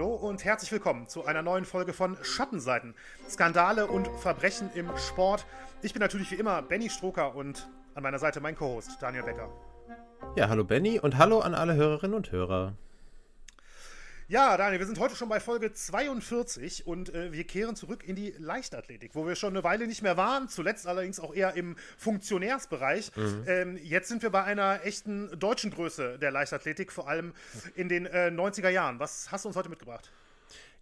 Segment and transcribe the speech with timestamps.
[0.00, 2.94] Hallo und herzlich willkommen zu einer neuen Folge von Schattenseiten.
[3.28, 5.44] Skandale und Verbrechen im Sport.
[5.82, 9.50] Ich bin natürlich wie immer Benny Stroker und an meiner Seite mein Co-Host Daniel Becker.
[10.36, 12.72] Ja, hallo Benny und hallo an alle Hörerinnen und Hörer.
[14.30, 18.14] Ja, Daniel, wir sind heute schon bei Folge 42 und äh, wir kehren zurück in
[18.14, 21.74] die Leichtathletik, wo wir schon eine Weile nicht mehr waren, zuletzt allerdings auch eher im
[21.98, 23.10] Funktionärsbereich.
[23.16, 23.44] Mhm.
[23.48, 27.32] Ähm, jetzt sind wir bei einer echten deutschen Größe der Leichtathletik, vor allem
[27.74, 29.00] in den äh, 90er Jahren.
[29.00, 30.12] Was hast du uns heute mitgebracht?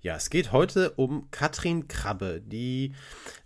[0.01, 2.95] Ja, es geht heute um Katrin Krabbe, die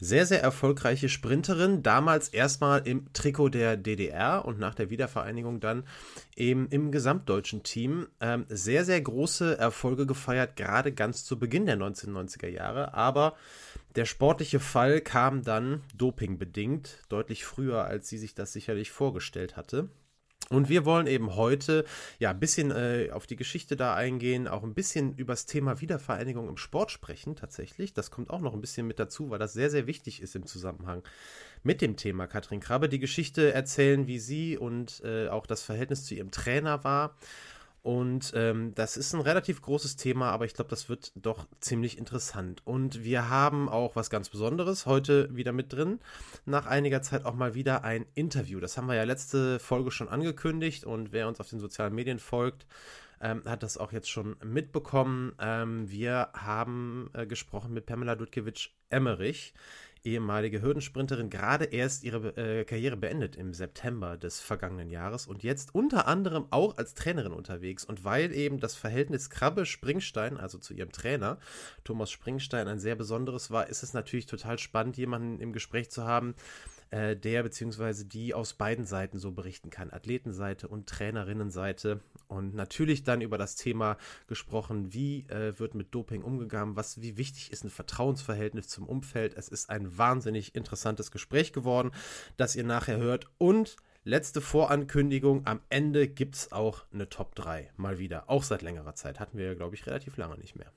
[0.00, 5.84] sehr, sehr erfolgreiche Sprinterin, damals erstmal im Trikot der DDR und nach der Wiedervereinigung dann
[6.36, 8.06] eben im gesamtdeutschen Team.
[8.20, 13.34] Ähm, sehr, sehr große Erfolge gefeiert, gerade ganz zu Beginn der 1990er Jahre, aber
[13.96, 19.88] der sportliche Fall kam dann dopingbedingt, deutlich früher, als sie sich das sicherlich vorgestellt hatte.
[20.52, 21.84] Und wir wollen eben heute
[22.18, 25.80] ja ein bisschen äh, auf die Geschichte da eingehen, auch ein bisschen über das Thema
[25.80, 27.94] Wiedervereinigung im Sport sprechen, tatsächlich.
[27.94, 30.46] Das kommt auch noch ein bisschen mit dazu, weil das sehr, sehr wichtig ist im
[30.46, 31.02] Zusammenhang
[31.62, 32.88] mit dem Thema Katrin Krabbe.
[32.88, 37.16] Die Geschichte erzählen, wie sie und äh, auch das Verhältnis zu ihrem Trainer war.
[37.82, 41.98] Und ähm, das ist ein relativ großes Thema, aber ich glaube, das wird doch ziemlich
[41.98, 42.62] interessant.
[42.64, 45.98] Und wir haben auch was ganz Besonderes heute wieder mit drin.
[46.44, 48.60] Nach einiger Zeit auch mal wieder ein Interview.
[48.60, 52.20] Das haben wir ja letzte Folge schon angekündigt und wer uns auf den sozialen Medien
[52.20, 52.66] folgt,
[53.20, 55.32] ähm, hat das auch jetzt schon mitbekommen.
[55.40, 59.54] Ähm, wir haben äh, gesprochen mit Pamela Dudkiewicz-Emmerich
[60.04, 65.74] ehemalige Hürdensprinterin, gerade erst ihre äh, Karriere beendet im September des vergangenen Jahres und jetzt
[65.74, 67.84] unter anderem auch als Trainerin unterwegs.
[67.84, 71.38] Und weil eben das Verhältnis Krabbe-Springstein, also zu ihrem Trainer
[71.84, 76.04] Thomas Springstein, ein sehr besonderes war, ist es natürlich total spannend, jemanden im Gespräch zu
[76.04, 76.34] haben,
[76.92, 78.04] äh, der bzw.
[78.04, 79.90] die aus beiden Seiten so berichten kann.
[79.90, 82.00] Athletenseite und Trainerinnenseite.
[82.28, 87.16] Und natürlich dann über das Thema gesprochen, wie äh, wird mit Doping umgegangen, was, wie
[87.16, 89.34] wichtig ist ein Vertrauensverhältnis zum Umfeld.
[89.38, 91.92] Es ist ein wahnsinnig interessantes Gespräch geworden,
[92.36, 93.26] das ihr nachher hört.
[93.38, 97.70] Und letzte Vorankündigung, am Ende gibt es auch eine Top 3.
[97.78, 98.28] Mal wieder.
[98.28, 99.18] Auch seit längerer Zeit.
[99.18, 100.70] Hatten wir, glaube ich, relativ lange nicht mehr.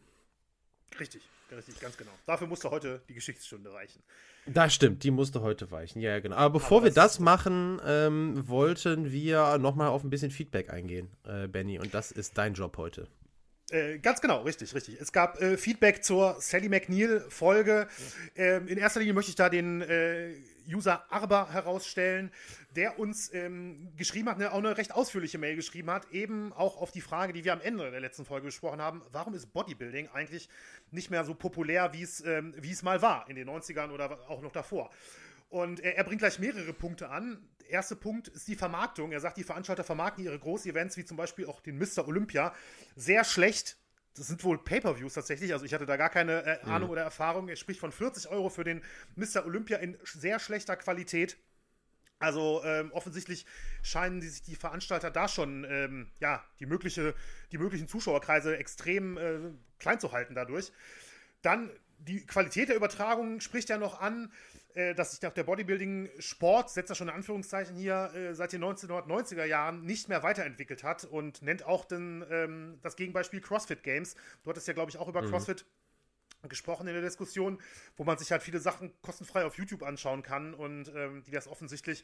[0.97, 2.12] Richtig, richtig, ganz genau.
[2.26, 4.02] Dafür musste heute die Geschichtsstunde reichen.
[4.47, 6.01] Das stimmt, die musste heute weichen.
[6.01, 6.35] Ja, genau.
[6.35, 11.09] Aber bevor Aber wir das machen, ähm, wollten wir nochmal auf ein bisschen Feedback eingehen,
[11.25, 11.79] äh, Benny.
[11.79, 13.07] Und das ist dein Job heute.
[13.72, 15.01] Äh, ganz genau, richtig, richtig.
[15.01, 17.88] Es gab äh, Feedback zur Sally McNeil-Folge.
[18.35, 20.34] Ähm, in erster Linie möchte ich da den äh,
[20.68, 22.31] User Arba herausstellen,
[22.76, 26.78] der uns ähm, geschrieben hat, eine, auch eine recht ausführliche Mail geschrieben hat, eben auch
[26.78, 30.09] auf die Frage, die wir am Ende der letzten Folge besprochen haben, warum ist Bodybuilding
[30.09, 30.50] eigentlich
[30.92, 34.52] nicht mehr so populär, wie es ähm, mal war in den 90ern oder auch noch
[34.52, 34.92] davor?
[35.50, 37.47] Und er, er bringt gleich mehrere Punkte an.
[37.62, 39.12] Der erste Punkt ist die Vermarktung.
[39.12, 42.08] Er sagt, die Veranstalter vermarkten ihre Groß-Events, wie zum Beispiel auch den Mr.
[42.08, 42.53] Olympia,
[42.96, 43.78] sehr schlecht
[44.18, 45.53] das sind wohl Pay-per-Views tatsächlich.
[45.53, 46.72] Also ich hatte da gar keine äh, mhm.
[46.72, 46.94] Ahnung mhm.
[46.94, 47.50] oder Erfahrung.
[47.50, 48.81] Er spricht von 40 Euro für den
[49.16, 49.46] Mr.
[49.46, 51.38] Olympia in sehr schlechter Qualität.
[52.18, 53.46] Also ähm, offensichtlich
[53.81, 57.14] scheinen die sich die Veranstalter da schon ähm, ja, die, mögliche,
[57.52, 59.40] die möglichen Zuschauerkreise extrem äh,
[59.80, 60.72] klein zu halten dadurch.
[61.42, 64.32] Dann die Qualität der Übertragung spricht ja noch an,
[64.94, 69.86] dass sich der Bodybuilding-Sport, setzt er schon in Anführungszeichen hier, äh, seit den 1990er Jahren
[69.86, 74.16] nicht mehr weiterentwickelt hat und nennt auch den, ähm, das Gegenbeispiel CrossFit Games.
[74.44, 75.30] Du hattest ja, glaube ich, auch über mhm.
[75.30, 75.66] CrossFit
[76.50, 77.59] gesprochen in der Diskussion,
[77.97, 81.47] wo man sich halt viele Sachen kostenfrei auf YouTube anschauen kann und ähm, die das
[81.47, 82.03] offensichtlich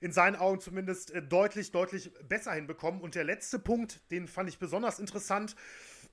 [0.00, 3.00] in seinen Augen zumindest äh, deutlich, deutlich besser hinbekommen.
[3.00, 5.56] Und der letzte Punkt, den fand ich besonders interessant,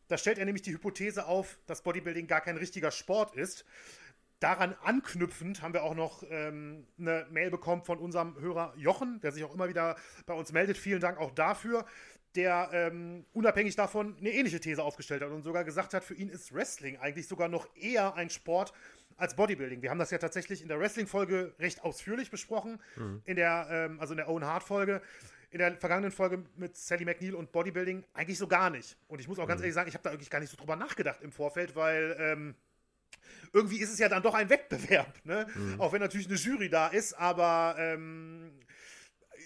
[0.08, 3.64] da stellt er nämlich die Hypothese auf, dass Bodybuilding gar kein richtiger Sport ist.
[4.39, 9.33] Daran anknüpfend haben wir auch noch ähm, eine Mail bekommen von unserem Hörer Jochen, der
[9.33, 10.77] sich auch immer wieder bei uns meldet.
[10.77, 11.85] Vielen Dank auch dafür,
[12.35, 16.30] der ähm, unabhängig davon eine ähnliche These aufgestellt hat und sogar gesagt hat, für ihn
[16.30, 18.71] ist Wrestling eigentlich sogar noch eher ein Sport
[19.18, 19.81] als Bodybuilding.
[19.81, 23.21] Wir haben das ja tatsächlich in der Wrestling-Folge recht ausführlich besprochen, mhm.
[23.25, 25.01] in der, ähm, also in der Owen Hart-Folge
[25.51, 28.97] in der vergangenen Folge mit Sally McNeil und Bodybuilding eigentlich so gar nicht.
[29.07, 29.65] Und ich muss auch ganz mhm.
[29.65, 32.56] ehrlich sagen, ich habe da eigentlich gar nicht so drüber nachgedacht im Vorfeld, weil ähm,
[33.54, 35.14] irgendwie ist es ja dann doch ein Wettbewerb.
[35.24, 35.48] Ne?
[35.54, 35.81] Mhm.
[35.81, 38.52] Auch wenn natürlich eine Jury da ist, aber ähm,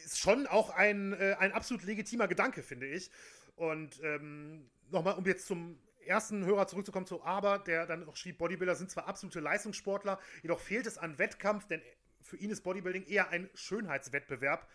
[0.06, 3.10] ist schon auch ein, äh, ein absolut legitimer Gedanke, finde ich.
[3.56, 8.38] Und ähm, nochmal, um jetzt zum ersten Hörer zurückzukommen zu Aber, der dann auch schrieb,
[8.38, 11.82] Bodybuilder sind zwar absolute Leistungssportler, jedoch fehlt es an Wettkampf, denn
[12.22, 14.68] für ihn ist Bodybuilding eher ein Schönheitswettbewerb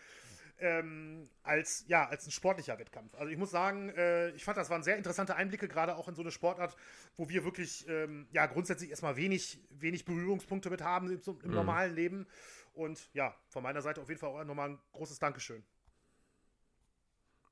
[0.61, 3.15] ähm, als, ja, als ein sportlicher Wettkampf.
[3.15, 6.15] Also ich muss sagen, äh, ich fand, das waren sehr interessante Einblicke, gerade auch in
[6.15, 6.77] so eine Sportart,
[7.17, 11.55] wo wir wirklich ähm, ja, grundsätzlich erstmal wenig, wenig Berührungspunkte mit haben im, im mhm.
[11.55, 12.27] normalen Leben.
[12.73, 15.65] Und ja, von meiner Seite auf jeden Fall auch nochmal ein großes Dankeschön.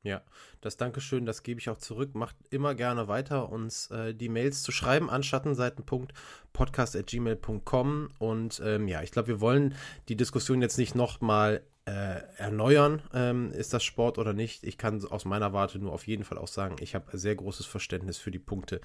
[0.07, 0.23] Ja,
[0.61, 2.15] das Dankeschön, das gebe ich auch zurück.
[2.15, 8.11] Macht immer gerne weiter, uns äh, die Mails zu schreiben an schattenseiten.podcast.gmail.com.
[8.21, 9.75] Und ähm, ja, ich glaube, wir wollen
[10.09, 14.65] die Diskussion jetzt nicht nochmal äh, erneuern, ähm, ist das Sport oder nicht.
[14.65, 17.65] Ich kann aus meiner Warte nur auf jeden Fall auch sagen, ich habe sehr großes
[17.65, 18.81] Verständnis für die Punkte,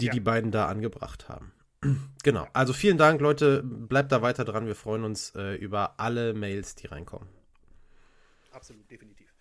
[0.00, 0.12] die ja.
[0.12, 1.52] die beiden da angebracht haben.
[2.22, 3.62] genau, also vielen Dank, Leute.
[3.62, 4.66] Bleibt da weiter dran.
[4.66, 7.28] Wir freuen uns äh, über alle Mails, die reinkommen.
[8.52, 9.32] Absolut, definitiv.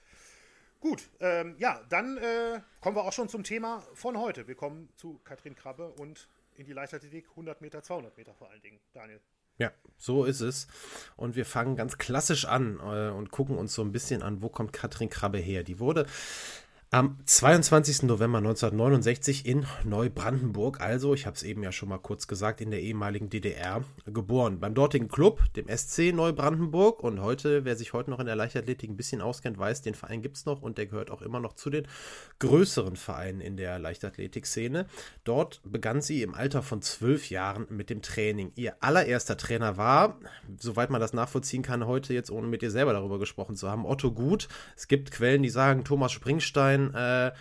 [0.79, 4.47] Gut, ähm, ja, dann äh, kommen wir auch schon zum Thema von heute.
[4.47, 8.61] Wir kommen zu Katrin Krabbe und in die Leichtathletik 100 Meter, 200 Meter vor allen
[8.61, 8.79] Dingen.
[8.93, 9.19] Daniel.
[9.57, 10.67] Ja, so ist es.
[11.15, 14.49] Und wir fangen ganz klassisch an äh, und gucken uns so ein bisschen an, wo
[14.49, 15.63] kommt Katrin Krabbe her.
[15.63, 16.05] Die wurde
[16.89, 18.03] am 22.
[18.03, 22.71] November 1969 in Neubrandenburg, also ich habe es eben ja schon mal kurz gesagt, in
[22.71, 24.61] der ehemaligen DDR geboren.
[24.61, 27.03] Beim dortigen Club, dem SC Neubrandenburg.
[27.03, 30.21] Und heute, wer sich heute noch in der Leichtathletik ein bisschen auskennt, weiß, den Verein
[30.21, 31.87] gibt es noch und der gehört auch immer noch zu den
[32.39, 34.85] größeren Vereinen in der Leichtathletik-Szene.
[35.25, 38.53] Dort begann sie im Alter von zwölf Jahren mit dem Training.
[38.55, 40.19] Ihr allererster Trainer war,
[40.57, 43.85] soweit man das nachvollziehen kann, heute jetzt ohne mit ihr selber darüber gesprochen zu haben,
[43.85, 44.47] Otto Gut.
[44.77, 47.31] Es gibt Quellen, die sagen, Thomas Springstein Kindern äh,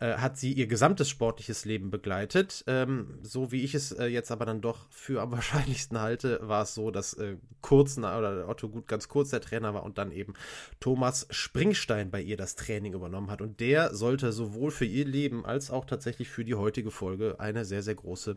[0.00, 2.64] äh, hat sie ihr gesamtes sportliches Leben begleitet.
[2.66, 6.62] Ähm, so wie ich es äh, jetzt aber dann doch für am wahrscheinlichsten halte, war
[6.62, 10.12] es so, dass äh, kurz oder Otto Gut ganz kurz der Trainer war und dann
[10.12, 10.34] eben
[10.80, 13.42] Thomas Springstein bei ihr das Training übernommen hat.
[13.42, 17.64] Und der sollte sowohl für ihr Leben als auch tatsächlich für die heutige Folge eine
[17.64, 18.36] sehr, sehr große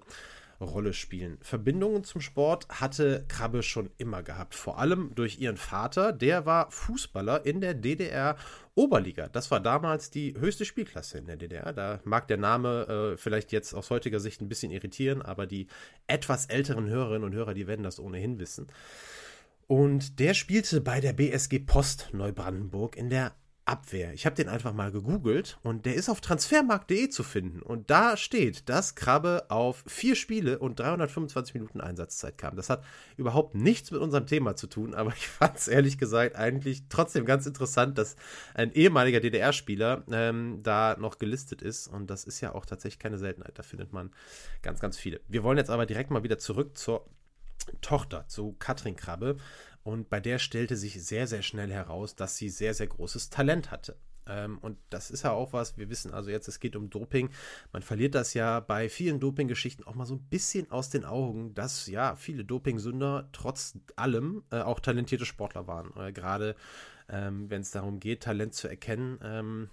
[0.62, 1.38] Rolle spielen.
[1.42, 6.72] Verbindungen zum Sport hatte Krabbe schon immer gehabt, vor allem durch ihren Vater, der war
[6.72, 8.38] Fußballer in der DDR
[8.76, 9.28] Oberliga.
[9.28, 11.74] Das war damals die höchste Spielklasse in der DDR.
[11.74, 15.68] Da mag der Name äh, vielleicht jetzt aus heutiger Sicht ein bisschen irritieren, aber die
[16.08, 18.68] etwas älteren Hörerinnen und Hörer, die werden das ohnehin wissen.
[19.68, 23.34] Und der spielte bei der BSG Post Neubrandenburg in der
[23.66, 24.14] Abwehr.
[24.14, 27.62] Ich habe den einfach mal gegoogelt und der ist auf transfermarkt.de zu finden.
[27.62, 32.58] Und da steht, dass Krabbe auf vier Spiele und 325 Minuten Einsatzzeit kam.
[32.58, 32.84] Das hat
[33.16, 37.26] überhaupt nichts mit unserem Thema zu tun, aber ich fand es ehrlich gesagt eigentlich trotzdem
[37.26, 38.18] ganz interessant, dass
[38.54, 41.88] ein ehemaliger DDR-Spieler ähm, da noch gelistet ist.
[41.88, 43.58] Und das ist ja auch tatsächlich keine Seltenheit.
[43.58, 44.12] Da findet man
[44.62, 45.22] ganz, ganz viele.
[45.30, 47.06] Wir wollen jetzt aber direkt mal wieder zurück zur
[47.82, 49.38] Tochter, zu Katrin Krabbe.
[49.84, 53.72] Und bei der stellte sich sehr, sehr schnell heraus, dass sie sehr, sehr großes Talent
[53.72, 53.98] hatte.
[54.26, 57.30] Ähm, und das ist ja auch was, wir wissen also jetzt, es geht um Doping.
[57.74, 61.54] Man verliert das ja bei vielen Doping-Geschichten auch mal so ein bisschen aus den Augen,
[61.54, 65.94] dass ja viele Dopingsünder trotz allem äh, auch talentierte Sportler waren.
[65.98, 66.56] Äh, Gerade
[67.10, 69.20] ähm, wenn es darum geht, Talent zu erkennen.
[69.22, 69.70] Ähm,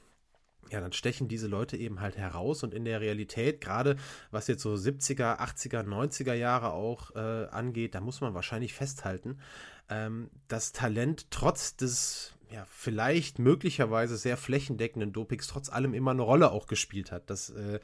[0.71, 3.97] ja, dann stechen diese Leute eben halt heraus und in der Realität, gerade
[4.31, 9.39] was jetzt so 70er, 80er, 90er Jahre auch äh, angeht, da muss man wahrscheinlich festhalten,
[9.89, 16.23] ähm, das Talent trotz des ja, vielleicht möglicherweise sehr flächendeckenden Dopings trotz allem immer eine
[16.23, 17.31] Rolle auch gespielt hat.
[17.31, 17.79] Das äh,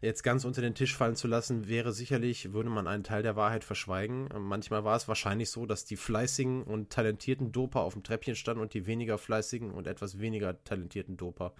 [0.00, 3.36] jetzt ganz unter den Tisch fallen zu lassen, wäre sicherlich, würde man einen Teil der
[3.36, 4.28] Wahrheit verschweigen.
[4.36, 8.60] Manchmal war es wahrscheinlich so, dass die fleißigen und talentierten Doper auf dem Treppchen standen
[8.60, 11.54] und die weniger fleißigen und etwas weniger talentierten Doper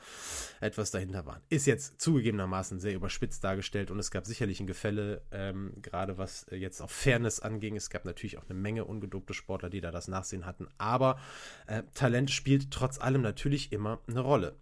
[0.60, 1.40] etwas dahinter waren.
[1.50, 6.46] Ist jetzt zugegebenermaßen sehr überspitzt dargestellt und es gab sicherlich ein Gefälle, ähm, gerade was
[6.50, 7.76] jetzt auf Fairness anging.
[7.76, 11.20] Es gab natürlich auch eine Menge ungedopte Sportler, die da das Nachsehen hatten, aber
[11.68, 14.56] äh, Talent spielt spielt trotz allem natürlich immer eine Rolle.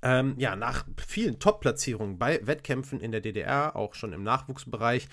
[0.00, 5.06] Ähm, ja, nach vielen Top-Platzierungen bei Wettkämpfen in der DDR, auch schon im Nachwuchsbereich,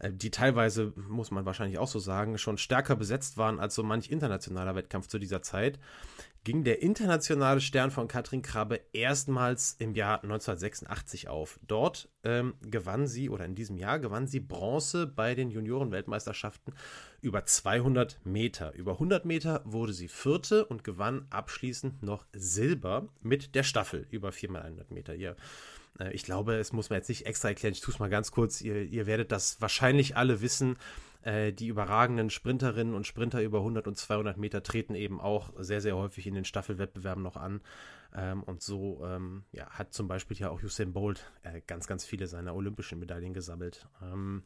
[0.00, 3.84] äh, die teilweise, muss man wahrscheinlich auch so sagen, schon stärker besetzt waren als so
[3.84, 5.78] manch internationaler Wettkampf zu dieser Zeit,
[6.44, 11.60] ging der internationale Stern von Katrin Krabbe erstmals im Jahr 1986 auf.
[11.66, 16.74] Dort ähm, gewann sie, oder in diesem Jahr gewann sie Bronze bei den Juniorenweltmeisterschaften
[17.20, 18.72] über 200 Meter.
[18.74, 24.30] Über 100 Meter wurde sie Vierte und gewann abschließend noch Silber mit der Staffel über
[24.30, 25.14] 4x100 Meter.
[25.14, 25.36] Ihr
[25.98, 27.74] äh, ich glaube, es muss man jetzt nicht extra erklären.
[27.74, 28.60] Ich tue es mal ganz kurz.
[28.60, 30.76] Ihr, ihr werdet das wahrscheinlich alle wissen.
[31.22, 35.80] Äh, die überragenden Sprinterinnen und Sprinter über 100 und 200 Meter treten eben auch sehr,
[35.80, 37.60] sehr häufig in den Staffelwettbewerben noch an.
[38.14, 42.04] Ähm, und so ähm, ja, hat zum Beispiel ja auch Usain Bolt äh, ganz, ganz
[42.04, 43.86] viele seiner olympischen Medaillen gesammelt.
[44.02, 44.44] Ähm,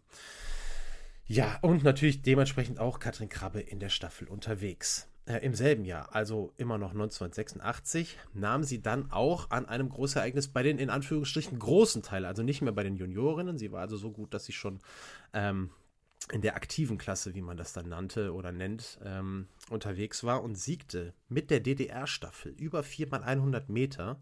[1.27, 5.09] ja, und natürlich dementsprechend auch Katrin Krabbe in der Staffel unterwegs.
[5.27, 10.49] Äh, Im selben Jahr, also immer noch 1986, nahm sie dann auch an einem Großereignis
[10.49, 13.57] bei den in Anführungsstrichen großen Teil, also nicht mehr bei den Juniorinnen.
[13.57, 14.81] Sie war also so gut, dass sie schon
[15.33, 15.71] ähm,
[16.33, 20.57] in der aktiven Klasse, wie man das dann nannte oder nennt, ähm, unterwegs war und
[20.57, 24.21] siegte mit der DDR-Staffel über 4 mal 100 Meter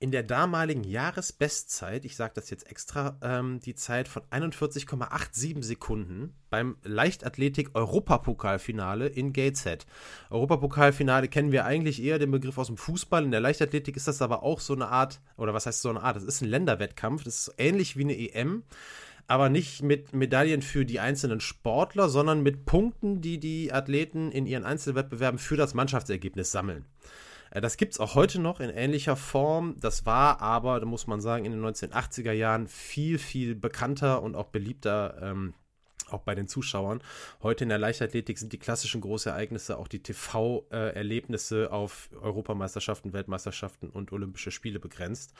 [0.00, 6.34] in der damaligen Jahresbestzeit, ich sage das jetzt extra, ähm, die Zeit von 41,87 Sekunden
[6.50, 9.86] beim Leichtathletik-Europapokalfinale in Gateshead.
[10.30, 13.24] Europapokalfinale kennen wir eigentlich eher den Begriff aus dem Fußball.
[13.24, 16.02] In der Leichtathletik ist das aber auch so eine Art, oder was heißt so eine
[16.02, 16.16] Art?
[16.16, 18.64] Das ist ein Länderwettkampf, das ist ähnlich wie eine EM
[19.26, 24.46] aber nicht mit Medaillen für die einzelnen Sportler, sondern mit Punkten, die die Athleten in
[24.46, 26.84] ihren Einzelwettbewerben für das Mannschaftsergebnis sammeln.
[27.50, 29.76] Äh, das gibt es auch heute noch in ähnlicher Form.
[29.80, 34.34] Das war aber, da muss man sagen, in den 1980er Jahren viel, viel bekannter und
[34.34, 35.16] auch beliebter.
[35.22, 35.54] Ähm,
[36.10, 37.02] auch bei den Zuschauern.
[37.42, 44.12] Heute in der Leichtathletik sind die klassischen Großereignisse auch die TV-Erlebnisse auf Europameisterschaften, Weltmeisterschaften und
[44.12, 45.32] Olympische Spiele begrenzt.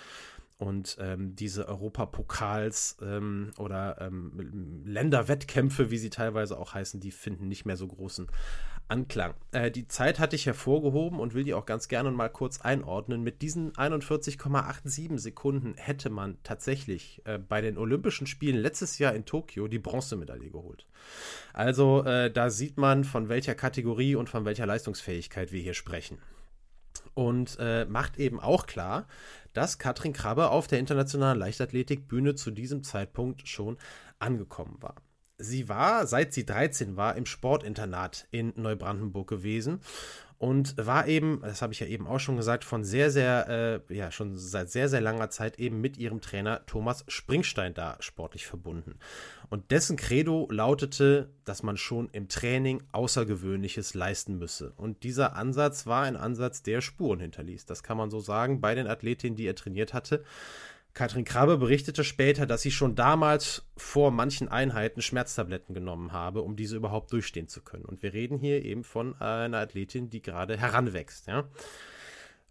[0.57, 7.49] Und ähm, diese Europapokals ähm, oder ähm, Länderwettkämpfe, wie sie teilweise auch heißen, die finden
[7.49, 8.29] nicht mehr so großen
[8.87, 9.35] Anklang.
[9.51, 13.23] Äh, die Zeit hatte ich hervorgehoben und will die auch ganz gerne mal kurz einordnen.
[13.23, 19.25] Mit diesen 41,87 Sekunden hätte man tatsächlich äh, bei den Olympischen Spielen letztes Jahr in
[19.25, 20.87] Tokio die Bronzemedaille geholt.
[21.53, 26.19] Also äh, da sieht man, von welcher Kategorie und von welcher Leistungsfähigkeit wir hier sprechen
[27.15, 29.07] und äh, macht eben auch klar,
[29.53, 33.79] dass Katrin Krabbe auf der internationalen Leichtathletikbühne zu diesem Zeitpunkt schon
[34.19, 34.97] angekommen war.
[35.39, 39.81] Sie war, seit sie 13 war, im Sportinternat in Neubrandenburg gewesen
[40.45, 43.95] und war eben, das habe ich ja eben auch schon gesagt, von sehr, sehr, äh,
[43.95, 48.47] ja, schon seit sehr, sehr langer Zeit eben mit ihrem Trainer Thomas Springstein da sportlich
[48.47, 48.99] verbunden.
[49.49, 54.75] Und dessen Credo lautete, dass man schon im Training Außergewöhnliches leisten müsse.
[54.77, 57.65] Und dieser Ansatz war ein Ansatz, der Spuren hinterließ.
[57.65, 60.25] Das kann man so sagen bei den Athletinnen, die er trainiert hatte.
[60.95, 66.55] Katrin Krabbe berichtete später, dass sie schon damals vor manchen Einheiten Schmerztabletten genommen habe, um
[66.55, 67.85] diese überhaupt durchstehen zu können.
[67.85, 71.27] Und wir reden hier eben von einer Athletin, die gerade heranwächst.
[71.27, 71.49] Ja?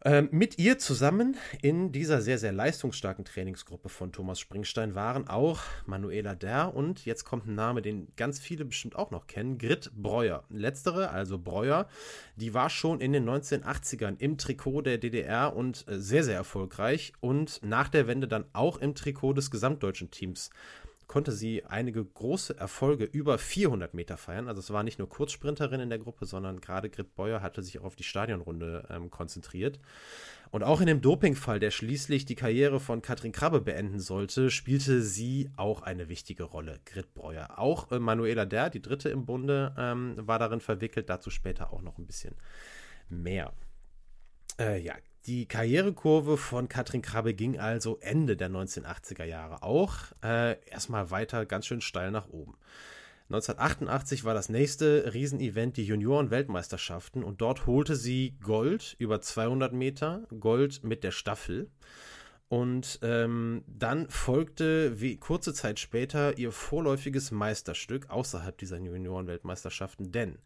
[0.05, 5.61] Ähm, mit ihr zusammen in dieser sehr, sehr leistungsstarken Trainingsgruppe von Thomas Springstein waren auch
[5.85, 9.91] Manuela Der und jetzt kommt ein Name, den ganz viele bestimmt auch noch kennen, Grit
[9.95, 10.43] Breuer.
[10.49, 11.87] Letztere, also Breuer,
[12.35, 17.13] die war schon in den 1980ern im Trikot der DDR und äh, sehr, sehr erfolgreich
[17.21, 20.49] und nach der Wende dann auch im Trikot des gesamtdeutschen Teams
[21.07, 24.47] konnte sie einige große Erfolge über 400 Meter feiern.
[24.47, 27.79] Also es war nicht nur Kurzsprinterin in der Gruppe, sondern gerade Grit Beuer hatte sich
[27.79, 29.79] auch auf die Stadionrunde ähm, konzentriert.
[30.51, 35.01] Und auch in dem Dopingfall, der schließlich die Karriere von Katrin Krabbe beenden sollte, spielte
[35.01, 37.57] sie auch eine wichtige Rolle, Grit Breuer.
[37.57, 41.81] Auch äh, Manuela Der, die dritte im Bunde, ähm, war darin verwickelt, dazu später auch
[41.81, 42.35] noch ein bisschen
[43.09, 43.53] mehr.
[44.59, 44.93] Äh, ja,
[45.25, 51.45] die Karrierekurve von Katrin Krabbe ging also Ende der 1980er Jahre auch äh, erstmal weiter
[51.45, 52.57] ganz schön steil nach oben.
[53.29, 60.27] 1988 war das nächste Riesenevent die Junioren-Weltmeisterschaften und dort holte sie Gold über 200 Meter,
[60.39, 61.71] Gold mit der Staffel.
[62.49, 70.37] Und ähm, dann folgte wie kurze Zeit später ihr vorläufiges Meisterstück außerhalb dieser Junioren-Weltmeisterschaften, denn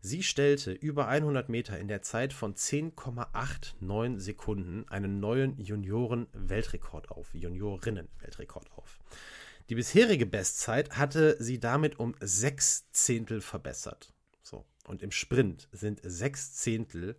[0.00, 7.34] Sie stellte über 100 Meter in der Zeit von 10,89 Sekunden einen neuen Junioren-Weltrekord auf,
[7.34, 8.98] Juniorinnen-Weltrekord auf.
[9.68, 14.14] Die bisherige Bestzeit hatte sie damit um sechs Zehntel verbessert.
[14.42, 14.64] So.
[14.86, 17.16] Und im Sprint sind sechs Zehntel,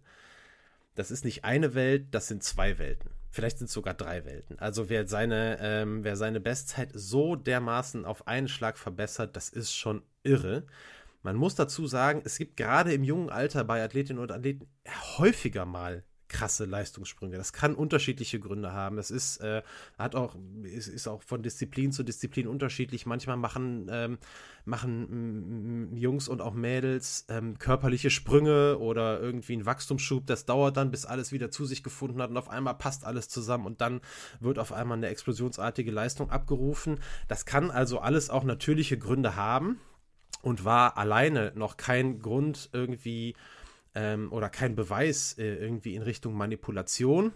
[0.96, 3.12] das ist nicht eine Welt, das sind zwei Welten.
[3.30, 4.58] Vielleicht sind es sogar drei Welten.
[4.58, 9.74] Also wer seine, ähm, wer seine Bestzeit so dermaßen auf einen Schlag verbessert, das ist
[9.76, 10.66] schon irre.
[11.22, 14.68] Man muss dazu sagen, es gibt gerade im jungen Alter bei Athletinnen und Athleten
[15.18, 17.36] häufiger mal krasse Leistungssprünge.
[17.36, 18.98] Das kann unterschiedliche Gründe haben.
[19.00, 19.64] Es ist, äh,
[19.98, 23.06] hat auch, ist, ist auch von Disziplin zu Disziplin unterschiedlich.
[23.06, 24.20] Manchmal machen, ähm,
[24.64, 30.26] machen mm, Jungs und auch Mädels ähm, körperliche Sprünge oder irgendwie einen Wachstumsschub.
[30.28, 33.28] Das dauert dann, bis alles wieder zu sich gefunden hat und auf einmal passt alles
[33.28, 34.00] zusammen und dann
[34.40, 37.00] wird auf einmal eine explosionsartige Leistung abgerufen.
[37.28, 39.80] Das kann also alles auch natürliche Gründe haben
[40.42, 43.36] und war alleine noch kein Grund irgendwie
[43.96, 47.34] ähm, oder kein Beweis äh, irgendwie in Richtung Manipulation.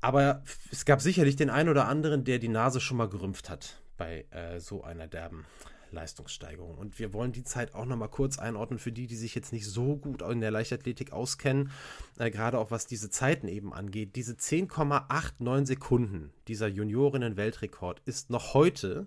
[0.00, 3.80] Aber es gab sicherlich den einen oder anderen, der die Nase schon mal gerümpft hat
[3.96, 5.44] bei äh, so einer derben
[5.92, 6.78] Leistungssteigerung.
[6.78, 9.52] Und wir wollen die Zeit auch noch mal kurz einordnen für die, die sich jetzt
[9.52, 11.70] nicht so gut in der Leichtathletik auskennen,
[12.18, 14.16] äh, gerade auch was diese Zeiten eben angeht.
[14.16, 19.06] Diese 10,89 Sekunden, dieser Juniorinnen-Weltrekord, ist noch heute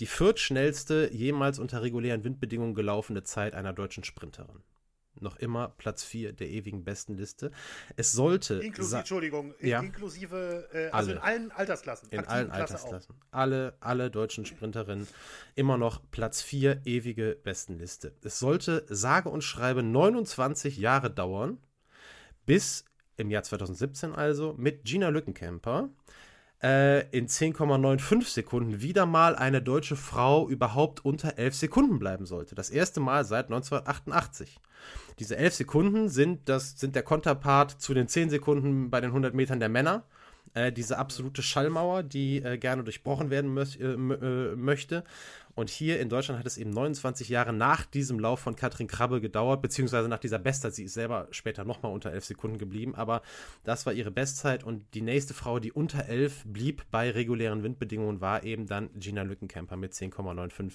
[0.00, 4.62] die viertschnellste jemals unter regulären Windbedingungen gelaufene Zeit einer deutschen Sprinterin.
[5.20, 7.50] Noch immer Platz 4 der ewigen besten Liste.
[7.96, 8.54] Es sollte.
[8.54, 11.18] Inklusive, Entschuldigung, ja, inklusive, äh, also alle.
[11.18, 12.08] in allen Altersklassen.
[12.10, 13.14] In allen Klasse Altersklassen.
[13.14, 13.38] Auch.
[13.38, 15.06] Alle, alle deutschen Sprinterinnen
[15.54, 18.14] immer noch Platz 4 ewige Bestenliste.
[18.22, 21.58] Es sollte sage und schreibe 29 Jahre dauern,
[22.46, 22.86] bis
[23.18, 25.90] im Jahr 2017 also, mit Gina Lückenkämper
[26.62, 32.54] äh, in 10,95 Sekunden wieder mal eine deutsche Frau überhaupt unter 11 Sekunden bleiben sollte.
[32.54, 34.60] Das erste Mal seit 1988.
[35.18, 39.34] Diese 11 Sekunden sind, das, sind der Konterpart zu den 10 Sekunden bei den 100
[39.34, 40.04] Metern der Männer.
[40.54, 45.04] Äh, diese absolute Schallmauer, die äh, gerne durchbrochen werden äh, äh, möchte.
[45.54, 49.20] Und hier in Deutschland hat es eben 29 Jahre nach diesem Lauf von Katrin Krabbe
[49.20, 50.74] gedauert, beziehungsweise nach dieser Bestzeit.
[50.74, 53.22] Sie ist selber später nochmal unter 11 Sekunden geblieben, aber
[53.64, 54.64] das war ihre Bestzeit.
[54.64, 59.22] Und die nächste Frau, die unter 11 blieb bei regulären Windbedingungen, war eben dann Gina
[59.22, 60.72] Lückenkämper mit 10,95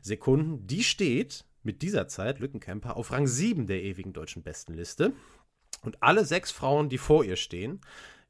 [0.00, 0.66] Sekunden.
[0.66, 5.12] Die steht mit dieser Zeit, Lückenkämper, auf Rang 7 der ewigen deutschen Bestenliste.
[5.82, 7.80] Und alle sechs Frauen, die vor ihr stehen,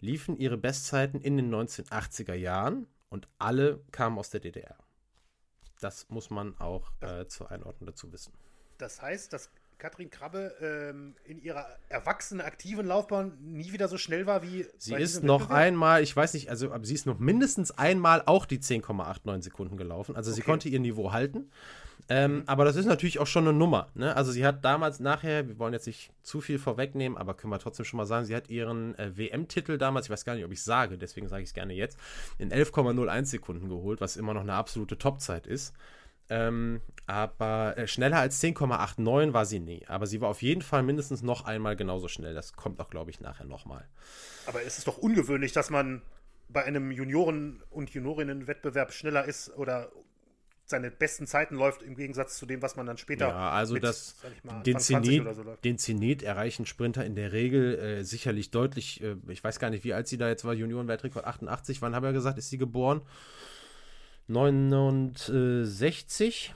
[0.01, 4.77] liefen ihre Bestzeiten in den 1980er Jahren und alle kamen aus der DDR.
[5.85, 8.33] Das muss man auch äh, zur Einordnung dazu wissen.
[8.79, 14.27] Das heißt, dass Katrin Krabbe ähm, in ihrer erwachsenen, aktiven Laufbahn nie wieder so schnell
[14.27, 14.67] war wie.
[14.79, 15.61] Sie ist noch Wettbewerb?
[15.61, 19.77] einmal, ich weiß nicht, also aber sie ist noch mindestens einmal auch die 10,89 Sekunden
[19.77, 20.17] gelaufen.
[20.17, 20.41] Also okay.
[20.41, 21.51] sie konnte ihr Niveau halten.
[22.09, 22.43] Ähm, mhm.
[22.47, 23.89] Aber das ist natürlich auch schon eine Nummer.
[23.95, 24.15] Ne?
[24.15, 27.59] Also sie hat damals nachher, wir wollen jetzt nicht zu viel vorwegnehmen, aber können wir
[27.59, 30.53] trotzdem schon mal sagen, sie hat ihren äh, WM-Titel damals, ich weiß gar nicht, ob
[30.53, 31.99] ich es sage, deswegen sage ich es gerne jetzt,
[32.39, 35.75] in 11,01 Sekunden geholt, was immer noch eine absolute Topzeit ist.
[36.31, 39.85] Ähm, aber äh, schneller als 10,89 war sie nie.
[39.89, 42.35] Aber sie war auf jeden Fall mindestens noch einmal genauso schnell.
[42.35, 43.87] Das kommt auch, glaube ich, nachher nochmal.
[44.47, 46.03] Aber es ist doch ungewöhnlich, dass man
[46.49, 49.91] bei einem Junioren- und Juniorinnen-Wettbewerb schneller ist oder
[50.67, 53.29] seine besten Zeiten läuft im Gegensatz zu dem, was man dann später.
[53.29, 57.79] Ja, also mit, das, mal, den, Zenit, so den Zenit erreichen Sprinter in der Regel
[57.79, 59.03] äh, sicherlich deutlich.
[59.03, 60.55] Äh, ich weiß gar nicht, wie alt sie da jetzt war.
[60.55, 61.83] Junioren-Weltrekord 88.
[61.83, 63.03] Wann haben wir gesagt, ist sie geboren?
[64.29, 66.55] 69.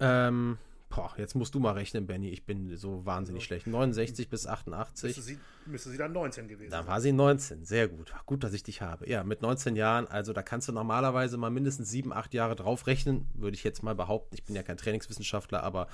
[0.00, 0.58] Ähm,
[0.94, 2.30] boah, jetzt musst du mal rechnen, Benny.
[2.30, 3.66] Ich bin so wahnsinnig also, schlecht.
[3.66, 5.04] 69 bis 88.
[5.04, 6.84] Müsste sie, müsste sie dann 19 gewesen sein.
[6.84, 7.64] Da war sie 19.
[7.64, 8.12] Sehr gut.
[8.26, 9.08] Gut, dass ich dich habe.
[9.08, 10.06] Ja, mit 19 Jahren.
[10.06, 13.82] Also da kannst du normalerweise mal mindestens 7, 8 Jahre drauf rechnen, würde ich jetzt
[13.82, 14.34] mal behaupten.
[14.34, 15.88] Ich bin ja kein Trainingswissenschaftler, aber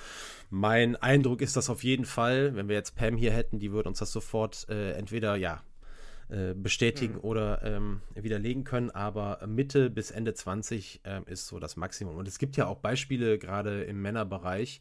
[0.48, 2.54] mein Eindruck ist das auf jeden Fall.
[2.54, 5.62] Wenn wir jetzt Pam hier hätten, die würde uns das sofort äh, entweder, ja,
[6.30, 7.20] äh, bestätigen mhm.
[7.20, 12.16] oder ähm, widerlegen können, aber Mitte bis Ende 20 ähm, ist so das Maximum.
[12.16, 14.80] Und es gibt ja auch Beispiele, gerade im Männerbereich,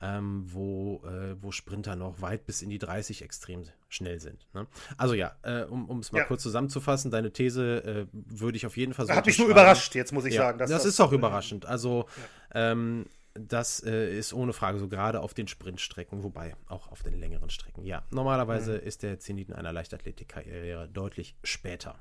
[0.00, 4.46] ähm, wo, äh, wo Sprinter noch weit bis in die 30 extrem schnell sind.
[4.54, 4.66] Ne?
[4.96, 6.24] Also ja, äh, um es mal ja.
[6.24, 9.12] kurz zusammenzufassen, deine These äh, würde ich auf jeden Fall so.
[9.12, 10.58] Hat mich nur überrascht, jetzt muss ich ja, sagen.
[10.58, 11.66] das, das ist auch überraschend.
[11.66, 12.06] Also
[12.54, 12.72] ja.
[12.72, 17.18] ähm, das äh, ist ohne Frage so gerade auf den Sprintstrecken, wobei auch auf den
[17.18, 17.84] längeren Strecken.
[17.84, 18.86] Ja, normalerweise mhm.
[18.86, 21.96] ist der Zenit in einer Leichtathletikkarriere deutlich später.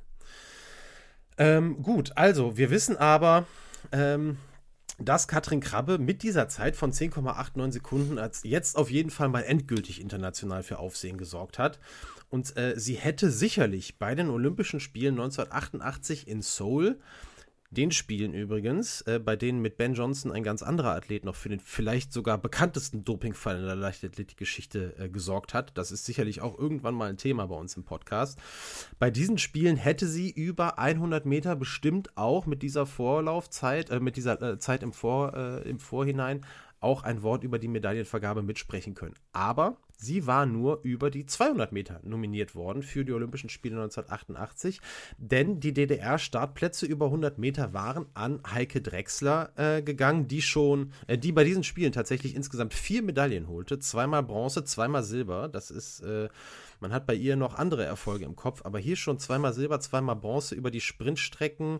[1.38, 3.46] Ähm, gut, also wir wissen aber,
[3.92, 4.38] ähm,
[5.00, 9.44] dass Katrin Krabbe mit dieser Zeit von 10,89 Sekunden als jetzt auf jeden Fall mal
[9.44, 11.80] endgültig international für Aufsehen gesorgt hat.
[12.30, 17.00] Und äh, sie hätte sicherlich bei den Olympischen Spielen 1988 in Seoul
[17.70, 21.50] den Spielen übrigens, äh, bei denen mit Ben Johnson ein ganz anderer Athlet noch für
[21.50, 25.78] den vielleicht sogar bekanntesten Dopingfall in der Leichtathletikgeschichte äh, gesorgt hat.
[25.78, 28.40] Das ist sicherlich auch irgendwann mal ein Thema bei uns im Podcast.
[29.00, 34.16] Bei diesen Spielen hätte sie über 100 Meter bestimmt auch mit dieser Vorlaufzeit, äh, mit
[34.16, 36.46] dieser äh, Zeit im, Vor, äh, im Vorhinein
[36.80, 39.16] auch ein Wort über die Medaillenvergabe mitsprechen können.
[39.32, 44.80] Aber sie war nur über die 200 Meter nominiert worden für die Olympischen Spiele 1988,
[45.18, 51.18] denn die DDR-Startplätze über 100 Meter waren an Heike Drechsler äh, gegangen, die schon, äh,
[51.18, 55.48] die bei diesen Spielen tatsächlich insgesamt vier Medaillen holte, zweimal Bronze, zweimal Silber.
[55.48, 56.30] Das ist, äh,
[56.80, 60.16] man hat bei ihr noch andere Erfolge im Kopf, aber hier schon zweimal Silber, zweimal
[60.16, 61.80] Bronze über die Sprintstrecken.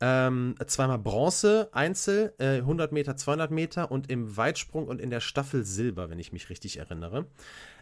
[0.00, 5.20] Ähm, zweimal Bronze, Einzel, äh, 100 Meter, 200 Meter und im Weitsprung und in der
[5.20, 7.26] Staffel Silber, wenn ich mich richtig erinnere.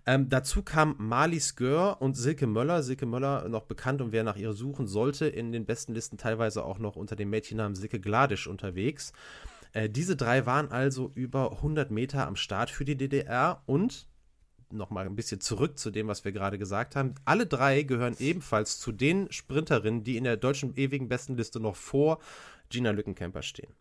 [0.07, 2.83] Ähm, dazu kam Mali Skör und Silke Möller.
[2.83, 6.65] Silke Möller noch bekannt und wer nach ihr suchen sollte, in den besten Listen teilweise
[6.65, 9.13] auch noch unter dem Mädchennamen Silke Gladisch unterwegs.
[9.73, 14.07] Äh, diese drei waren also über 100 Meter am Start für die DDR und
[14.77, 17.15] nochmal ein bisschen zurück zu dem, was wir gerade gesagt haben.
[17.25, 22.19] Alle drei gehören ebenfalls zu den Sprinterinnen, die in der deutschen ewigen Bestenliste noch vor
[22.71, 23.73] Gina Lückenkämper stehen.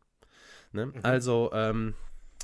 [0.72, 0.88] Ne?
[0.88, 0.94] Mhm.
[1.04, 1.94] Also, ähm,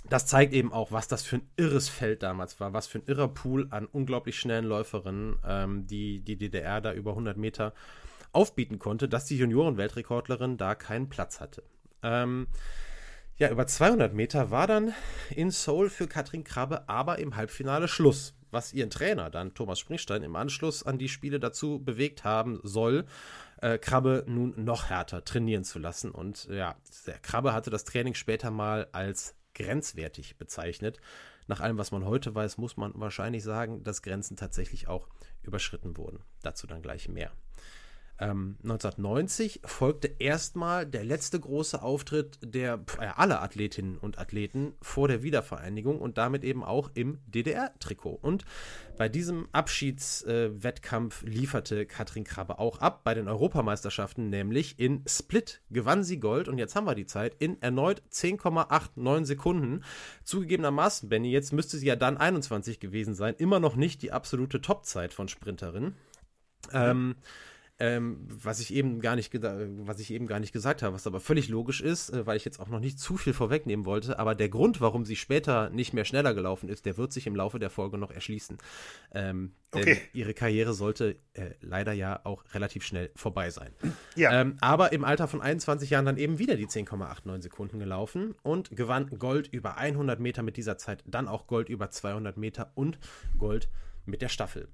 [0.09, 3.05] das zeigt eben auch, was das für ein irres Feld damals war, was für ein
[3.05, 7.73] irrer Pool an unglaublich schnellen Läuferinnen, ähm, die die DDR da über 100 Meter
[8.31, 11.63] aufbieten konnte, dass die Junioren-Weltrekordlerin da keinen Platz hatte.
[12.03, 12.47] Ähm,
[13.37, 14.93] ja, über 200 Meter war dann
[15.29, 20.23] in Seoul für Katrin Krabbe aber im Halbfinale Schluss was ihren Trainer dann, Thomas Springstein,
[20.23, 23.05] im Anschluss an die Spiele dazu bewegt haben soll,
[23.61, 26.11] äh, Krabbe nun noch härter trainieren zu lassen.
[26.11, 26.75] Und ja,
[27.07, 30.99] der Krabbe hatte das Training später mal als grenzwertig bezeichnet.
[31.47, 35.07] nach allem, was man heute weiß, muss man wahrscheinlich sagen, dass Grenzen tatsächlich auch
[35.41, 36.19] überschritten wurden.
[36.43, 37.31] Dazu dann gleich mehr.
[38.19, 45.07] 1990 ähm, folgte erstmal der letzte große Auftritt der äh, aller Athletinnen und Athleten vor
[45.07, 48.19] der Wiedervereinigung und damit eben auch im DDR-Trikot.
[48.21, 48.43] Und
[48.97, 55.61] bei diesem Abschiedswettkampf äh, lieferte Katrin Krabbe auch ab bei den Europameisterschaften, nämlich in Split
[55.69, 59.83] gewann sie Gold und jetzt haben wir die Zeit in erneut 10,89 Sekunden.
[60.25, 64.59] Zugegebenermaßen, Benny, jetzt müsste sie ja dann 21 gewesen sein, immer noch nicht die absolute
[64.59, 65.93] Topzeit von Sprinterin.
[66.73, 67.15] Ähm,
[67.79, 71.19] ähm, was ich eben gar nicht was ich eben gar nicht gesagt habe, was aber
[71.19, 74.35] völlig logisch ist, äh, weil ich jetzt auch noch nicht zu viel vorwegnehmen wollte, aber
[74.35, 77.57] der Grund, warum sie später nicht mehr schneller gelaufen ist, der wird sich im Laufe
[77.57, 78.57] der Folge noch erschließen.
[79.13, 80.01] Ähm, denn okay.
[80.13, 83.71] ihre Karriere sollte äh, leider ja auch relativ schnell vorbei sein.
[84.15, 84.41] Ja.
[84.41, 88.75] Ähm, aber im Alter von 21 Jahren dann eben wieder die 10,89 Sekunden gelaufen und
[88.75, 92.99] gewann Gold über 100 Meter mit dieser Zeit, dann auch Gold über 200 Meter und
[93.37, 93.69] Gold
[94.05, 94.67] mit der Staffel.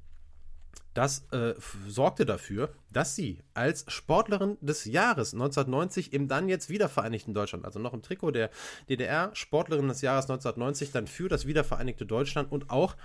[0.96, 1.56] Das äh,
[1.90, 7.80] sorgte dafür, dass sie als Sportlerin des Jahres 1990 im dann jetzt wiedervereinigten Deutschland, also
[7.80, 8.50] noch im Trikot der
[8.88, 12.96] DDR, Sportlerin des Jahres 1990 dann für das wiedervereinigte Deutschland und auch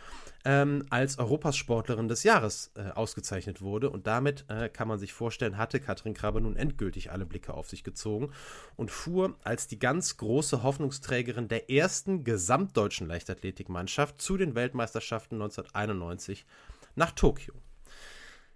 [0.44, 3.90] ähm, als Europas Sportlerin des Jahres äh, ausgezeichnet wurde.
[3.90, 7.68] Und damit äh, kann man sich vorstellen, hatte Katrin Krabbe nun endgültig alle Blicke auf
[7.68, 8.30] sich gezogen
[8.76, 16.46] und fuhr als die ganz große Hoffnungsträgerin der ersten gesamtdeutschen Leichtathletikmannschaft zu den Weltmeisterschaften 1991
[16.94, 17.54] nach Tokio.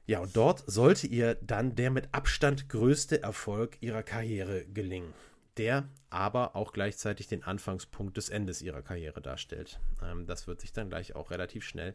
[0.06, 5.14] Ja, und dort sollte ihr dann der mit Abstand größte Erfolg ihrer Karriere gelingen,
[5.56, 9.80] der aber auch gleichzeitig den Anfangspunkt des Endes ihrer Karriere darstellt.
[10.02, 11.94] Ähm, das wird sich dann gleich auch relativ schnell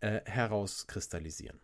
[0.00, 1.60] äh, herauskristallisieren.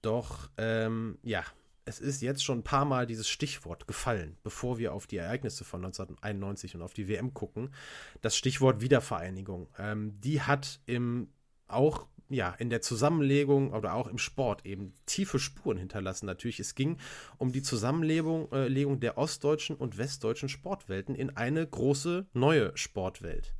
[0.00, 1.44] Doch, ähm, ja,
[1.84, 5.64] es ist jetzt schon ein paar Mal dieses Stichwort gefallen, bevor wir auf die Ereignisse
[5.64, 7.74] von 1991 und auf die WM gucken.
[8.20, 9.68] Das Stichwort Wiedervereinigung.
[9.78, 11.28] Ähm, die hat im
[11.68, 16.26] auch ja, in der Zusammenlegung oder auch im Sport eben tiefe Spuren hinterlassen.
[16.26, 16.98] Natürlich, es ging
[17.38, 23.54] um die Zusammenlegung äh, Legung der ostdeutschen und westdeutschen Sportwelten in eine große neue Sportwelt.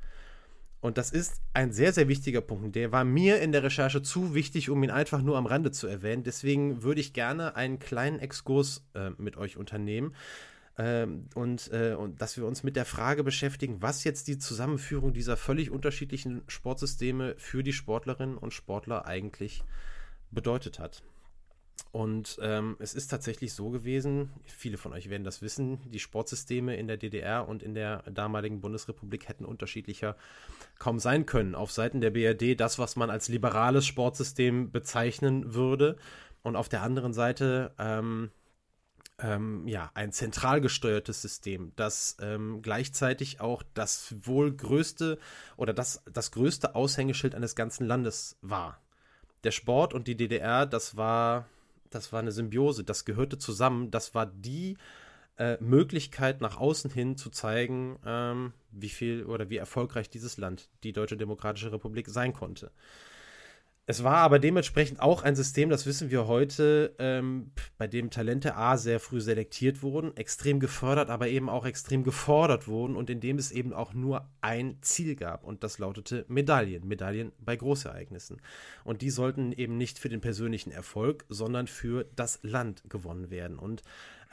[0.80, 2.74] Und das ist ein sehr, sehr wichtiger Punkt.
[2.74, 5.86] Der war mir in der Recherche zu wichtig, um ihn einfach nur am Rande zu
[5.86, 6.24] erwähnen.
[6.24, 10.12] Deswegen würde ich gerne einen kleinen Exkurs äh, mit euch unternehmen.
[10.78, 15.12] Ähm, und, äh, und dass wir uns mit der Frage beschäftigen, was jetzt die Zusammenführung
[15.12, 19.62] dieser völlig unterschiedlichen Sportsysteme für die Sportlerinnen und Sportler eigentlich
[20.30, 21.02] bedeutet hat.
[21.90, 26.76] Und ähm, es ist tatsächlich so gewesen, viele von euch werden das wissen, die Sportsysteme
[26.76, 30.16] in der DDR und in der damaligen Bundesrepublik hätten unterschiedlicher
[30.78, 31.54] kaum sein können.
[31.54, 35.96] Auf Seiten der BRD das, was man als liberales Sportsystem bezeichnen würde.
[36.42, 38.30] Und auf der anderen Seite ähm,
[39.22, 45.18] ähm, ja, ein zentral gesteuertes System, das ähm, gleichzeitig auch das wohl größte
[45.56, 48.80] oder das, das größte Aushängeschild eines ganzen Landes war.
[49.44, 51.46] Der Sport und die DDR, das war,
[51.90, 54.76] das war eine Symbiose, das gehörte zusammen, das war die
[55.38, 60.68] äh, Möglichkeit nach außen hin zu zeigen, ähm, wie viel oder wie erfolgreich dieses Land,
[60.82, 62.70] die Deutsche Demokratische Republik, sein konnte.
[63.84, 68.54] Es war aber dementsprechend auch ein System, das wissen wir heute, ähm, bei dem Talente
[68.54, 73.18] A sehr früh selektiert wurden, extrem gefördert, aber eben auch extrem gefordert wurden und in
[73.18, 78.40] dem es eben auch nur ein Ziel gab und das lautete Medaillen, Medaillen bei Großereignissen.
[78.84, 83.58] Und die sollten eben nicht für den persönlichen Erfolg, sondern für das Land gewonnen werden.
[83.58, 83.82] Und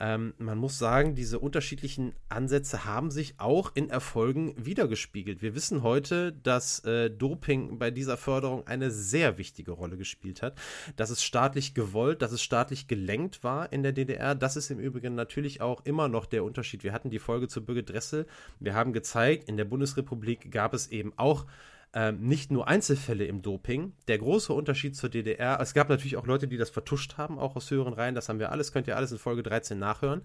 [0.00, 5.42] ähm, man muss sagen, diese unterschiedlichen Ansätze haben sich auch in Erfolgen wiedergespiegelt.
[5.42, 10.58] Wir wissen heute, dass äh, Doping bei dieser Förderung eine sehr wichtige Rolle gespielt hat,
[10.96, 14.34] dass es staatlich gewollt, dass es staatlich gelenkt war in der DDR.
[14.34, 16.82] Das ist im Übrigen natürlich auch immer noch der Unterschied.
[16.82, 18.26] Wir hatten die Folge zu Birgit Dressel.
[18.58, 21.44] Wir haben gezeigt, in der Bundesrepublik gab es eben auch
[21.92, 23.94] ähm, nicht nur Einzelfälle im Doping.
[24.06, 27.56] Der große Unterschied zur DDR, es gab natürlich auch Leute, die das vertuscht haben, auch
[27.56, 30.22] aus höheren Reihen, das haben wir alles, könnt ihr alles in Folge 13 nachhören.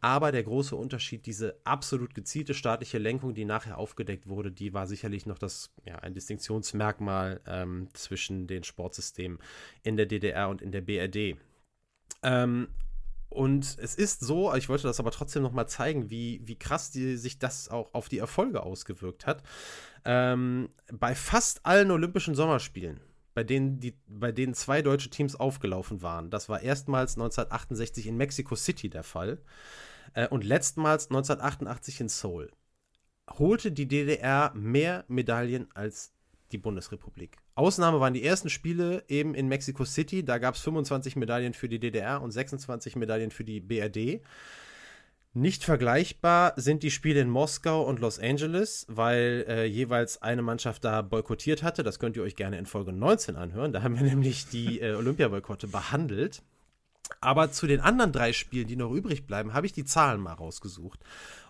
[0.00, 4.86] Aber der große Unterschied, diese absolut gezielte staatliche Lenkung, die nachher aufgedeckt wurde, die war
[4.86, 9.38] sicherlich noch das, ja, ein Distinktionsmerkmal ähm, zwischen den Sportsystemen
[9.82, 11.36] in der DDR und in der BRD.
[12.22, 12.68] Ähm,
[13.32, 16.90] und es ist so, ich wollte das aber trotzdem noch mal zeigen, wie, wie krass
[16.90, 19.42] die, sich das auch auf die Erfolge ausgewirkt hat.
[20.04, 23.00] Ähm, bei fast allen Olympischen Sommerspielen,
[23.34, 28.16] bei denen, die, bei denen zwei deutsche Teams aufgelaufen waren, das war erstmals 1968 in
[28.16, 29.42] Mexico City der Fall
[30.14, 32.50] äh, und letztmals 1988 in Seoul,
[33.30, 36.12] holte die DDR mehr Medaillen als
[36.52, 37.38] die Bundesrepublik.
[37.54, 40.24] Ausnahme waren die ersten Spiele eben in Mexico City.
[40.24, 44.22] Da gab es 25 Medaillen für die DDR und 26 Medaillen für die BRD.
[45.34, 50.84] Nicht vergleichbar sind die Spiele in Moskau und Los Angeles, weil äh, jeweils eine Mannschaft
[50.84, 51.82] da boykottiert hatte.
[51.82, 53.72] Das könnt ihr euch gerne in Folge 19 anhören.
[53.72, 56.42] Da haben wir nämlich die äh, Olympiaboykotte behandelt.
[57.20, 60.34] Aber zu den anderen drei Spielen, die noch übrig bleiben, habe ich die Zahlen mal
[60.34, 61.00] rausgesucht.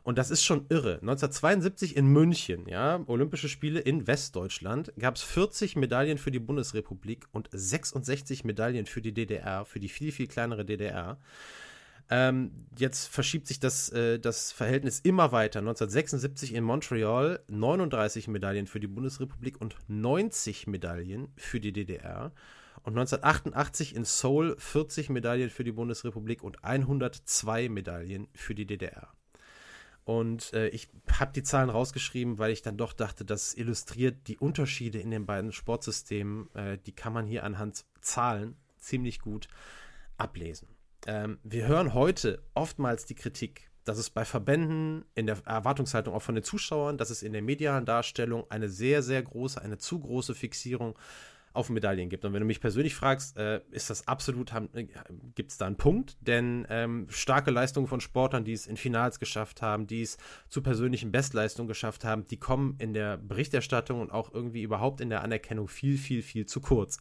[0.03, 0.95] Und das ist schon irre.
[0.95, 7.27] 1972 in München, ja, Olympische Spiele in Westdeutschland, gab es 40 Medaillen für die Bundesrepublik
[7.31, 11.19] und 66 Medaillen für die DDR, für die viel, viel kleinere DDR.
[12.11, 15.61] Ähm, jetzt verschiebt sich das, äh, das Verhältnis immer weiter.
[15.61, 22.33] 1976 in Montreal 39 Medaillen für die Bundesrepublik und 90 Medaillen für die DDR.
[22.83, 29.09] Und 1988 in Seoul 40 Medaillen für die Bundesrepublik und 102 Medaillen für die DDR.
[30.05, 34.39] Und äh, ich habe die Zahlen rausgeschrieben, weil ich dann doch dachte, das illustriert die
[34.39, 36.53] Unterschiede in den beiden Sportsystemen.
[36.55, 39.49] Äh, die kann man hier anhand Zahlen ziemlich gut
[40.17, 40.69] ablesen
[41.07, 46.23] ähm, wir hören heute oftmals die Kritik, dass es bei Verbänden in der Erwartungshaltung auch
[46.23, 49.99] von den Zuschauern, dass es in der medialen Darstellung eine sehr, sehr große, eine zu
[49.99, 50.97] große Fixierung
[51.55, 52.25] auf Medaillen gibt.
[52.25, 54.87] Und wenn du mich persönlich fragst, äh, ist das absolut, äh,
[55.35, 56.17] gibt es da einen Punkt?
[56.21, 60.63] Denn ähm, starke Leistungen von Sportlern, die es in Finals geschafft haben, die es zu
[60.63, 65.23] persönlichen Bestleistungen geschafft haben, die kommen in der Berichterstattung und auch irgendwie überhaupt in der
[65.23, 66.99] Anerkennung viel, viel, viel zu kurz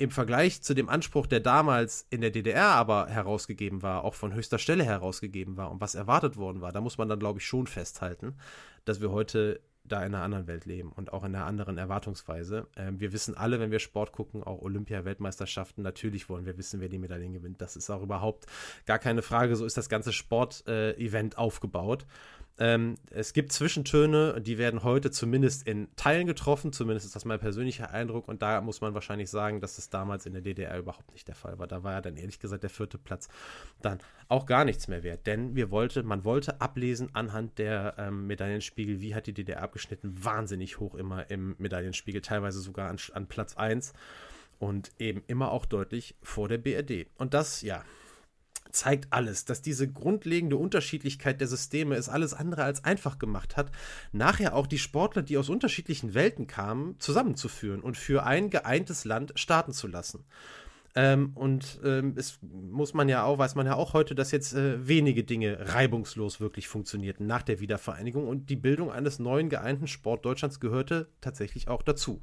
[0.00, 4.32] im Vergleich zu dem Anspruch, der damals in der DDR aber herausgegeben war, auch von
[4.32, 7.44] höchster Stelle herausgegeben war und was erwartet worden war, da muss man dann, glaube ich,
[7.44, 8.34] schon festhalten,
[8.86, 9.60] dass wir heute
[9.92, 12.66] da in einer anderen Welt leben und auch in einer anderen Erwartungsweise.
[12.76, 16.88] Ähm, wir wissen alle, wenn wir Sport gucken, auch Olympia-Weltmeisterschaften, natürlich wollen wir wissen, wer
[16.88, 17.60] die Medaillen gewinnt.
[17.60, 18.46] Das ist auch überhaupt
[18.86, 19.56] gar keine Frage.
[19.56, 22.06] So ist das ganze Sport-Event äh, aufgebaut.
[22.60, 27.40] Ähm, es gibt Zwischentöne, die werden heute zumindest in Teilen getroffen, zumindest ist das mein
[27.40, 28.28] persönlicher Eindruck.
[28.28, 31.34] Und da muss man wahrscheinlich sagen, dass das damals in der DDR überhaupt nicht der
[31.34, 31.66] Fall war.
[31.66, 33.28] Da war ja dann ehrlich gesagt der vierte Platz
[33.80, 35.26] dann auch gar nichts mehr wert.
[35.26, 40.22] Denn wir wollte, man wollte ablesen anhand der ähm, Medaillenspiegel, wie hat die DDR abgeschnitten,
[40.22, 43.94] wahnsinnig hoch immer im Medaillenspiegel, teilweise sogar an, an Platz 1
[44.58, 47.06] und eben immer auch deutlich vor der BRD.
[47.16, 47.82] Und das, ja,
[48.72, 53.70] zeigt alles, dass diese grundlegende Unterschiedlichkeit der Systeme es alles andere als einfach gemacht hat,
[54.12, 59.32] nachher auch die Sportler, die aus unterschiedlichen Welten kamen, zusammenzuführen und für ein geeintes Land
[59.36, 60.24] starten zu lassen.
[60.96, 64.54] Ähm, und ähm, es muss man ja auch, weiß man ja auch heute, dass jetzt
[64.54, 69.86] äh, wenige Dinge reibungslos wirklich funktionierten nach der Wiedervereinigung und die Bildung eines neuen geeinten
[69.86, 72.20] Sport Deutschlands gehörte tatsächlich auch dazu.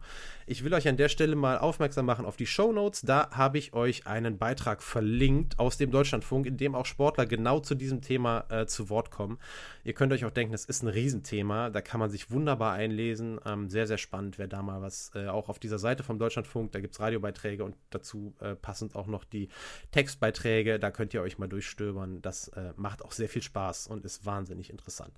[0.48, 3.02] Ich will euch an der Stelle mal aufmerksam machen auf die Show Notes.
[3.02, 7.62] Da habe ich euch einen Beitrag verlinkt aus dem Deutschlandfunk, in dem auch Sportler genau
[7.62, 9.38] zu diesem Thema äh, zu Wort kommen.
[9.86, 11.70] Ihr könnt euch auch denken, das ist ein Riesenthema.
[11.70, 13.40] Da kann man sich wunderbar einlesen.
[13.46, 16.74] Ähm, sehr, sehr spannend, wer da mal was äh, auch auf dieser Seite vom Deutschlandfunk,
[16.74, 19.50] da gibt es Radiobeiträge und dazu äh, passend auch noch die
[19.92, 20.80] Textbeiträge.
[20.80, 22.22] Da könnt ihr euch mal durchstöbern.
[22.22, 25.14] Das äh, macht auch sehr viel Spaß und ist wahnsinnig interessant.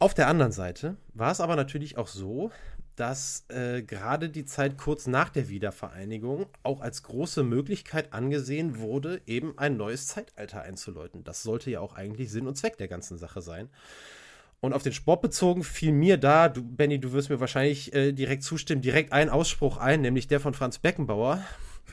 [0.00, 2.52] Auf der anderen Seite war es aber natürlich auch so,
[2.94, 9.20] dass äh, gerade die Zeit kurz nach der Wiedervereinigung auch als große Möglichkeit angesehen wurde,
[9.26, 11.24] eben ein neues Zeitalter einzuläuten.
[11.24, 13.68] Das sollte ja auch eigentlich Sinn und Zweck der ganzen Sache sein.
[14.60, 18.12] Und auf den Sport bezogen fiel mir da, du, Benny, du wirst mir wahrscheinlich äh,
[18.12, 21.42] direkt zustimmen, direkt ein Ausspruch ein, nämlich der von Franz Beckenbauer.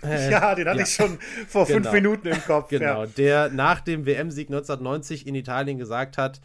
[0.15, 0.83] Äh, ja, den hatte ja.
[0.83, 1.79] ich schon vor genau.
[1.79, 2.69] fünf Minuten im Kopf.
[2.69, 3.05] Genau, ja.
[3.05, 6.39] der nach dem WM-Sieg 1990 in Italien gesagt hat,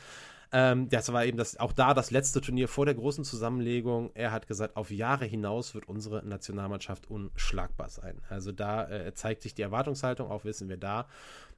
[0.53, 4.11] ähm, das war eben das, auch da das letzte Turnier vor der großen Zusammenlegung.
[4.15, 8.21] Er hat gesagt, auf Jahre hinaus wird unsere Nationalmannschaft unschlagbar sein.
[8.29, 11.07] Also da äh, zeigt sich die Erwartungshaltung, auch wissen wir da,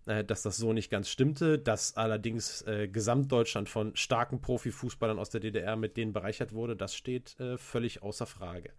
[0.07, 5.31] äh, dass das so nicht ganz stimmte, dass allerdings äh, Gesamtdeutschland von starken Profifußballern aus
[5.31, 8.71] der DDR mit denen bereichert wurde, das steht äh, völlig außer Frage.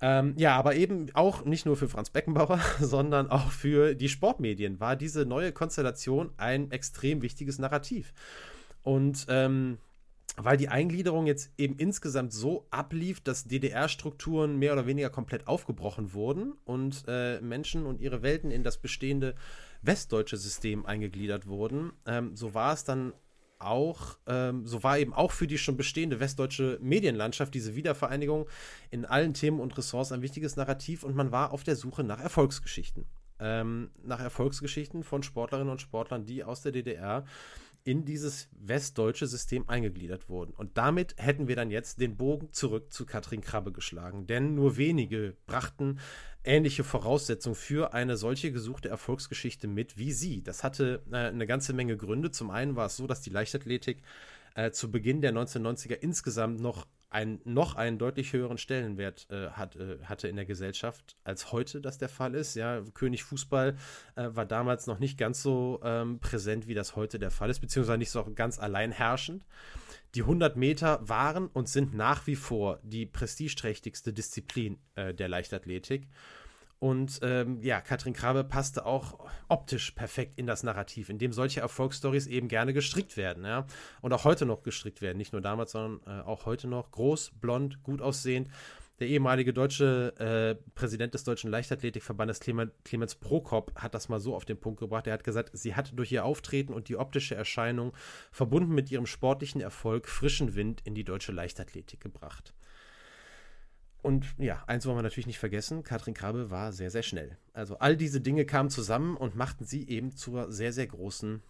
[0.00, 4.80] Ähm, ja, aber eben auch nicht nur für Franz Beckenbauer, sondern auch für die Sportmedien
[4.80, 8.12] war diese neue Konstellation ein extrem wichtiges Narrativ.
[8.82, 9.78] Und ähm,
[10.36, 16.12] weil die Eingliederung jetzt eben insgesamt so ablief, dass DDR-Strukturen mehr oder weniger komplett aufgebrochen
[16.12, 19.34] wurden und äh, Menschen und ihre Welten in das bestehende
[19.80, 23.14] westdeutsche System eingegliedert wurden, ähm, so war es dann
[23.58, 28.48] auch, ähm, so war eben auch für die schon bestehende westdeutsche Medienlandschaft diese Wiedervereinigung
[28.90, 32.20] in allen Themen und Ressorts ein wichtiges Narrativ und man war auf der Suche nach
[32.20, 33.06] Erfolgsgeschichten.
[33.38, 37.24] Ähm, nach Erfolgsgeschichten von Sportlerinnen und Sportlern, die aus der DDR
[37.86, 40.52] in dieses westdeutsche System eingegliedert wurden.
[40.52, 44.26] Und damit hätten wir dann jetzt den Bogen zurück zu Katrin Krabbe geschlagen.
[44.26, 46.00] Denn nur wenige brachten
[46.42, 50.42] ähnliche Voraussetzungen für eine solche gesuchte Erfolgsgeschichte mit wie sie.
[50.42, 52.32] Das hatte äh, eine ganze Menge Gründe.
[52.32, 54.02] Zum einen war es so, dass die Leichtathletik
[54.56, 59.76] äh, zu Beginn der 1990er insgesamt noch ein, noch einen deutlich höheren Stellenwert äh, hat,
[59.76, 62.56] äh, hatte in der Gesellschaft, als heute das der Fall ist.
[62.56, 63.76] Ja, König Fußball
[64.16, 67.60] äh, war damals noch nicht ganz so ähm, präsent, wie das heute der Fall ist,
[67.60, 69.44] beziehungsweise nicht so ganz allein herrschend.
[70.14, 76.08] Die 100 Meter waren und sind nach wie vor die prestigeträchtigste Disziplin äh, der Leichtathletik.
[76.78, 81.60] Und ähm, ja, Katrin Krabbe passte auch optisch perfekt in das Narrativ, in dem solche
[81.60, 83.66] Erfolgsstories eben gerne gestrickt werden, ja.
[84.02, 85.16] Und auch heute noch gestrickt werden.
[85.16, 86.90] Nicht nur damals, sondern äh, auch heute noch.
[86.90, 88.48] Groß, blond, gut aussehend.
[88.98, 94.46] Der ehemalige deutsche äh, Präsident des Deutschen Leichtathletikverbandes, Clemens Prokop, hat das mal so auf
[94.46, 95.06] den Punkt gebracht.
[95.06, 97.92] Er hat gesagt, sie hat durch ihr Auftreten und die optische Erscheinung,
[98.30, 102.54] verbunden mit ihrem sportlichen Erfolg, frischen Wind in die deutsche Leichtathletik gebracht.
[104.06, 107.36] Und ja, eins wollen wir natürlich nicht vergessen, Katrin Krabbe war sehr, sehr schnell.
[107.52, 111.42] Also all diese Dinge kamen zusammen und machten sie eben zur sehr, sehr großen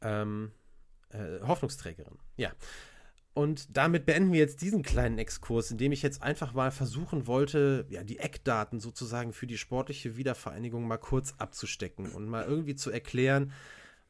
[0.00, 0.50] ähm,
[1.10, 2.18] äh, Hoffnungsträgerin.
[2.36, 2.50] Ja.
[3.34, 7.86] Und damit beenden wir jetzt diesen kleinen Exkurs, indem ich jetzt einfach mal versuchen wollte,
[7.88, 12.90] ja, die Eckdaten sozusagen für die sportliche Wiedervereinigung mal kurz abzustecken und mal irgendwie zu
[12.90, 13.52] erklären,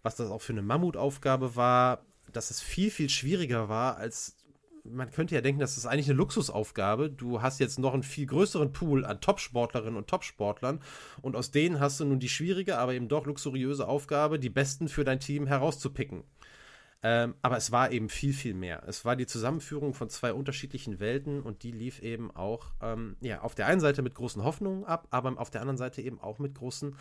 [0.03, 4.40] was das auch für eine Mammutaufgabe war, dass es viel, viel schwieriger war, als
[4.85, 7.11] man könnte ja denken, das ist eigentlich eine Luxusaufgabe.
[7.11, 10.81] Du hast jetzt noch einen viel größeren Pool an Top-Sportlerinnen und Top-Sportlern
[11.23, 14.89] und aus denen hast du nun die schwierige, aber eben doch luxuriöse Aufgabe, die Besten
[14.89, 16.25] für dein Team herauszupicken.
[17.03, 18.83] Ähm, aber es war eben viel, viel mehr.
[18.87, 23.41] Es war die Zusammenführung von zwei unterschiedlichen Welten und die lief eben auch, ähm, ja,
[23.41, 26.39] auf der einen Seite mit großen Hoffnungen ab, aber auf der anderen Seite eben auch
[26.39, 26.95] mit großen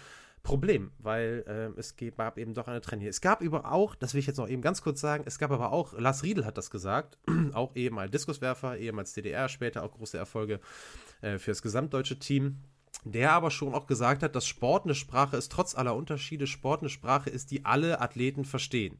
[0.43, 3.07] Problem, weil äh, es gab eben doch eine Trennung.
[3.07, 5.51] Es gab über auch, das will ich jetzt noch eben ganz kurz sagen, es gab
[5.51, 7.17] aber auch, Lars Riedel hat das gesagt,
[7.53, 10.59] auch ehemals Diskuswerfer, ehemals DDR, später auch große Erfolge
[11.21, 12.59] äh, für das gesamtdeutsche Team.
[13.05, 16.81] Der aber schon auch gesagt hat, dass Sport eine Sprache ist, trotz aller Unterschiede, Sport
[16.81, 18.99] eine Sprache ist, die alle Athleten verstehen.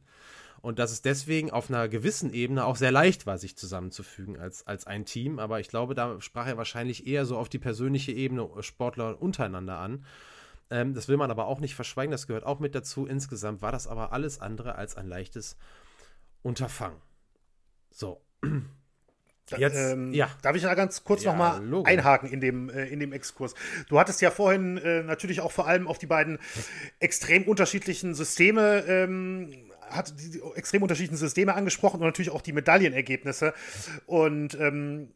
[0.62, 4.66] Und dass es deswegen auf einer gewissen Ebene auch sehr leicht war, sich zusammenzufügen als,
[4.66, 5.38] als ein Team.
[5.38, 9.78] Aber ich glaube, da sprach er wahrscheinlich eher so auf die persönliche Ebene Sportler untereinander
[9.78, 10.04] an.
[10.70, 13.06] Ähm, das will man aber auch nicht verschweigen, das gehört auch mit dazu.
[13.06, 15.56] Insgesamt war das aber alles andere als ein leichtes
[16.42, 17.00] Unterfangen.
[17.90, 18.20] So.
[19.56, 20.30] Jetzt, ähm, ja.
[20.42, 23.54] Darf ich da ganz kurz ja, nochmal einhaken in dem, äh, in dem Exkurs?
[23.88, 26.38] Du hattest ja vorhin äh, natürlich auch vor allem auf die beiden
[27.00, 33.52] extrem unterschiedlichen Systeme ähm, hat die extrem unterschiedlichen Systeme angesprochen und natürlich auch die Medaillenergebnisse.
[34.06, 35.08] Und ähm,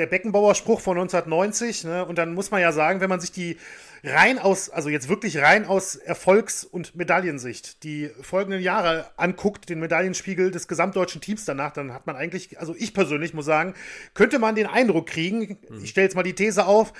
[0.00, 1.84] der Beckenbauer-Spruch von 1990.
[1.84, 2.04] Ne?
[2.04, 3.56] Und dann muss man ja sagen, wenn man sich die
[4.02, 9.78] rein aus, also jetzt wirklich rein aus Erfolgs- und Medaillensicht, die folgenden Jahre anguckt, den
[9.78, 13.74] Medaillenspiegel des gesamtdeutschen Teams danach, dann hat man eigentlich, also ich persönlich muss sagen,
[14.14, 15.84] könnte man den Eindruck kriegen, mhm.
[15.84, 16.92] ich stelle jetzt mal die These auf,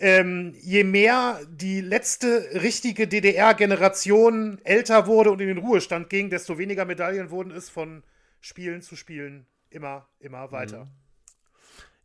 [0.00, 6.58] ähm, je mehr die letzte richtige DDR-Generation älter wurde und in den Ruhestand ging, desto
[6.58, 8.02] weniger Medaillen wurden es von
[8.40, 10.86] Spielen zu Spielen immer, immer weiter.
[10.86, 10.90] Mhm.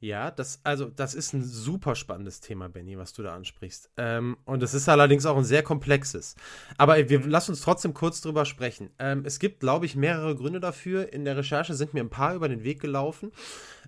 [0.03, 3.89] Ja, das, also, das ist ein super spannendes Thema, Benny, was du da ansprichst.
[3.95, 6.35] Ähm, und es ist allerdings auch ein sehr komplexes.
[6.77, 7.29] Aber wir mhm.
[7.29, 8.89] lass uns trotzdem kurz drüber sprechen.
[8.99, 11.13] Ähm, es gibt, glaube ich, mehrere Gründe dafür.
[11.13, 13.31] In der Recherche sind mir ein paar über den Weg gelaufen.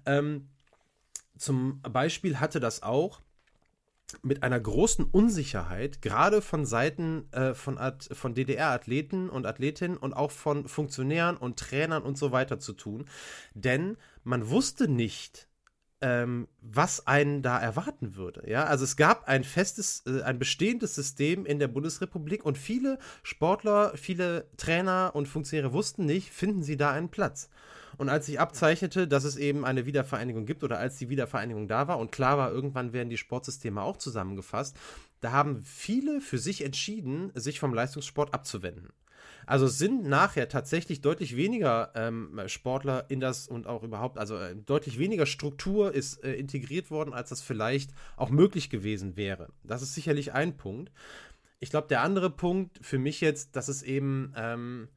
[0.06, 0.47] Ähm,
[1.38, 3.19] zum Beispiel hatte das auch
[4.21, 10.32] mit einer großen Unsicherheit, gerade von Seiten äh, von, von DDR-Athleten und Athletinnen und auch
[10.32, 13.04] von Funktionären und Trainern und so weiter zu tun.
[13.54, 15.49] Denn man wusste nicht,
[16.06, 18.44] ähm, was einen da erwarten würde.
[18.48, 23.00] Ja, also es gab ein festes, äh, ein bestehendes System in der Bundesrepublik und viele
[23.24, 27.50] Sportler, viele Trainer und Funktionäre wussten nicht, finden sie da einen Platz.
[27.98, 31.88] Und als sich abzeichnete, dass es eben eine Wiedervereinigung gibt oder als die Wiedervereinigung da
[31.88, 34.78] war und klar war, irgendwann werden die Sportsysteme auch zusammengefasst,
[35.22, 38.89] da haben viele für sich entschieden, sich vom Leistungssport abzuwenden.
[39.46, 44.56] Also sind nachher tatsächlich deutlich weniger ähm, Sportler in das und auch überhaupt, also äh,
[44.56, 49.50] deutlich weniger Struktur ist äh, integriert worden, als das vielleicht auch möglich gewesen wäre.
[49.64, 50.92] Das ist sicherlich ein Punkt.
[51.60, 54.88] Ich glaube, der andere Punkt für mich jetzt, dass es eben ähm,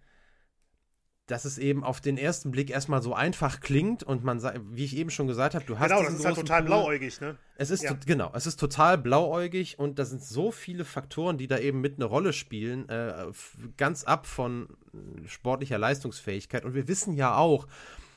[1.28, 4.96] dass es eben auf den ersten Blick erstmal so einfach klingt und man, wie ich
[4.96, 5.90] eben schon gesagt habe, du hast.
[5.90, 6.66] Genau, das ist halt total Pool.
[6.66, 7.36] blauäugig, ne?
[7.56, 7.92] Es ist, ja.
[8.06, 11.96] genau, es ist total blauäugig und da sind so viele Faktoren, die da eben mit
[11.96, 13.26] eine Rolle spielen, äh,
[13.76, 14.68] ganz ab von
[15.26, 16.64] sportlicher Leistungsfähigkeit.
[16.64, 17.66] Und wir wissen ja auch,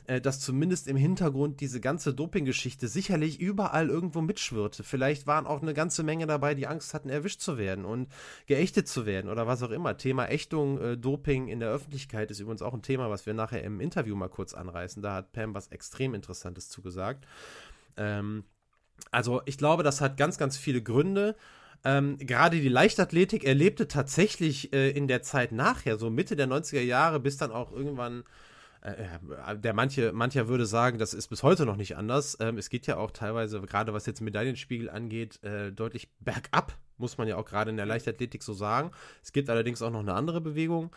[0.08, 4.84] äh, dass zumindest im Hintergrund diese ganze Doping-Geschichte sicherlich überall irgendwo mitschwirrte.
[4.84, 8.10] Vielleicht waren auch eine ganze Menge dabei, die Angst hatten, erwischt zu werden und
[8.48, 9.98] geächtet zu werden oder was auch immer.
[9.98, 13.64] Thema Ächtung, äh, Doping in der Öffentlichkeit ist übrigens auch ein Thema, was wir nachher
[13.64, 15.02] im Interview mal kurz anreißen.
[15.02, 17.26] Da hat Pam was extrem Interessantes zugesagt.
[17.98, 18.44] Ähm,
[19.10, 21.36] also ich glaube, das hat ganz, ganz viele Gründe.
[21.84, 26.82] Ähm, gerade die Leichtathletik erlebte tatsächlich äh, in der Zeit nachher, so Mitte der 90er
[26.82, 28.24] Jahre, bis dann auch irgendwann
[28.82, 32.38] äh, der manche, mancher würde sagen, das ist bis heute noch nicht anders.
[32.40, 37.18] Ähm, es geht ja auch teilweise, gerade was jetzt Medaillenspiegel angeht, äh, deutlich bergab, muss
[37.18, 38.92] man ja auch gerade in der Leichtathletik so sagen.
[39.24, 40.92] Es gibt allerdings auch noch eine andere Bewegung,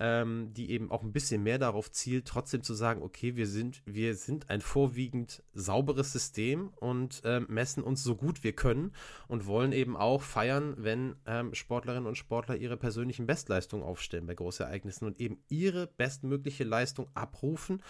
[0.00, 3.82] ähm, die eben auch ein bisschen mehr darauf zielt, trotzdem zu sagen, okay, wir sind,
[3.84, 8.92] wir sind ein vorwiegend sauberes System und ähm, messen uns so gut wir können
[9.28, 14.34] und wollen eben auch feiern, wenn ähm, Sportlerinnen und Sportler ihre persönlichen Bestleistungen aufstellen bei
[14.34, 17.82] Großereignissen und eben ihre bestmögliche Leistung abrufen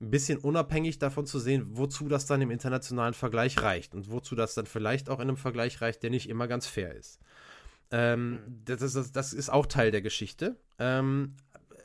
[0.00, 4.34] ein bisschen unabhängig davon zu sehen, wozu das dann im internationalen Vergleich reicht und wozu
[4.34, 7.20] das dann vielleicht auch in einem Vergleich reicht, der nicht immer ganz fair ist.
[7.90, 8.64] Ähm, mhm.
[8.64, 10.56] das, das, das, ist auch Teil der Geschichte.
[10.78, 11.34] Ähm,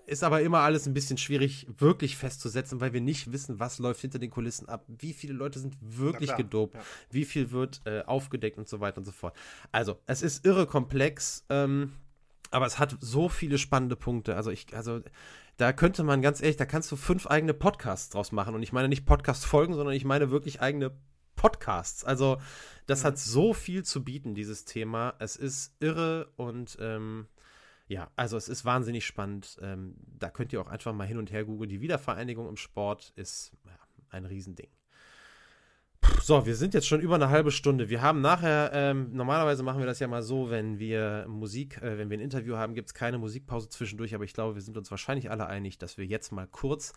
[0.08, 4.01] ist aber immer alles ein bisschen schwierig, wirklich festzusetzen, weil wir nicht wissen, was läuft
[4.01, 6.82] hinter den Kulissen ab, wie viele Leute sind wirklich gedopt, ja.
[7.12, 9.36] wie viel wird äh, aufgedeckt und so weiter und so fort.
[9.72, 11.93] Also, es ist irre komplex, ähm,
[12.51, 14.36] aber es hat so viele spannende Punkte.
[14.36, 15.01] Also, ich, also,
[15.58, 18.56] da könnte man ganz ehrlich, da kannst du fünf eigene Podcasts draus machen.
[18.56, 20.91] Und ich meine nicht Podcast-Folgen, sondern ich meine wirklich eigene
[21.36, 22.03] Podcasts.
[22.03, 22.38] Also,
[22.88, 23.08] das mhm.
[23.08, 25.16] hat so viel zu bieten, dieses Thema.
[25.20, 27.28] Es ist irre und ähm,
[27.88, 29.57] ja, also es ist wahnsinnig spannend.
[29.61, 31.69] Ähm, da könnt ihr auch einfach mal hin und her googeln.
[31.69, 33.77] Die Wiedervereinigung im Sport ist ja,
[34.09, 34.69] ein Riesending.
[36.26, 37.88] So, wir sind jetzt schon über eine halbe Stunde.
[37.89, 41.99] Wir haben nachher, ähm, normalerweise machen wir das ja mal so, wenn wir Musik, äh,
[41.99, 44.76] wenn wir ein Interview haben, gibt es keine Musikpause zwischendurch, aber ich glaube, wir sind
[44.76, 46.93] uns wahrscheinlich alle einig, dass wir jetzt mal kurz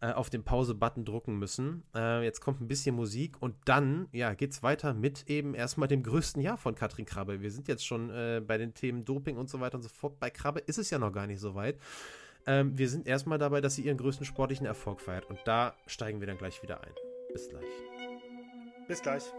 [0.00, 1.84] äh, auf den Pause-Button drücken müssen.
[1.94, 6.02] Äh, jetzt kommt ein bisschen Musik und dann, ja, geht's weiter mit eben erstmal dem
[6.02, 7.40] größten Jahr von Katrin Krabbe.
[7.40, 10.18] Wir sind jetzt schon äh, bei den Themen Doping und so weiter und so fort.
[10.18, 11.78] Bei Krabbe ist es ja noch gar nicht so weit.
[12.46, 16.18] Ähm, wir sind erstmal dabei, dass sie ihren größten sportlichen Erfolg feiert und da steigen
[16.18, 16.92] wir dann gleich wieder ein.
[17.32, 18.11] Bis gleich.
[18.88, 19.32] Bis gleich.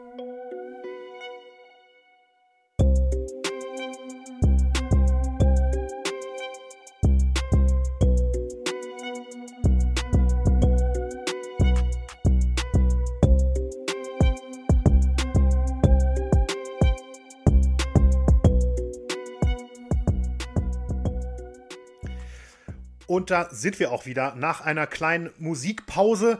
[23.13, 26.39] Und da sind wir auch wieder nach einer kleinen Musikpause.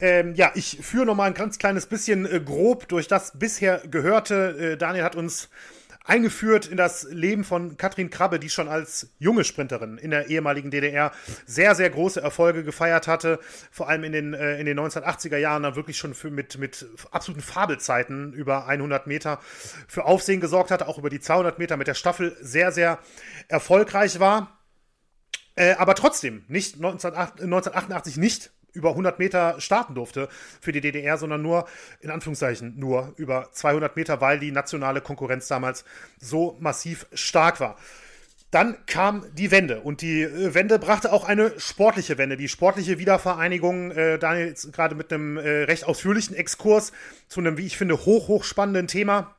[0.00, 3.82] Ähm, ja, ich führe noch mal ein ganz kleines bisschen äh, grob durch das bisher
[3.90, 4.72] Gehörte.
[4.72, 5.50] Äh, Daniel hat uns
[6.06, 10.70] eingeführt in das Leben von Katrin Krabbe, die schon als junge Sprinterin in der ehemaligen
[10.70, 11.12] DDR
[11.44, 13.38] sehr, sehr große Erfolge gefeiert hatte.
[13.70, 16.86] Vor allem in den, äh, in den 1980er Jahren dann wirklich schon für, mit, mit
[17.10, 19.38] absoluten Fabelzeiten über 100 Meter
[19.86, 23.00] für Aufsehen gesorgt hatte, auch über die 200 Meter mit der Staffel sehr, sehr
[23.48, 24.55] erfolgreich war.
[25.56, 30.28] Äh, aber trotzdem, nicht 1988 nicht über 100 Meter starten durfte
[30.60, 31.66] für die DDR, sondern nur,
[32.00, 35.84] in Anführungszeichen, nur über 200 Meter, weil die nationale Konkurrenz damals
[36.20, 37.76] so massiv stark war.
[38.50, 42.36] Dann kam die Wende und die äh, Wende brachte auch eine sportliche Wende.
[42.36, 46.92] Die sportliche Wiedervereinigung, äh, Daniel gerade mit einem äh, recht ausführlichen Exkurs
[47.28, 49.35] zu einem, wie ich finde, hoch, hoch spannenden Thema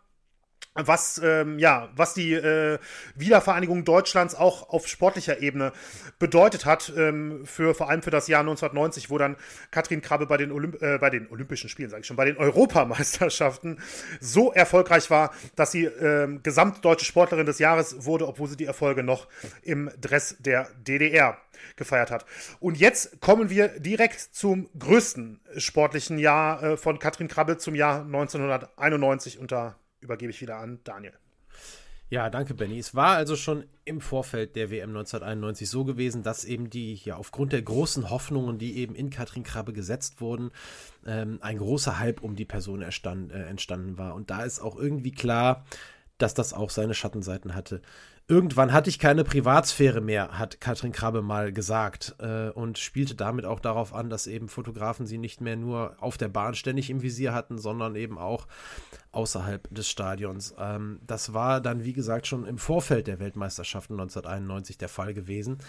[0.77, 2.79] was ähm, ja was die äh,
[3.15, 5.71] Wiedervereinigung Deutschlands auch auf sportlicher Ebene
[6.19, 9.35] bedeutet hat ähm, für vor allem für das Jahr 1990, wo dann
[9.71, 12.37] Katrin Krabbe bei den Olymp äh, bei den Olympischen Spielen sage ich schon bei den
[12.37, 13.79] Europameisterschaften
[14.19, 19.03] so erfolgreich war, dass sie ähm, gesamtdeutsche Sportlerin des Jahres wurde, obwohl sie die Erfolge
[19.03, 19.27] noch
[19.63, 21.37] im Dress der DDR
[21.75, 22.25] gefeiert hat.
[22.59, 28.01] Und jetzt kommen wir direkt zum größten sportlichen Jahr äh, von Katrin Krabbe zum Jahr
[28.01, 31.13] 1991 unter übergebe ich wieder an Daniel.
[32.09, 32.79] Ja, danke, Benny.
[32.79, 37.17] Es war also schon im Vorfeld der WM 1991 so gewesen, dass eben die, ja,
[37.17, 40.51] aufgrund der großen Hoffnungen, die eben in Katrin Krabbe gesetzt wurden,
[41.05, 44.15] ähm, ein großer Hype um die Person erstand, äh, entstanden war.
[44.15, 45.65] Und da ist auch irgendwie klar,
[46.17, 47.81] dass das auch seine Schattenseiten hatte.
[48.29, 53.45] Irgendwann hatte ich keine Privatsphäre mehr, hat Katrin Krabbe mal gesagt äh, und spielte damit
[53.45, 57.01] auch darauf an, dass eben Fotografen sie nicht mehr nur auf der Bahn ständig im
[57.01, 58.47] Visier hatten, sondern eben auch
[59.13, 60.53] außerhalb des Stadions.
[60.59, 65.59] Ähm, das war dann, wie gesagt, schon im Vorfeld der Weltmeisterschaften 1991 der Fall gewesen.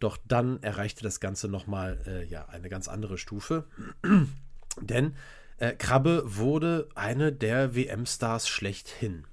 [0.00, 3.66] Doch dann erreichte das Ganze nochmal äh, ja, eine ganz andere Stufe.
[4.80, 5.14] Denn
[5.58, 9.26] äh, Krabbe wurde eine der WM-Stars schlechthin.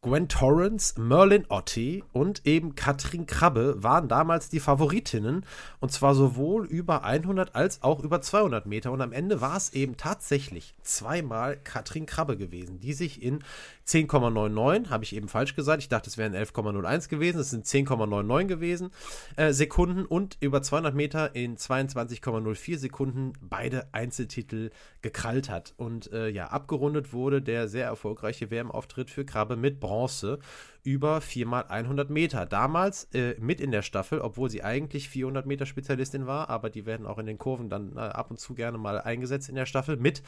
[0.00, 5.44] Gwen Torrance, Merlin Otti und eben Katrin Krabbe waren damals die Favoritinnen.
[5.80, 8.92] Und zwar sowohl über 100 als auch über 200 Meter.
[8.92, 13.40] Und am Ende war es eben tatsächlich zweimal Katrin Krabbe gewesen, die sich in
[13.88, 18.44] 10,99, habe ich eben falsch gesagt, ich dachte es wären 11,01 gewesen, es sind 10,99
[18.44, 18.90] gewesen
[19.36, 24.70] äh, Sekunden und über 200 Meter in 22,04 Sekunden beide Einzeltitel
[25.02, 25.74] gekrallt hat.
[25.76, 30.38] Und äh, ja, abgerundet wurde der sehr erfolgreiche WM-Auftritt für Krabbe mit Bronze Bronze
[30.84, 32.46] über 4x100 Meter.
[32.46, 36.86] Damals äh, mit in der Staffel, obwohl sie eigentlich 400 Meter Spezialistin war, aber die
[36.86, 39.66] werden auch in den Kurven dann äh, ab und zu gerne mal eingesetzt in der
[39.66, 40.22] Staffel mit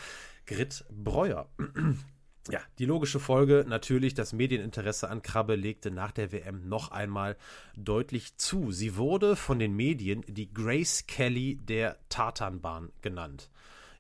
[0.46, 1.48] Grit Breuer.
[2.48, 7.36] Ja, die logische Folge natürlich, das Medieninteresse an Krabbe legte nach der WM noch einmal
[7.76, 8.72] deutlich zu.
[8.72, 13.50] Sie wurde von den Medien die Grace Kelly der Tartanbahn genannt.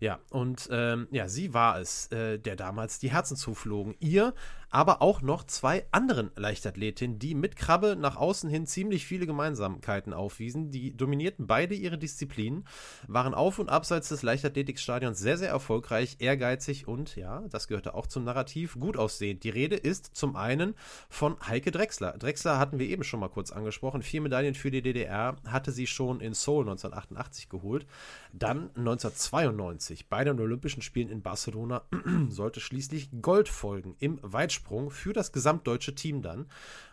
[0.00, 3.94] Ja, und ähm, ja, sie war es, äh, der damals die Herzen zuflogen.
[4.00, 4.34] Ihr
[4.70, 10.12] aber auch noch zwei anderen Leichtathletinnen, die mit Krabbe nach außen hin ziemlich viele Gemeinsamkeiten
[10.12, 10.70] aufwiesen.
[10.70, 12.64] Die dominierten beide ihre Disziplinen,
[13.08, 18.06] waren auf und abseits des Leichtathletikstadions sehr, sehr erfolgreich, ehrgeizig und, ja, das gehörte auch
[18.06, 19.42] zum Narrativ, gut aussehend.
[19.42, 20.74] Die Rede ist zum einen
[21.08, 22.16] von Heike Drexler.
[22.16, 24.02] Drexler hatten wir eben schon mal kurz angesprochen.
[24.02, 27.86] Vier Medaillen für die DDR hatte sie schon in Seoul 1988 geholt.
[28.32, 31.82] Dann 1992 bei den Olympischen Spielen in Barcelona
[32.28, 36.46] sollte schließlich Gold folgen im Weitsprung Vorsprung für das gesamtdeutsche Team dann.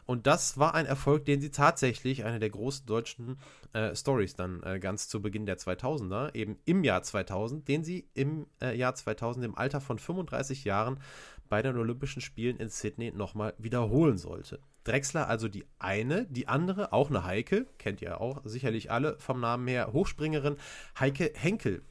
[0.06, 3.38] Und das war ein Erfolg, den sie tatsächlich, eine der großen deutschen
[3.74, 8.08] äh, Stories dann äh, ganz zu Beginn der 2000er, eben im Jahr 2000, den sie
[8.14, 11.00] im äh, Jahr 2000 im Alter von 35 Jahren
[11.50, 14.60] bei den Olympischen Spielen in Sydney nochmal wiederholen sollte.
[14.86, 19.42] Drexler also die eine, die andere, auch eine Heike, kennt ihr auch sicherlich alle vom
[19.42, 20.56] Namen her, Hochspringerin
[20.98, 21.84] Heike Henkel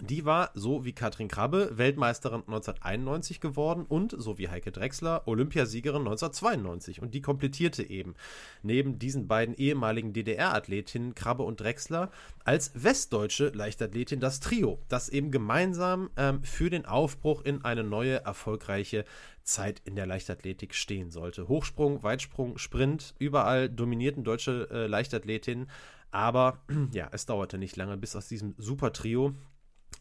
[0.00, 6.00] die war, so wie Katrin Krabbe, Weltmeisterin 1991 geworden und, so wie Heike Drexler, Olympiasiegerin
[6.00, 7.02] 1992.
[7.02, 8.14] Und die komplettierte eben
[8.62, 12.10] neben diesen beiden ehemaligen DDR-Athletinnen Krabbe und Drexler
[12.44, 18.24] als westdeutsche Leichtathletin das Trio, das eben gemeinsam ähm, für den Aufbruch in eine neue,
[18.24, 19.04] erfolgreiche
[19.42, 21.48] Zeit in der Leichtathletik stehen sollte.
[21.48, 25.68] Hochsprung, Weitsprung, Sprint, überall dominierten deutsche äh, Leichtathletinnen.
[26.10, 26.58] Aber
[26.92, 29.34] ja, es dauerte nicht lange, bis aus diesem Super-Trio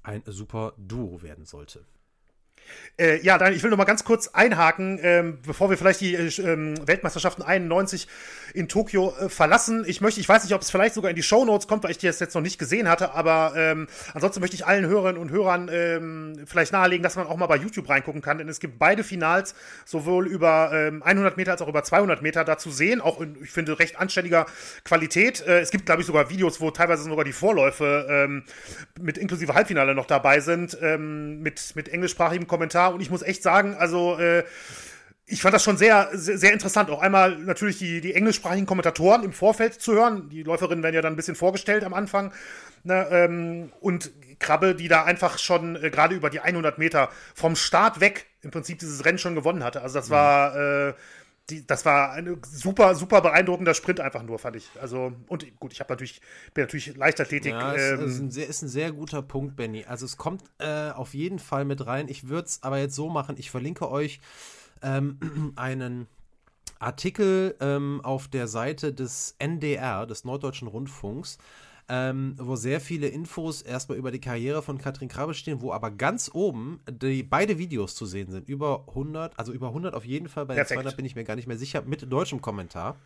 [0.08, 1.86] ein super Duo werden sollte.
[3.00, 6.16] Äh, ja, dann, ich will noch mal ganz kurz einhaken, ähm, bevor wir vielleicht die
[6.16, 8.08] äh, ähm, Weltmeisterschaften 91
[8.56, 9.84] in Tokio äh, verlassen.
[9.86, 11.92] Ich möchte, ich weiß nicht, ob es vielleicht sogar in die Show Notes kommt, weil
[11.92, 15.30] ich die jetzt noch nicht gesehen hatte, aber ähm, ansonsten möchte ich allen Hörerinnen und
[15.30, 18.80] Hörern ähm, vielleicht nahelegen, dass man auch mal bei YouTube reingucken kann, denn es gibt
[18.80, 19.54] beide Finals
[19.86, 23.38] sowohl über 100 ähm, Meter als auch über 200 Meter da zu sehen, auch in,
[23.44, 24.48] ich finde, recht anständiger
[24.84, 25.46] Qualität.
[25.46, 28.44] Äh, es gibt, glaube ich, sogar Videos, wo teilweise sogar die Vorläufe ähm,
[29.00, 33.76] mit inklusive Halbfinale noch dabei sind, mit, mit englischsprachigem Kommentar und ich muss echt sagen,
[33.76, 34.44] also äh,
[35.30, 36.90] ich fand das schon sehr, sehr, sehr, interessant.
[36.90, 40.30] Auch einmal natürlich die, die englischsprachigen Kommentatoren im Vorfeld zu hören.
[40.30, 42.32] Die Läuferinnen werden ja dann ein bisschen vorgestellt am Anfang.
[42.84, 47.58] Ne, ähm, und Krabbe, die da einfach schon äh, gerade über die 100 Meter vom
[47.58, 49.82] Start weg im Prinzip dieses Rennen schon gewonnen hatte.
[49.82, 50.14] Also das mhm.
[50.14, 50.94] war äh,
[51.50, 54.70] die, das war ein super, super beeindruckender Sprint einfach nur, fand ich.
[54.82, 56.22] Also, und gut, ich habe natürlich,
[56.54, 57.54] bin natürlich Leichtathletik.
[57.54, 59.86] Ja, ähm, ist, ein sehr, ist ein sehr guter Punkt, Benny.
[59.86, 62.10] Also es kommt äh, auf jeden Fall mit rein.
[62.10, 64.20] Ich würde es aber jetzt so machen, ich verlinke euch
[64.82, 66.08] ähm, einen
[66.80, 71.38] Artikel ähm, auf der Seite des NDR, des Norddeutschen Rundfunks,
[71.90, 75.92] ähm, wo sehr viele Infos erstmal über die Karriere von Katrin Krabbe stehen, wo aber
[75.92, 78.50] ganz oben die beide Videos zu sehen sind.
[78.50, 81.36] Über 100, also über 100 auf jeden Fall, bei der 200 bin ich mir gar
[81.36, 82.98] nicht mehr sicher, mit deutschem Kommentar.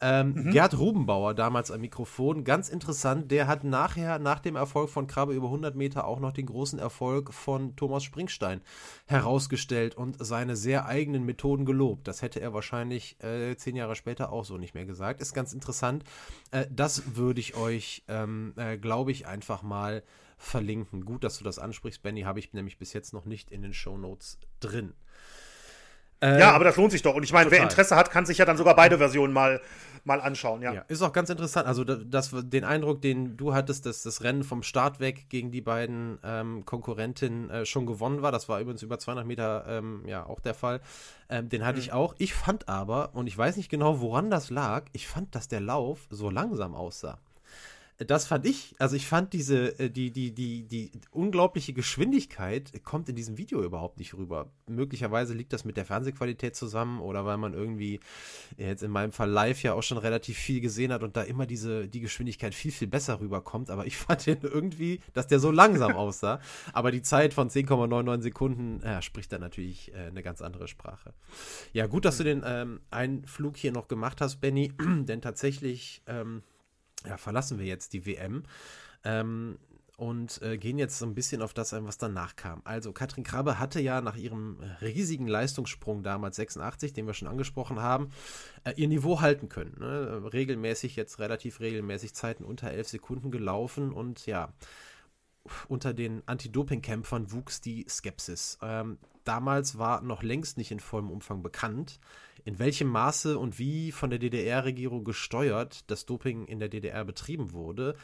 [0.00, 0.50] Ähm, mhm.
[0.52, 5.34] Gerd Rubenbauer, damals am Mikrofon, ganz interessant, der hat nachher, nach dem Erfolg von Krabbe
[5.34, 8.60] über 100 Meter, auch noch den großen Erfolg von Thomas Springstein
[9.06, 12.06] herausgestellt und seine sehr eigenen Methoden gelobt.
[12.06, 15.20] Das hätte er wahrscheinlich äh, zehn Jahre später auch so nicht mehr gesagt.
[15.20, 16.04] Ist ganz interessant.
[16.52, 20.04] Äh, das würde ich euch, ähm, äh, glaube ich, einfach mal
[20.36, 21.04] verlinken.
[21.04, 23.74] Gut, dass du das ansprichst, Benny, habe ich nämlich bis jetzt noch nicht in den
[23.74, 24.94] Show Notes drin.
[26.20, 27.14] Äh, ja, aber das lohnt sich doch.
[27.14, 29.60] Und ich meine, wer Interesse hat, kann sich ja dann sogar beide Versionen mal,
[30.04, 30.62] mal anschauen.
[30.62, 30.72] Ja.
[30.72, 30.84] ja.
[30.88, 31.66] ist auch ganz interessant.
[31.66, 35.60] Also, das, den Eindruck, den du hattest, dass das Rennen vom Start weg gegen die
[35.60, 40.26] beiden ähm, Konkurrentinnen äh, schon gewonnen war, das war übrigens über 200 Meter ähm, ja
[40.26, 40.80] auch der Fall.
[41.28, 41.84] Ähm, den hatte mhm.
[41.84, 42.14] ich auch.
[42.18, 45.60] Ich fand aber, und ich weiß nicht genau, woran das lag, ich fand, dass der
[45.60, 47.18] Lauf so langsam aussah
[48.06, 53.08] das fand ich, also ich fand diese, äh, die, die, die, die unglaubliche Geschwindigkeit kommt
[53.08, 54.52] in diesem Video überhaupt nicht rüber.
[54.68, 57.98] Möglicherweise liegt das mit der Fernsehqualität zusammen oder weil man irgendwie
[58.56, 61.44] jetzt in meinem Fall live ja auch schon relativ viel gesehen hat und da immer
[61.44, 63.68] diese, die Geschwindigkeit viel, viel besser rüberkommt.
[63.68, 66.40] Aber ich fand den irgendwie, dass der so langsam aussah.
[66.72, 71.14] Aber die Zeit von 10,99 Sekunden ja, spricht da natürlich äh, eine ganz andere Sprache.
[71.72, 76.42] Ja, gut, dass du den ähm, Einflug hier noch gemacht hast, Benny, denn tatsächlich, ähm,
[77.06, 78.44] ja, verlassen wir jetzt die WM.
[79.04, 79.58] Ähm,
[79.98, 82.62] und äh, gehen jetzt so ein bisschen auf das ein, was danach kam.
[82.62, 87.80] Also Katrin Krabbe hatte ja nach ihrem riesigen Leistungssprung damals 86, den wir schon angesprochen
[87.80, 88.10] haben,
[88.62, 89.74] äh, ihr Niveau halten können.
[89.80, 90.22] Ne?
[90.32, 94.52] Regelmäßig, jetzt relativ regelmäßig Zeiten unter 11 Sekunden gelaufen und ja,
[95.66, 98.58] unter den Anti-Doping-Kämpfern wuchs die Skepsis.
[98.62, 101.98] Ähm, damals war noch längst nicht in vollem Umfang bekannt,
[102.48, 107.52] in welchem Maße und wie von der DDR-Regierung gesteuert das Doping in der DDR betrieben
[107.52, 107.94] wurde.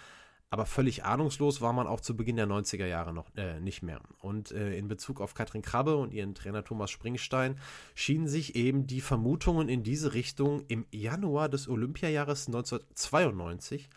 [0.51, 4.03] Aber völlig ahnungslos war man auch zu Beginn der 90er Jahre noch äh, nicht mehr.
[4.20, 7.59] Und äh, in Bezug auf Katrin Krabbe und ihren Trainer Thomas Springstein
[7.95, 13.88] schienen sich eben die Vermutungen in diese Richtung im Januar des Olympiajahres 1992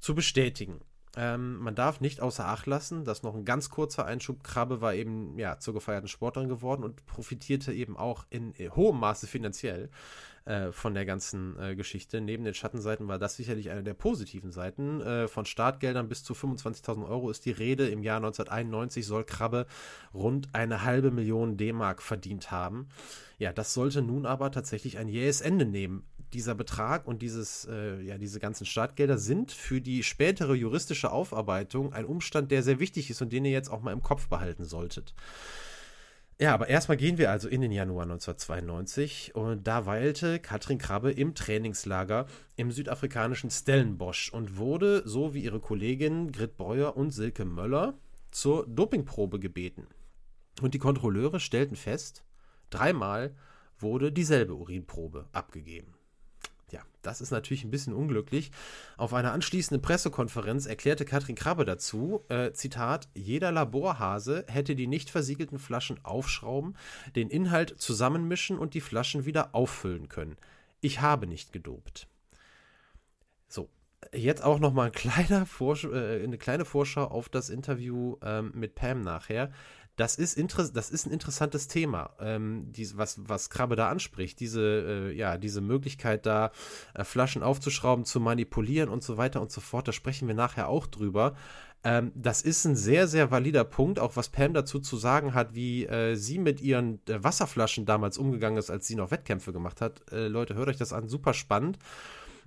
[0.00, 0.80] zu bestätigen.
[1.16, 4.44] Ähm, man darf nicht außer Acht lassen, dass noch ein ganz kurzer Einschub.
[4.44, 9.26] Krabbe war eben ja zur gefeierten Sportlerin geworden und profitierte eben auch in hohem Maße
[9.26, 9.88] finanziell
[10.46, 12.20] äh, von der ganzen äh, Geschichte.
[12.20, 15.00] Neben den Schattenseiten war das sicherlich eine der positiven Seiten.
[15.00, 17.88] Äh, von Startgeldern bis zu 25.000 Euro ist die Rede.
[17.88, 19.66] Im Jahr 1991 soll Krabbe
[20.14, 22.88] rund eine halbe Million D-Mark verdient haben.
[23.38, 28.00] Ja, das sollte nun aber tatsächlich ein jähes Ende nehmen dieser Betrag und dieses, äh,
[28.02, 33.10] ja, diese ganzen Startgelder sind für die spätere juristische Aufarbeitung ein Umstand, der sehr wichtig
[33.10, 35.14] ist und den ihr jetzt auch mal im Kopf behalten solltet.
[36.38, 41.10] Ja, aber erstmal gehen wir also in den Januar 1992 und da weilte Katrin Krabbe
[41.10, 47.46] im Trainingslager im südafrikanischen Stellenbosch und wurde, so wie ihre Kolleginnen Grit Breuer und Silke
[47.46, 47.98] Möller,
[48.32, 49.86] zur Dopingprobe gebeten.
[50.60, 52.22] Und die Kontrolleure stellten fest,
[52.68, 53.34] dreimal
[53.78, 55.95] wurde dieselbe Urinprobe abgegeben.
[56.72, 58.50] Ja, das ist natürlich ein bisschen unglücklich.
[58.96, 65.10] Auf einer anschließenden Pressekonferenz erklärte Katrin Krabbe dazu, äh, Zitat, jeder Laborhase hätte die nicht
[65.10, 66.76] versiegelten Flaschen aufschrauben,
[67.14, 70.36] den Inhalt zusammenmischen und die Flaschen wieder auffüllen können.
[70.80, 72.08] Ich habe nicht gedopt.
[73.48, 73.68] So,
[74.12, 79.02] jetzt auch noch mal ein äh, eine kleine Vorschau auf das Interview ähm, mit Pam
[79.02, 79.52] nachher
[79.96, 80.38] das ist,
[80.74, 84.38] das ist ein interessantes Thema, ähm, dies, was, was Krabbe da anspricht.
[84.40, 84.60] Diese,
[85.10, 86.52] äh, ja, diese Möglichkeit, da
[86.94, 89.88] äh, Flaschen aufzuschrauben, zu manipulieren und so weiter und so fort.
[89.88, 91.34] Da sprechen wir nachher auch drüber.
[91.82, 95.54] Ähm, das ist ein sehr, sehr valider Punkt, auch was Pam dazu zu sagen hat,
[95.54, 99.80] wie äh, sie mit ihren äh, Wasserflaschen damals umgegangen ist, als sie noch Wettkämpfe gemacht
[99.80, 100.02] hat.
[100.12, 101.78] Äh, Leute, hört euch das an, super spannend.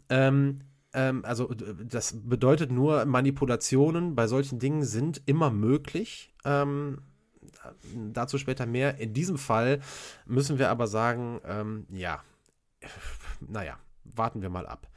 [0.09, 0.59] Ähm,
[0.93, 1.51] ähm also
[1.83, 6.31] das bedeutet nur, Manipulationen bei solchen Dingen sind immer möglich.
[6.45, 6.99] Ähm,
[8.13, 8.97] dazu später mehr.
[8.97, 9.79] In diesem Fall
[10.25, 12.23] müssen wir aber sagen, ähm, ja,
[13.39, 14.87] naja, warten wir mal ab.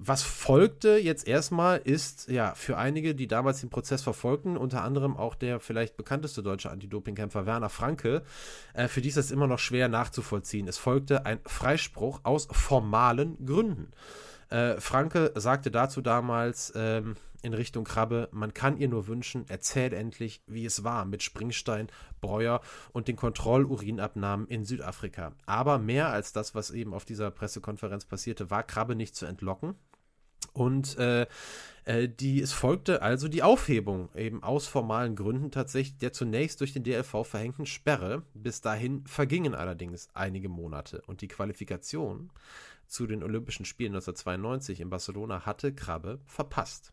[0.00, 5.16] Was folgte jetzt erstmal ist, ja, für einige, die damals den Prozess verfolgten, unter anderem
[5.16, 8.22] auch der vielleicht bekannteste deutsche Anti-Doping-Kämpfer Werner Franke,
[8.74, 10.68] äh, für die ist das immer noch schwer nachzuvollziehen.
[10.68, 13.90] Es folgte ein Freispruch aus formalen Gründen.
[14.50, 18.28] Äh, Franke sagte dazu damals, ähm, in Richtung Krabbe.
[18.32, 21.88] Man kann ihr nur wünschen, erzählt endlich, wie es war mit Springstein,
[22.20, 22.60] Breuer
[22.92, 25.32] und den Kontrollurinabnahmen in Südafrika.
[25.46, 29.74] Aber mehr als das, was eben auf dieser Pressekonferenz passierte, war Krabbe nicht zu entlocken.
[30.52, 31.26] Und äh,
[31.84, 36.72] äh, die, es folgte also die Aufhebung, eben aus formalen Gründen tatsächlich, der zunächst durch
[36.72, 38.22] den DLV verhängten Sperre.
[38.34, 42.30] Bis dahin vergingen allerdings einige Monate und die Qualifikation
[42.88, 46.92] zu den Olympischen Spielen 1992 in Barcelona hatte Krabbe verpasst.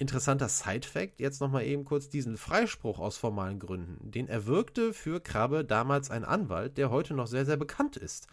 [0.00, 4.12] Interessanter Side-Fact, jetzt nochmal eben kurz diesen Freispruch aus formalen Gründen.
[4.12, 8.28] Den erwirkte für Krabbe damals ein Anwalt, der heute noch sehr, sehr bekannt ist.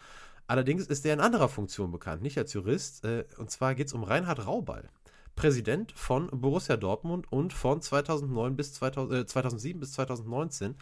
[0.46, 3.04] Allerdings ist er in anderer Funktion bekannt, nicht als Jurist.
[3.04, 4.88] Äh, und zwar geht es um Reinhard Rauball.
[5.36, 10.74] Präsident von Borussia Dortmund und von 2009 bis 2000, äh, 2007 bis 2019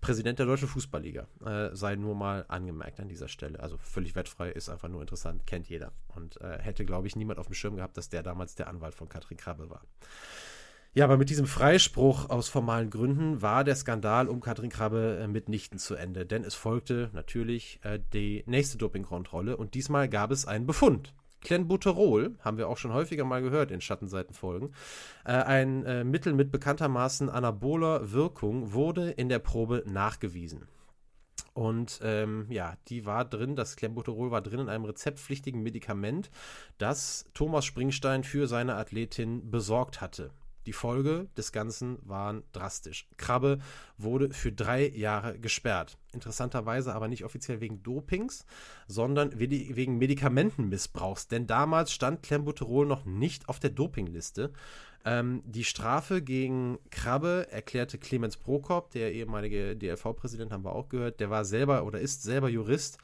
[0.00, 1.28] Präsident der Deutschen Fußballliga.
[1.44, 3.60] Äh, sei nur mal angemerkt an dieser Stelle.
[3.60, 5.92] Also völlig wettfrei, ist einfach nur interessant, kennt jeder.
[6.16, 8.96] Und äh, hätte, glaube ich, niemand auf dem Schirm gehabt, dass der damals der Anwalt
[8.96, 9.82] von Katrin Krabbe war.
[10.92, 15.28] Ja, aber mit diesem Freispruch aus formalen Gründen war der Skandal um Katrin Krabbe äh,
[15.28, 20.46] mitnichten zu Ende, denn es folgte natürlich äh, die nächste Dopingkontrolle und diesmal gab es
[20.46, 21.14] einen Befund.
[21.40, 24.74] Clenbuterol, haben wir auch schon häufiger mal gehört in Schattenseitenfolgen,
[25.24, 30.68] äh, ein äh, Mittel mit bekanntermaßen anaboler Wirkung wurde in der Probe nachgewiesen.
[31.52, 36.30] Und ähm, ja, die war drin, das Clenbuterol war drin in einem rezeptpflichtigen Medikament,
[36.78, 40.30] das Thomas Springstein für seine Athletin besorgt hatte.
[40.66, 43.08] Die Folge des Ganzen waren drastisch.
[43.16, 43.58] Krabbe
[43.96, 45.96] wurde für drei Jahre gesperrt.
[46.12, 48.44] Interessanterweise aber nicht offiziell wegen Dopings,
[48.86, 51.28] sondern wegen Medikamentenmissbrauchs.
[51.28, 54.52] Denn damals stand Clenbuterol noch nicht auf der Dopingliste.
[55.04, 61.20] Ähm, die Strafe gegen Krabbe erklärte Clemens Prokop, der ehemalige DLV-Präsident, haben wir auch gehört.
[61.20, 62.98] Der war selber oder ist selber Jurist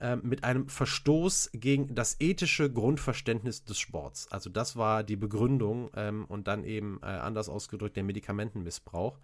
[0.00, 4.28] ähm, mit einem Verstoß gegen das ethische Grundverständnis des Sports.
[4.30, 9.18] Also das war die Begründung ähm, und dann eben äh, anders ausgedrückt der Medikamentenmissbrauch.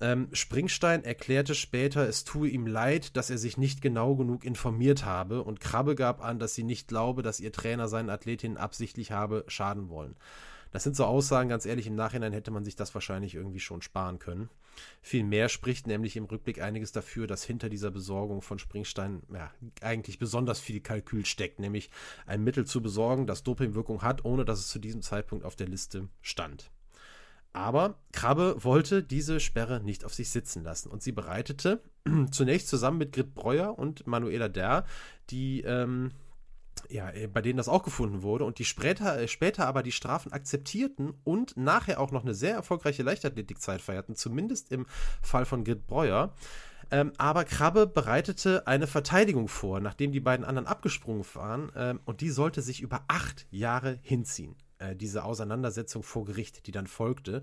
[0.00, 5.04] Ähm, Springstein erklärte später, es tue ihm leid, dass er sich nicht genau genug informiert
[5.04, 9.10] habe und Krabbe gab an, dass sie nicht glaube, dass ihr Trainer seinen Athletinnen absichtlich
[9.10, 10.14] habe schaden wollen.
[10.70, 13.82] Das sind so Aussagen, ganz ehrlich, im Nachhinein hätte man sich das wahrscheinlich irgendwie schon
[13.82, 14.50] sparen können.
[15.02, 19.50] Vielmehr spricht nämlich im Rückblick einiges dafür, dass hinter dieser Besorgung von Springstein ja,
[19.80, 21.90] eigentlich besonders viel Kalkül steckt, nämlich
[22.26, 25.68] ein Mittel zu besorgen, das Dopingwirkung hat, ohne dass es zu diesem Zeitpunkt auf der
[25.68, 26.70] Liste stand.
[27.52, 31.82] Aber Krabbe wollte diese Sperre nicht auf sich sitzen lassen und sie bereitete
[32.30, 34.84] zunächst zusammen mit Grit Breuer und Manuela Der,
[35.30, 36.12] die ähm,
[36.88, 39.92] ja, äh, bei denen das auch gefunden wurde und die später, äh, später aber die
[39.92, 44.86] Strafen akzeptierten und nachher auch noch eine sehr erfolgreiche Leichtathletikzeit feierten, zumindest im
[45.22, 46.34] Fall von Grit Breuer.
[46.90, 52.20] Ähm, aber Krabbe bereitete eine Verteidigung vor, nachdem die beiden anderen abgesprungen waren, ähm, und
[52.22, 54.56] die sollte sich über acht Jahre hinziehen.
[54.78, 57.42] Äh, diese Auseinandersetzung vor Gericht, die dann folgte.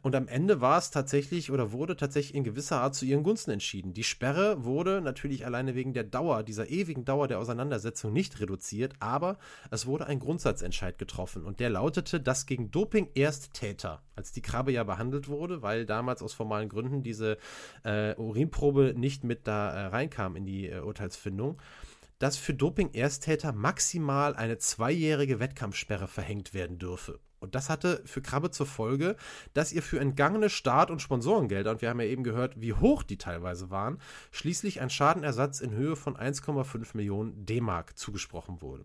[0.00, 3.50] Und am Ende war es tatsächlich oder wurde tatsächlich in gewisser Art zu ihren Gunsten
[3.50, 3.92] entschieden.
[3.92, 8.94] Die Sperre wurde natürlich alleine wegen der Dauer, dieser ewigen Dauer der Auseinandersetzung nicht reduziert,
[8.98, 9.38] aber
[9.70, 14.42] es wurde ein Grundsatzentscheid getroffen und der lautete, dass gegen Doping erst Täter, als die
[14.42, 17.36] Krabbe ja behandelt wurde, weil damals aus formalen Gründen diese
[17.84, 21.58] äh, Urinprobe nicht mit da äh, reinkam in die äh, Urteilsfindung
[22.20, 27.18] dass für Doping-Ersttäter maximal eine zweijährige Wettkampfsperre verhängt werden dürfe.
[27.40, 29.16] Und das hatte für Krabbe zur Folge,
[29.54, 33.02] dass ihr für entgangene Start- und Sponsorengelder, und wir haben ja eben gehört, wie hoch
[33.02, 33.98] die teilweise waren,
[34.30, 38.84] schließlich ein Schadenersatz in Höhe von 1,5 Millionen D-Mark zugesprochen wurde.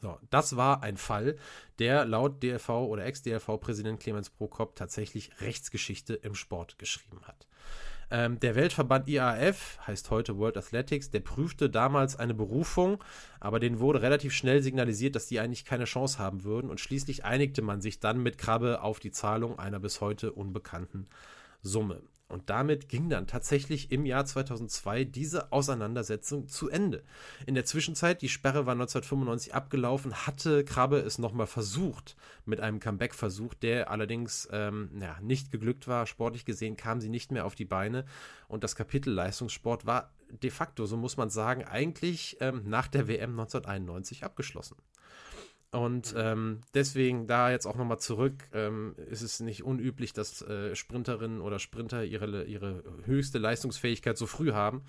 [0.00, 1.36] So, das war ein Fall,
[1.78, 7.46] der laut DLV oder Ex-DLV-Präsident Clemens Prokop tatsächlich Rechtsgeschichte im Sport geschrieben hat.
[8.10, 13.02] Ähm, der Weltverband IAF, heißt heute World Athletics, der prüfte damals eine Berufung,
[13.38, 17.24] aber denen wurde relativ schnell signalisiert, dass die eigentlich keine Chance haben würden und schließlich
[17.24, 21.06] einigte man sich dann mit Krabbe auf die Zahlung einer bis heute unbekannten
[21.60, 22.00] Summe.
[22.28, 27.02] Und damit ging dann tatsächlich im Jahr 2002 diese Auseinandersetzung zu Ende.
[27.46, 32.80] In der Zwischenzeit, die Sperre war 1995 abgelaufen, hatte Krabbe es nochmal versucht mit einem
[32.80, 36.06] Comeback-Versuch, der allerdings ähm, ja, nicht geglückt war.
[36.06, 38.04] Sportlich gesehen kam sie nicht mehr auf die Beine
[38.46, 43.08] und das Kapitel Leistungssport war de facto, so muss man sagen, eigentlich ähm, nach der
[43.08, 44.76] WM 1991 abgeschlossen.
[45.70, 46.20] Und mhm.
[46.20, 51.40] ähm, deswegen da jetzt auch nochmal zurück, ähm, ist es nicht unüblich, dass äh, Sprinterinnen
[51.42, 54.82] oder Sprinter ihre, ihre höchste Leistungsfähigkeit so früh haben.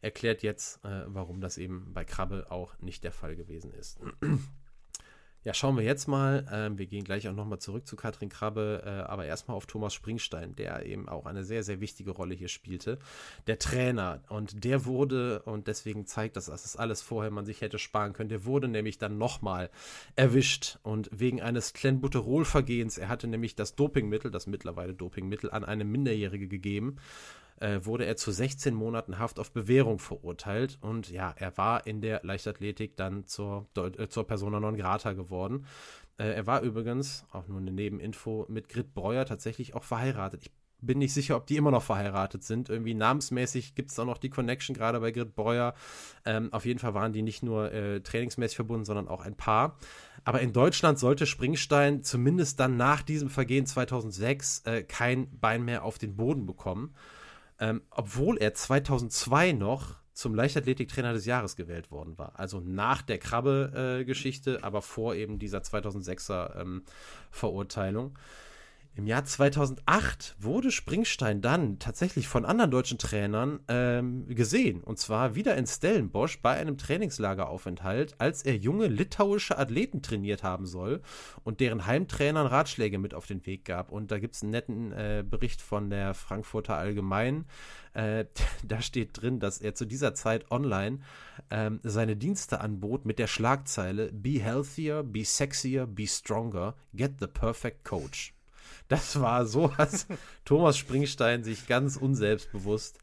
[0.00, 4.00] Erklärt jetzt, äh, warum das eben bei Krabbe auch nicht der Fall gewesen ist.
[5.44, 6.46] Ja, schauen wir jetzt mal.
[6.50, 9.92] Ähm, wir gehen gleich auch nochmal zurück zu Katrin Krabbe, äh, aber erstmal auf Thomas
[9.92, 12.98] Springstein, der eben auch eine sehr, sehr wichtige Rolle hier spielte.
[13.46, 14.22] Der Trainer.
[14.30, 18.14] Und der wurde, und deswegen zeigt das, dass das alles vorher man sich hätte sparen
[18.14, 19.68] können, der wurde nämlich dann nochmal
[20.16, 20.78] erwischt.
[20.82, 26.48] Und wegen eines Clenbuterol-Vergehens, er hatte nämlich das Dopingmittel, das mittlerweile Dopingmittel, an eine Minderjährige
[26.48, 26.96] gegeben
[27.64, 30.76] äh, wurde er zu 16 Monaten Haft auf Bewährung verurteilt.
[30.82, 35.64] Und ja, er war in der Leichtathletik dann zur, äh, zur Persona non grata geworden.
[36.18, 40.42] Äh, er war übrigens, auch nur eine Nebeninfo, mit Grit Breuer tatsächlich auch verheiratet.
[40.42, 40.52] Ich
[40.82, 42.68] bin nicht sicher, ob die immer noch verheiratet sind.
[42.68, 45.72] Irgendwie namensmäßig gibt es auch noch die Connection, gerade bei Grit Breuer.
[46.26, 49.78] Ähm, auf jeden Fall waren die nicht nur äh, trainingsmäßig verbunden, sondern auch ein Paar.
[50.24, 55.82] Aber in Deutschland sollte Springstein zumindest dann nach diesem Vergehen 2006 äh, kein Bein mehr
[55.82, 56.94] auf den Boden bekommen
[57.58, 62.38] ähm, obwohl er 2002 noch zum Leichtathletiktrainer des Jahres gewählt worden war.
[62.38, 66.84] Also nach der Krabbe-Geschichte, äh, aber vor eben dieser 2006er ähm,
[67.30, 68.16] Verurteilung.
[68.96, 74.84] Im Jahr 2008 wurde Springstein dann tatsächlich von anderen deutschen Trainern ähm, gesehen.
[74.84, 80.64] Und zwar wieder in Stellenbosch bei einem Trainingslageraufenthalt, als er junge litauische Athleten trainiert haben
[80.64, 81.02] soll
[81.42, 83.90] und deren Heimtrainern Ratschläge mit auf den Weg gab.
[83.90, 87.46] Und da gibt es einen netten äh, Bericht von der Frankfurter Allgemein.
[87.94, 88.26] Äh,
[88.64, 91.00] da steht drin, dass er zu dieser Zeit online
[91.50, 97.26] ähm, seine Dienste anbot mit der Schlagzeile Be healthier, be sexier, be stronger, get the
[97.26, 98.33] perfect coach.
[98.88, 100.06] Das war so, als
[100.44, 102.98] Thomas Springstein sich ganz unselbstbewusst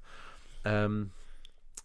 [0.63, 1.11] ähm,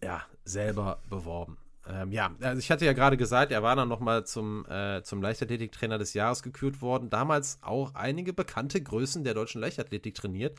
[0.02, 1.58] ja, selber beworben.
[1.88, 5.22] Ähm, ja, also ich hatte ja gerade gesagt, er war dann nochmal zum, äh, zum
[5.22, 7.10] Leichtathletiktrainer des Jahres gekürt worden.
[7.10, 10.58] Damals auch einige bekannte Größen der deutschen Leichtathletik trainiert.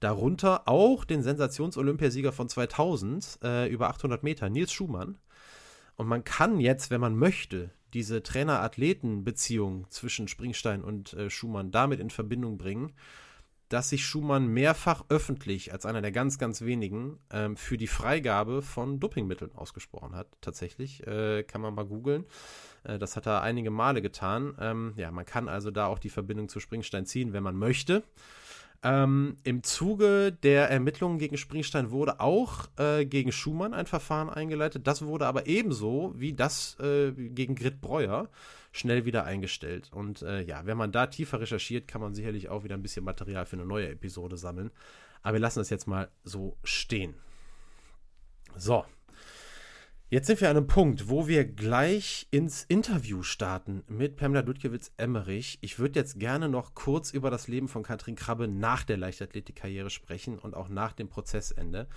[0.00, 5.18] Darunter auch den Sensations-Olympiasieger von 2000 äh, über 800 Meter, Nils Schumann.
[5.96, 12.00] Und man kann jetzt, wenn man möchte, diese Trainer-Athleten-Beziehung zwischen Springstein und äh, Schumann damit
[12.00, 12.92] in Verbindung bringen,
[13.68, 18.62] dass sich Schumann mehrfach öffentlich als einer der ganz, ganz wenigen ähm, für die Freigabe
[18.62, 20.28] von Dopingmitteln ausgesprochen hat.
[20.40, 22.24] Tatsächlich äh, kann man mal googeln.
[22.84, 24.54] Äh, das hat er einige Male getan.
[24.58, 28.04] Ähm, ja, man kann also da auch die Verbindung zu Springstein ziehen, wenn man möchte.
[28.84, 34.86] Ähm, Im Zuge der Ermittlungen gegen Springstein wurde auch äh, gegen Schumann ein Verfahren eingeleitet.
[34.86, 38.28] Das wurde aber ebenso wie das äh, gegen Grit Breuer
[38.70, 39.90] schnell wieder eingestellt.
[39.92, 43.04] Und äh, ja, wenn man da tiefer recherchiert, kann man sicherlich auch wieder ein bisschen
[43.04, 44.70] Material für eine neue Episode sammeln.
[45.22, 47.14] Aber wir lassen das jetzt mal so stehen.
[48.56, 48.84] So.
[50.10, 55.58] Jetzt sind wir an einem Punkt, wo wir gleich ins Interview starten mit Pamela Dudkiewicz-Emmerich.
[55.60, 59.90] Ich würde jetzt gerne noch kurz über das Leben von Katrin Krabbe nach der Leichtathletikkarriere
[59.90, 61.88] sprechen und auch nach dem Prozessende.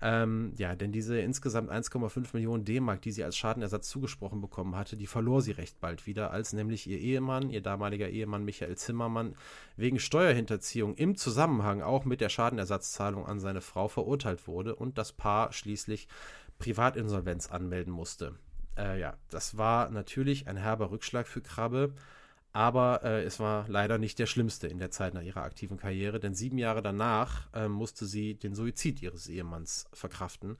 [0.00, 4.96] Ähm, ja, denn diese insgesamt 1,5 Millionen D-Mark, die sie als Schadenersatz zugesprochen bekommen hatte,
[4.96, 9.34] die verlor sie recht bald wieder, als nämlich ihr Ehemann, ihr damaliger Ehemann Michael Zimmermann,
[9.76, 15.10] wegen Steuerhinterziehung im Zusammenhang auch mit der Schadenersatzzahlung an seine Frau verurteilt wurde und das
[15.10, 16.06] Paar schließlich
[16.58, 18.34] Privatinsolvenz anmelden musste.
[18.76, 21.94] Äh, ja, das war natürlich ein herber Rückschlag für Krabbe.
[22.52, 26.18] Aber äh, es war leider nicht der schlimmste in der Zeit nach ihrer aktiven Karriere,
[26.18, 30.56] denn sieben Jahre danach äh, musste sie den Suizid ihres Ehemanns verkraften,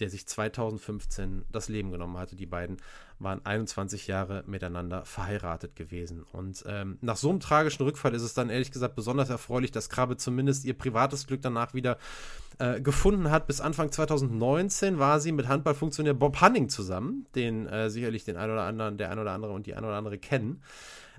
[0.00, 2.36] der sich 2015 das Leben genommen hatte.
[2.36, 2.78] Die beiden
[3.18, 6.24] waren 21 Jahre miteinander verheiratet gewesen.
[6.32, 9.88] Und ähm, nach so einem tragischen Rückfall ist es dann ehrlich gesagt besonders erfreulich, dass
[9.88, 11.98] Krabbe zumindest ihr privates Glück danach wieder
[12.58, 13.46] äh, gefunden hat.
[13.46, 18.50] Bis Anfang 2019 war sie mit Handballfunktionär Bob Hanning zusammen, den äh, sicherlich den ein
[18.50, 20.62] oder anderen, der ein oder andere und die ein oder andere kennen.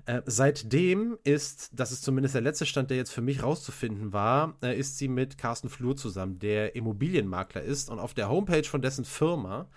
[0.06, 4.54] Äh, seitdem ist, das ist zumindest der letzte Stand, der jetzt für mich rauszufinden war,
[4.62, 8.82] äh, ist sie mit Carsten Flur zusammen, der Immobilienmakler ist und auf der Homepage von
[8.82, 9.68] dessen Firma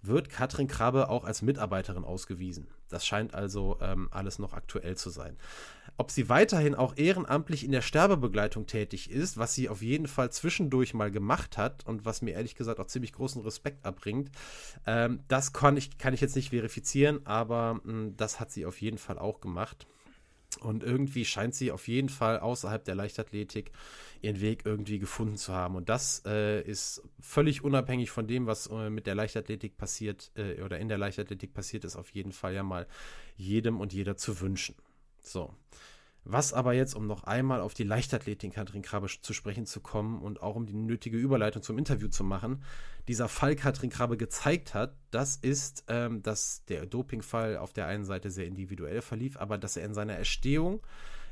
[0.00, 2.68] wird Katrin Krabbe auch als Mitarbeiterin ausgewiesen.
[2.88, 5.36] Das scheint also ähm, alles noch aktuell zu sein.
[5.98, 10.32] Ob sie weiterhin auch ehrenamtlich in der Sterbebegleitung tätig ist, was sie auf jeden Fall
[10.32, 14.30] zwischendurch mal gemacht hat und was mir ehrlich gesagt auch ziemlich großen Respekt abbringt,
[14.86, 18.66] ähm, das kann ich, kann ich jetzt nicht verifizieren, aber mh, hm, das hat sie
[18.66, 19.86] auf jeden Fall auch gemacht.
[20.60, 23.72] Und irgendwie scheint sie auf jeden Fall außerhalb der Leichtathletik
[24.20, 25.76] ihren Weg irgendwie gefunden zu haben.
[25.76, 30.60] Und das äh, ist völlig unabhängig von dem, was äh, mit der Leichtathletik passiert äh,
[30.62, 32.86] oder in der Leichtathletik passiert ist, auf jeden Fall ja mal
[33.36, 34.74] jedem und jeder zu wünschen.
[35.22, 35.54] So.
[36.24, 40.22] Was aber jetzt, um noch einmal auf die Leichtathletin Katrin Krabbe zu sprechen zu kommen
[40.22, 42.62] und auch um die nötige Überleitung zum Interview zu machen,
[43.08, 48.04] dieser Fall Katrin Krabbe gezeigt hat, das ist, ähm, dass der Dopingfall auf der einen
[48.04, 50.80] Seite sehr individuell verlief, aber dass er in seiner Entstehung,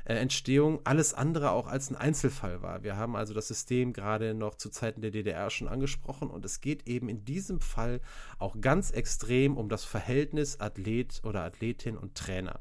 [0.03, 2.83] äh, Entstehung alles andere auch als ein Einzelfall war.
[2.83, 6.59] Wir haben also das System gerade noch zu Zeiten der DDR schon angesprochen und es
[6.59, 8.01] geht eben in diesem Fall
[8.39, 12.59] auch ganz extrem um das Verhältnis Athlet oder Athletin und Trainer.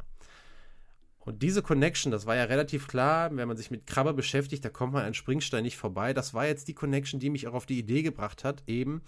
[1.22, 4.70] Und diese Connection, das war ja relativ klar, wenn man sich mit Krabbe beschäftigt, da
[4.70, 6.14] kommt man an Springstein nicht vorbei.
[6.14, 9.02] Das war jetzt die Connection, die mich auch auf die Idee gebracht hat, eben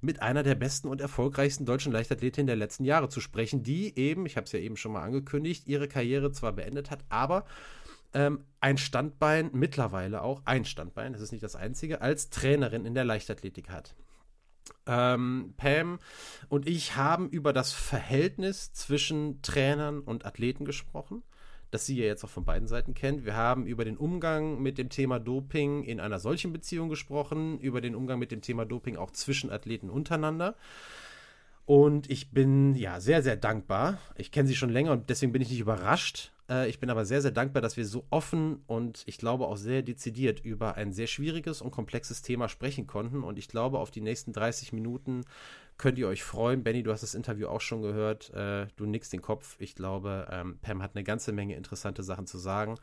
[0.00, 4.24] mit einer der besten und erfolgreichsten deutschen Leichtathletinnen der letzten Jahre zu sprechen, die eben,
[4.24, 7.44] ich habe es ja eben schon mal angekündigt, ihre Karriere zwar beendet hat, aber
[8.14, 12.94] ähm, ein Standbein, mittlerweile auch ein Standbein, das ist nicht das einzige, als Trainerin in
[12.94, 13.94] der Leichtathletik hat.
[14.86, 15.98] Ähm, Pam
[16.48, 21.22] und ich haben über das Verhältnis zwischen Trainern und Athleten gesprochen
[21.70, 23.24] das sie ja jetzt auch von beiden Seiten kennt.
[23.24, 27.80] Wir haben über den Umgang mit dem Thema Doping in einer solchen Beziehung gesprochen, über
[27.80, 30.54] den Umgang mit dem Thema Doping auch zwischen Athleten untereinander.
[31.66, 33.98] Und ich bin ja sehr, sehr dankbar.
[34.16, 36.32] Ich kenne sie schon länger und deswegen bin ich nicht überrascht.
[36.48, 39.56] Äh, ich bin aber sehr, sehr dankbar, dass wir so offen und ich glaube auch
[39.56, 43.22] sehr dezidiert über ein sehr schwieriges und komplexes Thema sprechen konnten.
[43.22, 45.24] Und ich glaube, auf die nächsten 30 Minuten
[45.78, 46.62] könnt ihr euch freuen.
[46.62, 48.30] Benny, du hast das Interview auch schon gehört.
[48.34, 49.56] Äh, du nickst den Kopf.
[49.58, 52.76] Ich glaube, ähm, Pam hat eine ganze Menge interessante Sachen zu sagen.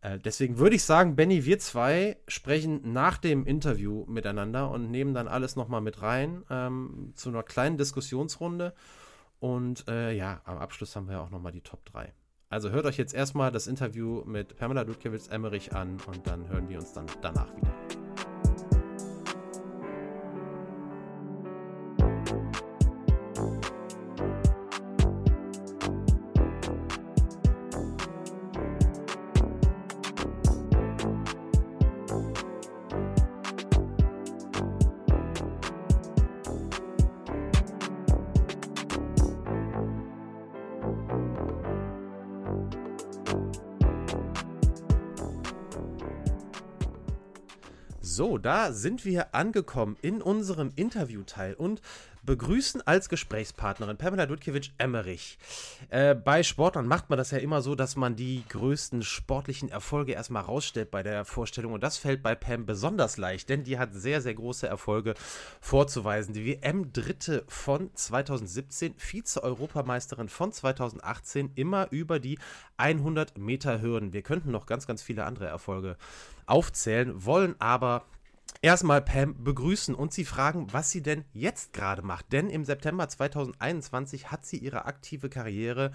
[0.00, 5.14] Äh, deswegen würde ich sagen, Benny, wir zwei sprechen nach dem Interview miteinander und nehmen
[5.14, 8.74] dann alles nochmal mit rein ähm, zu einer kleinen Diskussionsrunde.
[9.38, 12.12] Und äh, ja, am Abschluss haben wir ja auch nochmal die Top 3.
[12.48, 16.78] Also hört euch jetzt erstmal das Interview mit Pamela Ludkiewicz-Emmerich an und dann hören wir
[16.78, 17.99] uns dann danach wieder.
[48.44, 51.80] Da sind wir angekommen in unserem Interviewteil und
[52.22, 55.38] begrüßen als Gesprächspartnerin Pamela Dudkiewicz-Emmerich.
[55.88, 60.12] Äh, bei Sportlern macht man das ja immer so, dass man die größten sportlichen Erfolge
[60.12, 61.72] erstmal rausstellt bei der Vorstellung.
[61.72, 65.14] Und das fällt bei Pam besonders leicht, denn die hat sehr, sehr große Erfolge
[65.60, 66.34] vorzuweisen.
[66.34, 72.38] Die WM-Dritte von 2017, Vize-Europameisterin von 2018, immer über die
[72.76, 74.12] 100 Meter Hürden.
[74.12, 75.96] Wir könnten noch ganz, ganz viele andere Erfolge
[76.46, 78.04] aufzählen, wollen aber
[78.62, 82.32] erstmal Pam begrüßen und sie fragen, was sie denn jetzt gerade macht.
[82.32, 85.92] Denn im September 2021 hat sie ihre aktive Karriere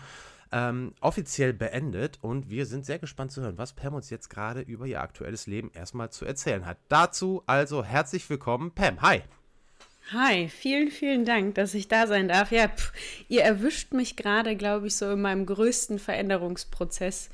[0.52, 4.62] ähm, offiziell beendet und wir sind sehr gespannt zu hören, was Pam uns jetzt gerade
[4.62, 6.78] über ihr aktuelles Leben erstmal zu erzählen hat.
[6.88, 9.02] Dazu also herzlich willkommen, Pam.
[9.02, 9.22] Hi.
[10.12, 12.52] Hi, vielen, vielen Dank, dass ich da sein darf.
[12.52, 12.94] Ja, pff,
[13.28, 17.32] ihr erwischt mich gerade, glaube ich, so in meinem größten Veränderungsprozess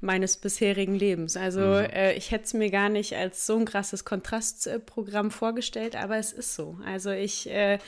[0.00, 1.36] meines bisherigen Lebens.
[1.36, 1.90] Also mhm.
[1.92, 6.32] äh, ich hätte es mir gar nicht als so ein krasses Kontrastprogramm vorgestellt, aber es
[6.32, 6.78] ist so.
[6.84, 7.78] Also ich, äh,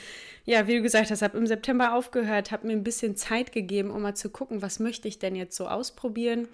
[0.45, 3.91] ja, wie du gesagt hast, habe im September aufgehört, habe mir ein bisschen Zeit gegeben,
[3.91, 6.47] um mal zu gucken, was möchte ich denn jetzt so ausprobieren.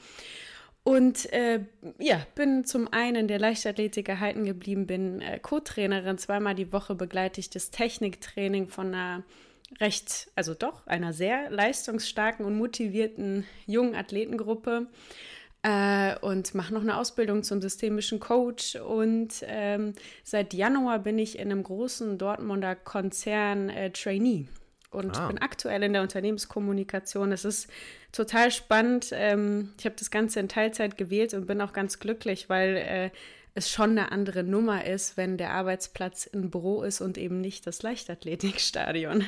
[0.83, 1.61] Und äh,
[1.97, 6.19] ja, bin zum einen der Leichtathletik erhalten geblieben, bin äh, Co-Trainerin.
[6.19, 9.23] Zweimal die Woche begleite ich das Techniktraining von einer
[9.79, 14.85] recht, also doch, einer sehr leistungsstarken und motivierten jungen Athletengruppe.
[15.65, 18.75] Äh, und mache noch eine Ausbildung zum systemischen Coach.
[18.75, 19.93] Und ähm,
[20.23, 24.47] seit Januar bin ich in einem großen Dortmunder Konzern äh, Trainee
[24.91, 25.27] und ah.
[25.27, 27.31] bin aktuell in der Unternehmenskommunikation.
[27.31, 27.67] Es ist
[28.11, 29.07] total spannend.
[29.11, 33.09] Ähm, ich habe das Ganze in Teilzeit gewählt und bin auch ganz glücklich, weil äh,
[33.55, 37.65] es schon eine andere Nummer ist, wenn der Arbeitsplatz ein Büro ist und eben nicht
[37.65, 39.17] das Leichtathletikstadion.
[39.17, 39.25] Mhm.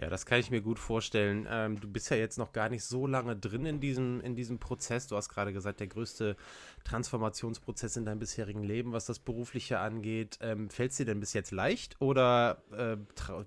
[0.00, 1.48] Ja, das kann ich mir gut vorstellen.
[1.50, 4.60] Ähm, du bist ja jetzt noch gar nicht so lange drin in diesem, in diesem
[4.60, 5.08] Prozess.
[5.08, 6.36] Du hast gerade gesagt, der größte
[6.84, 10.38] Transformationsprozess in deinem bisherigen Leben, was das Berufliche angeht.
[10.40, 12.96] Ähm, Fällt es dir denn bis jetzt leicht oder äh,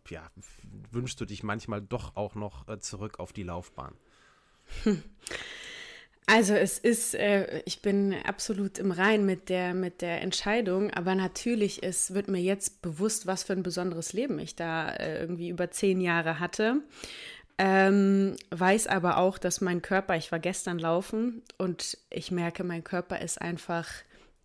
[0.09, 0.29] ja,
[0.91, 3.95] wünschst du dich manchmal doch auch noch äh, zurück auf die Laufbahn?
[4.83, 5.01] Hm.
[6.27, 11.15] Also es ist, äh, ich bin absolut im Rein mit der, mit der Entscheidung, aber
[11.15, 15.49] natürlich ist, wird mir jetzt bewusst, was für ein besonderes Leben ich da äh, irgendwie
[15.49, 16.77] über zehn Jahre hatte.
[17.57, 22.83] Ähm, weiß aber auch, dass mein Körper, ich war gestern laufen und ich merke, mein
[22.83, 23.87] Körper ist einfach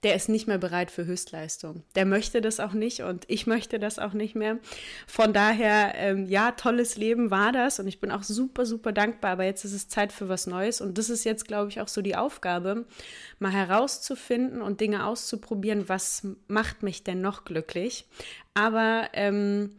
[0.02, 1.82] der ist nicht mehr bereit für Höchstleistung.
[1.94, 4.58] Der möchte das auch nicht und ich möchte das auch nicht mehr.
[5.06, 9.32] Von daher, ähm, ja, tolles Leben war das und ich bin auch super, super dankbar.
[9.32, 11.88] Aber jetzt ist es Zeit für was Neues und das ist jetzt, glaube ich, auch
[11.88, 12.86] so die Aufgabe,
[13.38, 18.06] mal herauszufinden und Dinge auszuprobieren, was macht mich denn noch glücklich.
[18.54, 19.76] Aber ähm,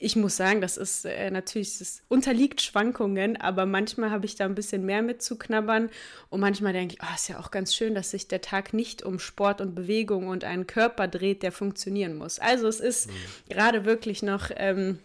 [0.00, 4.44] ich muss sagen, das ist äh, natürlich, das unterliegt Schwankungen, aber manchmal habe ich da
[4.44, 5.90] ein bisschen mehr mit zu knabbern
[6.30, 9.02] und manchmal denke ich, oh, ist ja auch ganz schön, dass sich der Tag nicht
[9.02, 12.38] um Sport und Bewegung und einen Körper dreht, der funktionieren muss.
[12.38, 13.12] Also es ist mhm.
[13.50, 14.98] gerade wirklich noch, ähm,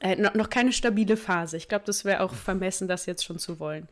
[0.00, 1.56] äh, noch, noch keine stabile Phase.
[1.56, 3.88] Ich glaube, das wäre auch vermessen, das jetzt schon zu wollen.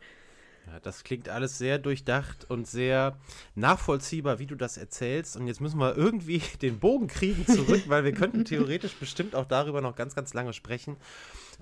[0.67, 3.17] Ja, das klingt alles sehr durchdacht und sehr
[3.55, 5.37] nachvollziehbar, wie du das erzählst.
[5.37, 9.45] Und jetzt müssen wir irgendwie den Bogen kriegen zurück, weil wir könnten theoretisch bestimmt auch
[9.45, 10.97] darüber noch ganz, ganz lange sprechen.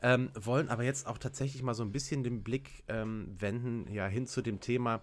[0.01, 4.07] Ähm, wollen aber jetzt auch tatsächlich mal so ein bisschen den Blick ähm, wenden, ja,
[4.07, 5.01] hin zu dem Thema,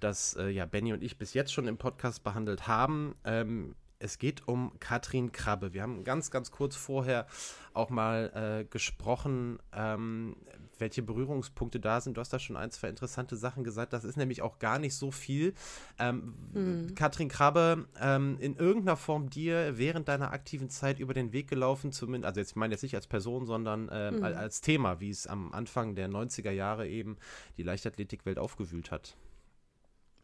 [0.00, 3.14] das äh, ja Benny und ich bis jetzt schon im Podcast behandelt haben.
[3.24, 5.72] Ähm, es geht um Katrin Krabbe.
[5.72, 7.26] Wir haben ganz, ganz kurz vorher
[7.72, 10.36] auch mal äh, gesprochen, ähm,
[10.78, 12.16] welche Berührungspunkte da sind.
[12.16, 13.92] Du hast da schon ein, zwei interessante Sachen gesagt.
[13.92, 15.54] Das ist nämlich auch gar nicht so viel.
[15.98, 16.94] Ähm, mhm.
[16.96, 21.92] Katrin Krabbe, ähm, in irgendeiner Form dir während deiner aktiven Zeit über den Weg gelaufen,
[21.92, 24.24] zumindest, also jetzt ich meine jetzt nicht als Person, sondern ähm, mhm.
[24.24, 27.16] als Thema, wie es am Anfang der 90er Jahre eben
[27.56, 29.16] die Leichtathletikwelt aufgewühlt hat.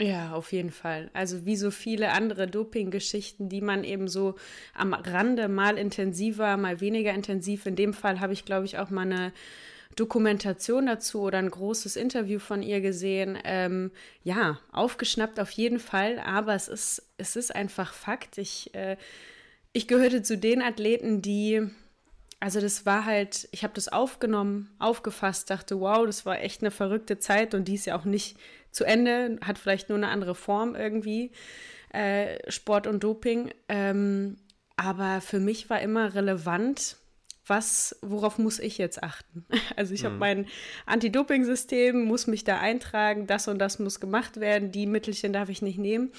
[0.01, 1.11] Ja, auf jeden Fall.
[1.13, 4.37] Also wie so viele andere Doping-Geschichten, die man eben so
[4.73, 7.67] am Rande mal intensiver, mal weniger intensiv.
[7.67, 9.33] In dem Fall habe ich, glaube ich, auch mal eine
[9.97, 13.37] Dokumentation dazu oder ein großes Interview von ihr gesehen.
[13.43, 13.91] Ähm,
[14.23, 18.39] ja, aufgeschnappt auf jeden Fall, aber es ist, es ist einfach Fakt.
[18.39, 18.97] Ich, äh,
[19.73, 21.69] ich gehörte zu den Athleten, die
[22.41, 26.71] also das war halt, ich habe das aufgenommen, aufgefasst, dachte, wow, das war echt eine
[26.71, 28.37] verrückte Zeit und die ist ja auch nicht
[28.71, 31.33] zu Ende, hat vielleicht nur eine andere Form irgendwie,
[31.93, 33.53] äh, Sport und Doping.
[33.69, 34.37] Ähm,
[34.77, 36.97] aber für mich war immer relevant,
[37.49, 39.45] was, worauf muss ich jetzt achten?
[39.77, 40.07] Also ich mhm.
[40.07, 40.47] habe mein
[40.87, 45.63] Anti-Doping-System, muss mich da eintragen, das und das muss gemacht werden, die Mittelchen darf ich
[45.63, 46.11] nicht nehmen.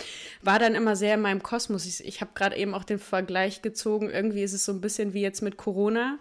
[0.42, 1.86] War dann immer sehr in meinem Kosmos.
[1.86, 5.14] Ich, ich habe gerade eben auch den Vergleich gezogen, irgendwie ist es so ein bisschen
[5.14, 6.20] wie jetzt mit Corona.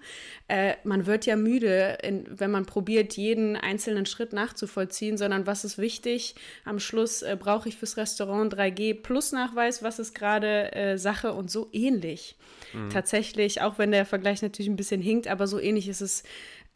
[0.48, 5.64] Äh, man wird ja müde, in, wenn man probiert, jeden einzelnen Schritt nachzuvollziehen, sondern was
[5.64, 6.34] ist wichtig?
[6.64, 11.32] Am Schluss äh, brauche ich fürs Restaurant 3G plus Nachweis, was ist gerade äh, Sache
[11.32, 12.36] und so ähnlich.
[12.72, 12.90] Mhm.
[12.90, 16.22] Tatsächlich, auch wenn der Vergleich natürlich ein bisschen hinkt, aber so ähnlich ist es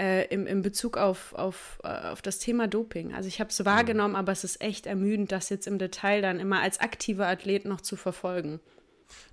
[0.00, 3.14] äh, im, im Bezug auf, auf, äh, auf das Thema Doping.
[3.14, 4.18] Also ich habe es wahrgenommen, mhm.
[4.18, 7.80] aber es ist echt ermüdend, das jetzt im Detail dann immer als aktiver Athlet noch
[7.80, 8.60] zu verfolgen.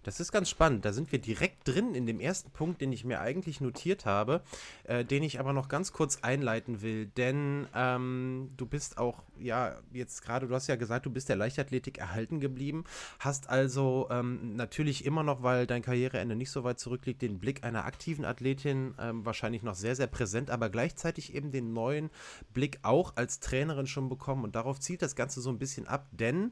[0.04, 0.86] Das ist ganz spannend.
[0.86, 4.42] Da sind wir direkt drin in dem ersten Punkt, den ich mir eigentlich notiert habe,
[4.84, 7.08] äh, den ich aber noch ganz kurz einleiten will.
[7.08, 11.36] Denn ähm, du bist auch, ja, jetzt gerade, du hast ja gesagt, du bist der
[11.36, 12.84] Leichtathletik erhalten geblieben,
[13.20, 17.64] hast also ähm, natürlich immer noch, weil dein Karriereende nicht so weit zurückliegt, den Blick
[17.64, 22.10] einer aktiven Athletin ähm, wahrscheinlich noch sehr, sehr präsent, aber gleichzeitig eben den neuen
[22.54, 24.44] Blick auch als Trainerin schon bekommen.
[24.44, 26.52] Und darauf zielt das Ganze so ein bisschen ab, denn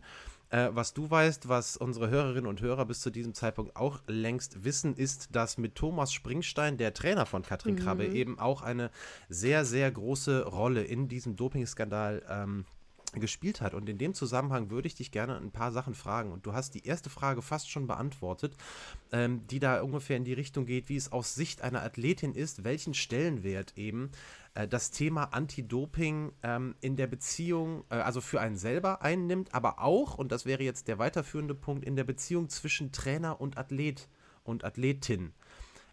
[0.50, 4.64] äh, was du weißt, was unsere Hörerinnen und Hörer bis zu diesem Zeitpunkt auch längst
[4.64, 7.80] wissen, ist, dass mit Thomas Springstein, der Trainer von Katrin mhm.
[7.80, 8.92] Krabbe, eben auch eine
[9.30, 12.66] sehr, sehr große Rolle in diesem Dopingskandal ähm,
[13.14, 13.74] gespielt hat.
[13.74, 16.32] Und in dem Zusammenhang würde ich dich gerne ein paar Sachen fragen.
[16.32, 18.56] Und du hast die erste Frage fast schon beantwortet,
[19.12, 22.64] ähm, die da ungefähr in die Richtung geht, wie es aus Sicht einer Athletin ist,
[22.64, 24.12] welchen Stellenwert eben
[24.58, 29.80] äh, das Thema Anti-Doping ähm, in der Beziehung, äh, also für einen selber einnimmt, aber
[29.80, 34.10] auch, und das wäre jetzt der weiterführende Punkt, in der Beziehung zwischen Trainer und Athlet
[34.44, 35.34] und Athletin.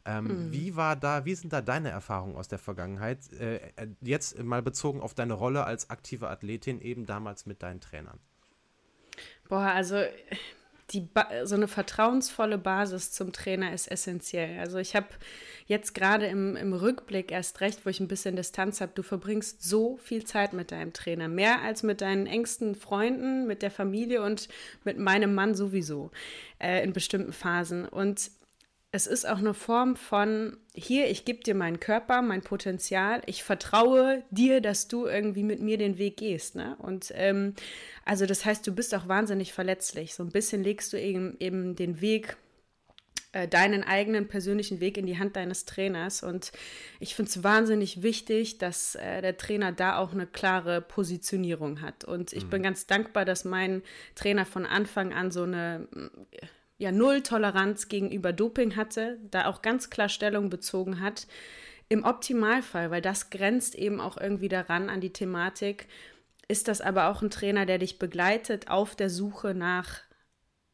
[0.07, 0.53] Ähm, mhm.
[0.53, 3.33] Wie war da, wie sind da deine Erfahrungen aus der Vergangenheit?
[3.35, 7.81] Äh, äh jetzt mal bezogen auf deine Rolle als aktive Athletin, eben damals mit deinen
[7.81, 8.19] Trainern.
[9.49, 10.03] Boah, also
[10.91, 11.09] die
[11.45, 14.59] so eine vertrauensvolle Basis zum Trainer ist essentiell.
[14.61, 15.07] Also ich habe
[15.67, 19.63] jetzt gerade im, im Rückblick erst recht, wo ich ein bisschen Distanz habe, du verbringst
[19.63, 24.23] so viel Zeit mit deinem Trainer, mehr als mit deinen engsten Freunden, mit der Familie
[24.23, 24.49] und
[24.85, 26.11] mit meinem Mann sowieso
[26.59, 27.89] äh, in bestimmten Phasen.
[27.89, 28.31] Und
[28.93, 33.45] es ist auch eine Form von, hier, ich gebe dir meinen Körper, mein Potenzial, ich
[33.45, 36.57] vertraue dir, dass du irgendwie mit mir den Weg gehst.
[36.57, 36.77] Ne?
[36.81, 37.55] Und ähm,
[38.05, 40.15] also das heißt, du bist auch wahnsinnig verletzlich.
[40.15, 42.37] So ein bisschen legst du eben, eben den Weg,
[43.31, 46.25] äh, deinen eigenen persönlichen Weg in die Hand deines Trainers.
[46.25, 46.51] Und
[46.99, 52.03] ich finde es wahnsinnig wichtig, dass äh, der Trainer da auch eine klare Positionierung hat.
[52.03, 52.51] Und ich mhm.
[52.51, 53.83] bin ganz dankbar, dass mein
[54.17, 55.87] Trainer von Anfang an so eine
[56.79, 61.27] ja null Toleranz gegenüber Doping hatte, da auch ganz klar Stellung bezogen hat.
[61.89, 65.87] Im Optimalfall, weil das grenzt eben auch irgendwie daran an die Thematik,
[66.49, 70.01] ist das aber auch ein Trainer, der dich begleitet auf der Suche nach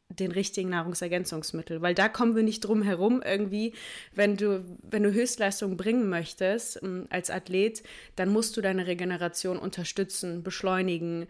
[0.09, 3.73] den richtigen Nahrungsergänzungsmitteln, weil da kommen wir nicht drum herum irgendwie,
[4.13, 7.83] wenn du wenn du Höchstleistung bringen möchtest ähm, als Athlet,
[8.15, 11.27] dann musst du deine Regeneration unterstützen, beschleunigen,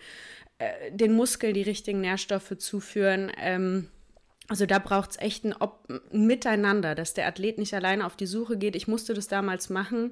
[0.57, 3.31] äh, den Muskeln die richtigen Nährstoffe zuführen.
[3.37, 3.89] Ähm,
[4.51, 8.17] also da braucht es echt ein, Ob ein Miteinander, dass der Athlet nicht alleine auf
[8.17, 8.75] die Suche geht.
[8.75, 10.11] Ich musste das damals machen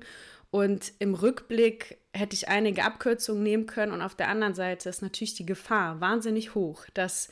[0.50, 5.02] und im Rückblick hätte ich einige Abkürzungen nehmen können und auf der anderen Seite ist
[5.02, 7.28] natürlich die Gefahr wahnsinnig hoch, dass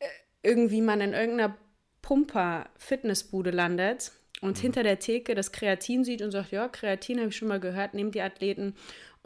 [0.00, 0.06] äh,
[0.42, 1.56] irgendwie man in irgendeiner
[2.02, 4.10] Pumper-Fitnessbude landet
[4.40, 4.62] und mhm.
[4.62, 7.94] hinter der Theke das Kreatin sieht und sagt, ja, Kreatin habe ich schon mal gehört,
[7.94, 8.74] nehmt die Athleten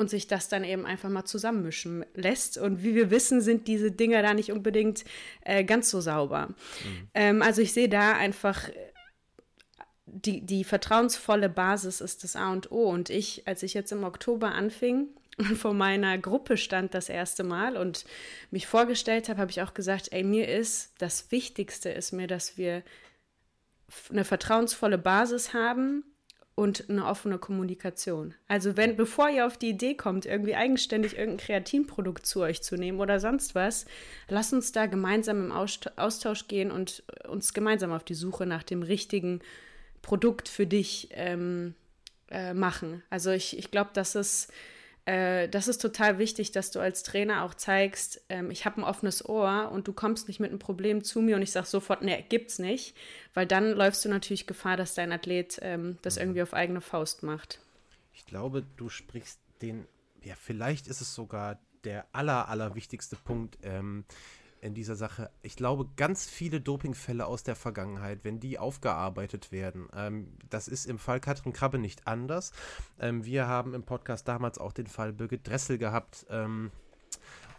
[0.00, 2.56] und sich das dann eben einfach mal zusammenmischen lässt.
[2.56, 5.04] Und wie wir wissen, sind diese Dinger da nicht unbedingt
[5.44, 6.48] äh, ganz so sauber.
[6.48, 7.08] Mhm.
[7.12, 8.70] Ähm, also ich sehe da einfach
[10.06, 12.88] die, die vertrauensvolle Basis ist das A und O.
[12.88, 17.44] Und ich, als ich jetzt im Oktober anfing und vor meiner Gruppe stand das erste
[17.44, 18.06] Mal und
[18.50, 22.56] mich vorgestellt habe, habe ich auch gesagt, ey, mir ist das Wichtigste ist mir, dass
[22.56, 22.82] wir
[24.08, 26.04] eine vertrauensvolle Basis haben,
[26.60, 28.34] und eine offene Kommunikation.
[28.46, 32.76] Also wenn, bevor ihr auf die Idee kommt, irgendwie eigenständig irgendein Kreatinprodukt zu euch zu
[32.76, 33.86] nehmen oder sonst was,
[34.28, 38.82] lasst uns da gemeinsam im Austausch gehen und uns gemeinsam auf die Suche nach dem
[38.82, 39.40] richtigen
[40.02, 41.74] Produkt für dich ähm,
[42.30, 43.02] äh, machen.
[43.08, 44.52] Also ich, ich glaube, das ist
[45.10, 48.84] äh, das ist total wichtig, dass du als Trainer auch zeigst, ähm, ich habe ein
[48.84, 52.02] offenes Ohr und du kommst nicht mit einem Problem zu mir und ich sage sofort,
[52.02, 52.96] nee, gibt's nicht,
[53.34, 56.22] weil dann läufst du natürlich Gefahr, dass dein Athlet ähm, das mhm.
[56.22, 57.58] irgendwie auf eigene Faust macht.
[58.12, 59.84] Ich glaube, du sprichst den,
[60.22, 63.58] ja, vielleicht ist es sogar der aller, aller wichtigste Punkt.
[63.64, 64.04] Ähm,
[64.60, 65.30] in dieser Sache.
[65.42, 70.86] Ich glaube, ganz viele Dopingfälle aus der Vergangenheit, wenn die aufgearbeitet werden, ähm, das ist
[70.86, 72.52] im Fall Katrin Krabbe nicht anders.
[72.98, 76.26] Ähm, wir haben im Podcast damals auch den Fall Birgit Dressel gehabt.
[76.30, 76.70] Ähm,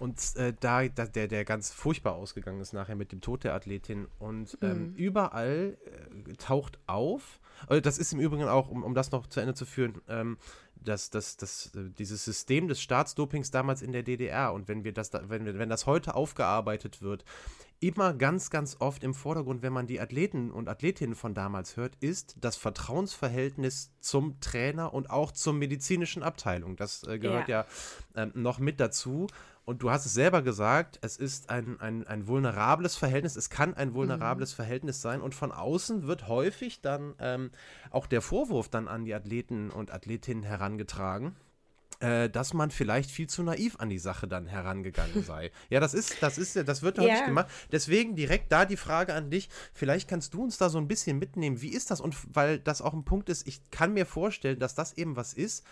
[0.02, 3.54] und äh, da, da, der, der ganz furchtbar ausgegangen ist nachher mit dem Tod der
[3.54, 4.08] Athletin.
[4.18, 4.96] Und ähm, mhm.
[4.96, 7.40] überall äh, taucht auf,
[7.70, 10.38] äh, das ist im Übrigen auch, um, um das noch zu Ende zu führen, ähm,
[10.84, 15.12] das, das, das, dieses System des Staatsdopings damals in der DDR und wenn wir das,
[15.14, 17.24] wenn, wir, wenn das heute aufgearbeitet wird,
[17.80, 21.96] immer ganz, ganz oft im Vordergrund, wenn man die Athleten und Athletinnen von damals hört,
[22.00, 26.76] ist das Vertrauensverhältnis zum Trainer und auch zur medizinischen Abteilung.
[26.76, 27.66] Das äh, gehört ja,
[28.16, 29.28] ja äh, noch mit dazu.
[29.64, 33.76] Und du hast es selber gesagt, es ist ein, ein, ein vulnerables Verhältnis, es kann
[33.76, 34.56] ein vulnerables mhm.
[34.56, 37.52] Verhältnis sein und von außen wird häufig dann ähm,
[37.92, 41.36] auch der Vorwurf dann an die Athleten und Athletinnen herangetragen,
[42.00, 45.52] äh, dass man vielleicht viel zu naiv an die Sache dann herangegangen sei.
[45.70, 47.26] ja, das ist, das ist, das wird häufig yeah.
[47.28, 47.48] gemacht.
[47.72, 49.48] Deswegen direkt da die Frage an dich.
[49.74, 51.62] Vielleicht kannst du uns da so ein bisschen mitnehmen.
[51.62, 52.02] Wie ist das?
[52.02, 55.34] Und weil das auch ein Punkt ist, ich kann mir vorstellen, dass das eben was
[55.34, 55.64] ist,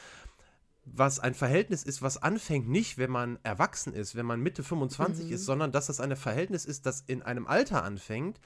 [0.93, 5.27] was ein Verhältnis ist, was anfängt nicht, wenn man erwachsen ist, wenn man Mitte 25
[5.27, 5.33] mhm.
[5.33, 8.39] ist, sondern dass das ein Verhältnis ist, das in einem Alter anfängt,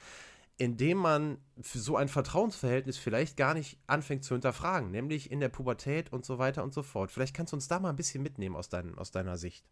[0.56, 5.40] in dem man für so ein Vertrauensverhältnis vielleicht gar nicht anfängt zu hinterfragen, nämlich in
[5.40, 7.10] der Pubertät und so weiter und so fort.
[7.10, 9.64] Vielleicht kannst du uns da mal ein bisschen mitnehmen aus, dein, aus deiner Sicht.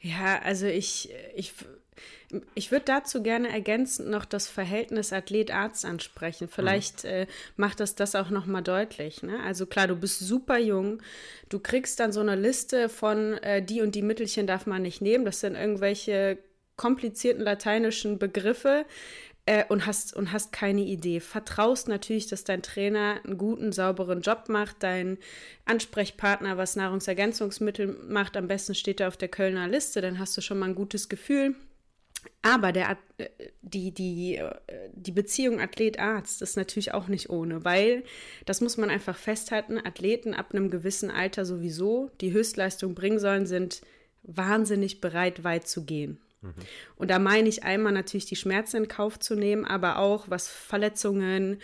[0.00, 1.52] Ja, also ich, ich,
[2.54, 6.48] ich würde dazu gerne ergänzend noch das Verhältnis Athlet-Arzt ansprechen.
[6.48, 7.10] Vielleicht mhm.
[7.10, 7.26] äh,
[7.56, 9.22] macht das das auch noch mal deutlich.
[9.22, 9.40] Ne?
[9.44, 11.02] Also klar, du bist super jung,
[11.48, 15.00] du kriegst dann so eine Liste von äh, die und die Mittelchen darf man nicht
[15.00, 15.24] nehmen.
[15.24, 16.38] Das sind irgendwelche
[16.76, 18.84] komplizierten lateinischen Begriffe,
[19.46, 21.20] äh, und, hast, und hast keine Idee.
[21.20, 25.18] Vertraust natürlich, dass dein Trainer einen guten, sauberen Job macht, dein
[25.66, 30.40] Ansprechpartner, was Nahrungsergänzungsmittel macht, am besten steht er auf der Kölner Liste, dann hast du
[30.40, 31.54] schon mal ein gutes Gefühl.
[32.40, 33.28] Aber der, äh,
[33.60, 34.54] die, die, äh,
[34.92, 38.04] die Beziehung Athlet-Arzt ist natürlich auch nicht ohne, weil,
[38.46, 43.46] das muss man einfach festhalten, Athleten ab einem gewissen Alter sowieso, die Höchstleistung bringen sollen,
[43.46, 43.82] sind
[44.22, 46.18] wahnsinnig bereit, weit zu gehen.
[46.44, 46.54] Mhm.
[46.96, 50.48] Und da meine ich einmal natürlich die Schmerzen in Kauf zu nehmen, aber auch was
[50.48, 51.60] Verletzungen,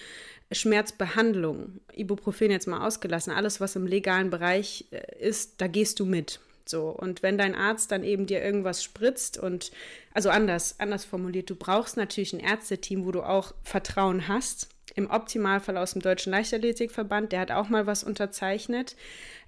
[0.52, 6.06] Schmerzbehandlung, Ibuprofen jetzt mal ausgelassen, alles, was im legalen Bereich äh, ist, da gehst du
[6.06, 6.40] mit.
[6.66, 9.72] So, und wenn dein Arzt dann eben dir irgendwas spritzt und,
[10.14, 14.68] also anders, anders formuliert, du brauchst natürlich ein Ärzteteam, wo du auch Vertrauen hast.
[14.94, 18.96] Im Optimalfall aus dem Deutschen Leichtathletikverband, der hat auch mal was unterzeichnet.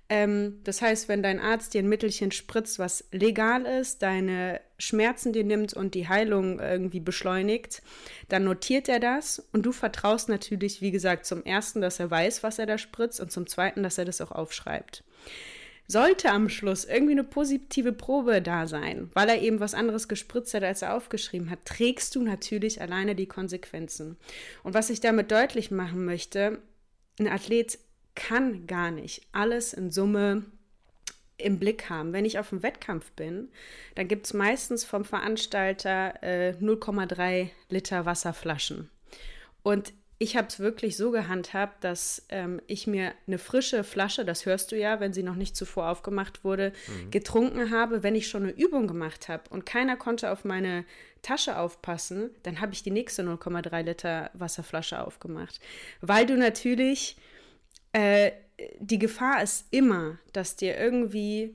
[0.09, 5.33] Ähm, das heißt, wenn dein Arzt dir ein Mittelchen spritzt, was legal ist, deine Schmerzen
[5.33, 7.83] dir nimmt und die Heilung irgendwie beschleunigt,
[8.29, 12.43] dann notiert er das und du vertraust natürlich, wie gesagt, zum ersten, dass er weiß,
[12.43, 15.05] was er da spritzt und zum zweiten, dass er das auch aufschreibt.
[15.89, 20.55] Sollte am Schluss irgendwie eine positive Probe da sein, weil er eben was anderes gespritzt
[20.55, 24.17] hat, als er aufgeschrieben hat, trägst du natürlich alleine die Konsequenzen.
[24.63, 26.61] Und was ich damit deutlich machen möchte,
[27.19, 27.79] ein Athlet
[28.15, 30.45] kann gar nicht alles in Summe
[31.39, 32.13] im Blick haben.
[32.13, 33.49] Wenn ich auf dem Wettkampf bin,
[33.95, 38.91] dann gibt es meistens vom Veranstalter äh, 0,3 Liter Wasserflaschen.
[39.63, 44.47] Und ich habe es wirklich so gehandhabt, dass ähm, ich mir eine frische Flasche, das
[44.47, 47.11] hörst du ja, wenn sie noch nicht zuvor aufgemacht wurde, mhm.
[47.11, 48.05] getrunken habe.
[48.05, 50.85] Wenn ich schon eine Übung gemacht habe und keiner konnte auf meine
[51.23, 55.59] Tasche aufpassen, dann habe ich die nächste 0,3 Liter Wasserflasche aufgemacht.
[56.01, 57.17] Weil du natürlich
[57.93, 58.33] äh,
[58.79, 61.55] die Gefahr ist immer, dass dir irgendwie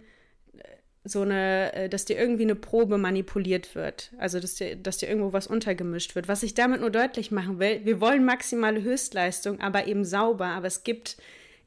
[0.54, 0.64] äh,
[1.04, 4.12] so eine, äh, dass dir irgendwie eine Probe manipuliert wird.
[4.18, 6.28] Also dass dir, dass dir irgendwo was untergemischt wird.
[6.28, 10.48] Was ich damit nur deutlich machen will, wir wollen maximale Höchstleistung, aber eben sauber.
[10.48, 11.18] Aber es gibt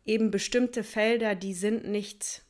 [0.05, 2.42] eben bestimmte Felder, die sind nicht,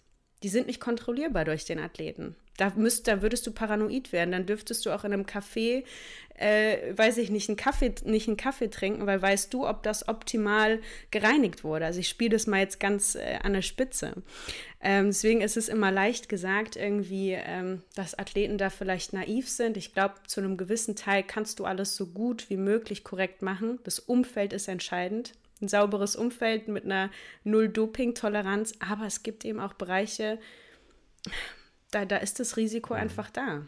[0.43, 2.37] die sind nicht kontrollierbar durch den Athleten.
[2.61, 4.33] Da, müsst, da würdest du paranoid werden.
[4.33, 5.85] Dann dürftest du auch in einem Café,
[6.35, 10.09] äh, weiß ich nicht, einen Kaffee, nicht einen Kaffee trinken, weil weißt du, ob das
[10.09, 10.81] optimal
[11.11, 11.87] gereinigt wurde.
[11.87, 14.13] Also ich spiele das mal jetzt ganz äh, an der Spitze.
[14.83, 19.79] Ähm, deswegen ist es immer leicht gesagt, irgendwie, ähm, dass Athleten da vielleicht naiv sind.
[19.79, 23.79] Ich glaube, zu einem gewissen Teil kannst du alles so gut wie möglich korrekt machen.
[23.85, 25.33] Das Umfeld ist entscheidend
[25.63, 27.11] ein sauberes Umfeld mit einer
[27.45, 30.39] Null-Doping-Toleranz, aber es gibt eben auch Bereiche,
[31.91, 33.01] da, da ist das Risiko mhm.
[33.01, 33.67] einfach da.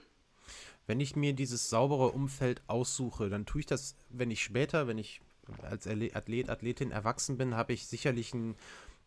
[0.87, 4.99] Wenn ich mir dieses saubere Umfeld aussuche, dann tue ich das, wenn ich später, wenn
[4.99, 5.21] ich
[5.63, 8.57] als Athlet, Athletin erwachsen bin, habe ich sicherlich ein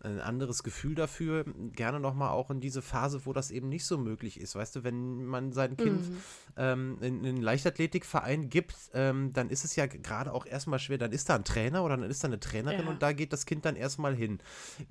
[0.02, 1.46] ein anderes Gefühl dafür.
[1.74, 4.56] Gerne nochmal auch in diese Phase, wo das eben nicht so möglich ist.
[4.56, 6.18] Weißt du, wenn man sein Kind mhm.
[6.58, 10.98] ähm, in, einen Leichtathletikverein gibt, ähm, dann ist es ja gerade auch erstmal schwer.
[10.98, 12.90] Dann ist da ein Trainer oder dann ist da eine Trainerin ja.
[12.90, 14.40] und da geht das Kind dann erstmal hin.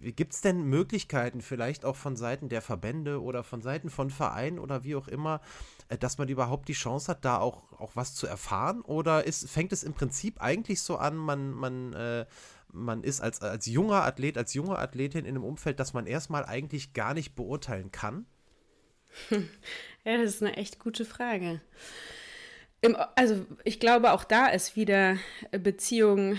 [0.00, 4.58] Gibt es denn Möglichkeiten, vielleicht auch von Seiten der Verbände oder von Seiten von Vereinen
[4.58, 5.40] oder wie auch immer,
[5.88, 8.80] äh, dass man überhaupt die Chance hat, da auch, auch was zu erfahren?
[8.82, 12.26] Oder ist, fängt es im Prinzip eigentlich so an, man, man äh,
[12.74, 16.44] man ist als, als junger Athlet, als junge Athletin in einem Umfeld, das man erstmal
[16.44, 18.26] eigentlich gar nicht beurteilen kann?
[20.06, 21.62] Ja, das ist eine echt gute Frage.
[22.82, 25.16] Im, also ich glaube, auch da ist wieder
[25.50, 26.38] Beziehung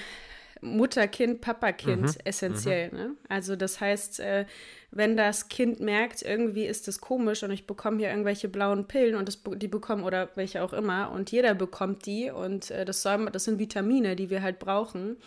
[0.61, 2.15] Mutter-Kind, Papa-Kind mhm.
[2.23, 2.91] essentiell.
[2.91, 2.97] Mhm.
[2.97, 3.15] Ne?
[3.29, 4.45] Also das heißt, äh,
[4.91, 9.15] wenn das Kind merkt, irgendwie ist das komisch und ich bekomme hier irgendwelche blauen Pillen
[9.15, 13.01] und das, die bekommen oder welche auch immer und jeder bekommt die und äh, das,
[13.01, 15.17] soll, das sind Vitamine, die wir halt brauchen,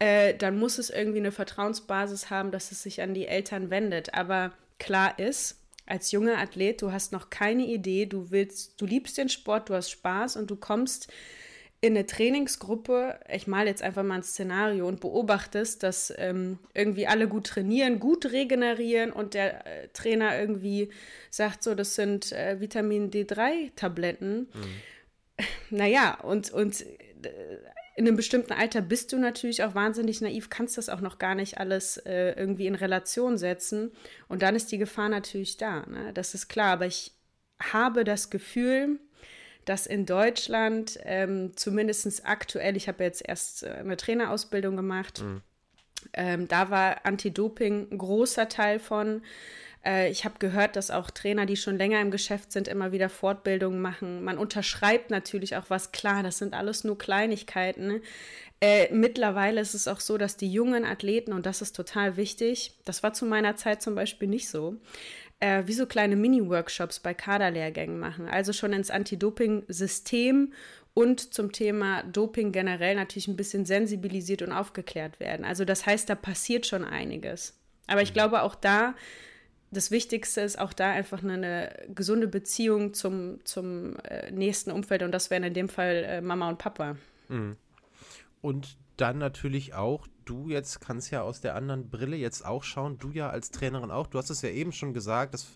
[0.00, 4.14] äh, dann muss es irgendwie eine Vertrauensbasis haben, dass es sich an die Eltern wendet.
[4.14, 9.18] Aber klar ist, als junger Athlet, du hast noch keine Idee, du willst, du liebst
[9.18, 11.12] den Sport, du hast Spaß und du kommst
[11.82, 17.06] in eine Trainingsgruppe, ich male jetzt einfach mal ein Szenario und beobachtest, dass ähm, irgendwie
[17.06, 20.90] alle gut trainieren, gut regenerieren und der äh, Trainer irgendwie
[21.30, 24.40] sagt, so, das sind äh, Vitamin D3-Tabletten.
[24.40, 24.48] Mhm.
[25.70, 26.86] Naja, und, und äh,
[28.00, 31.34] in einem bestimmten Alter bist du natürlich auch wahnsinnig naiv, kannst das auch noch gar
[31.34, 33.92] nicht alles äh, irgendwie in Relation setzen.
[34.26, 35.84] Und dann ist die Gefahr natürlich da.
[35.84, 36.10] Ne?
[36.14, 36.72] Das ist klar.
[36.72, 37.12] Aber ich
[37.62, 39.00] habe das Gefühl,
[39.66, 45.42] dass in Deutschland ähm, zumindest aktuell, ich habe jetzt erst äh, eine Trainerausbildung gemacht, mhm.
[46.14, 49.20] ähm, da war Anti-Doping ein großer Teil von.
[49.84, 53.08] Äh, ich habe gehört, dass auch Trainer, die schon länger im Geschäft sind, immer wieder
[53.08, 54.22] Fortbildungen machen.
[54.24, 57.86] Man unterschreibt natürlich auch was klar, das sind alles nur Kleinigkeiten.
[57.86, 58.00] Ne?
[58.60, 62.74] Äh, mittlerweile ist es auch so, dass die jungen Athleten, und das ist total wichtig,
[62.84, 64.76] das war zu meiner Zeit zum Beispiel nicht so,
[65.40, 68.28] äh, wie so kleine Mini-Workshops bei Kaderlehrgängen machen.
[68.28, 70.52] Also schon ins Anti-Doping-System
[70.92, 75.46] und zum Thema Doping generell natürlich ein bisschen sensibilisiert und aufgeklärt werden.
[75.46, 77.56] Also das heißt, da passiert schon einiges.
[77.86, 78.14] Aber ich mhm.
[78.14, 78.94] glaube auch da,
[79.70, 85.02] das Wichtigste ist auch da einfach eine, eine gesunde Beziehung zum, zum äh, nächsten Umfeld
[85.02, 86.96] und das wären in dem Fall äh, Mama und Papa.
[87.28, 87.56] Mhm.
[88.42, 92.98] Und dann natürlich auch, du jetzt kannst ja aus der anderen Brille jetzt auch schauen,
[92.98, 95.46] du ja als Trainerin auch, du hast es ja eben schon gesagt, das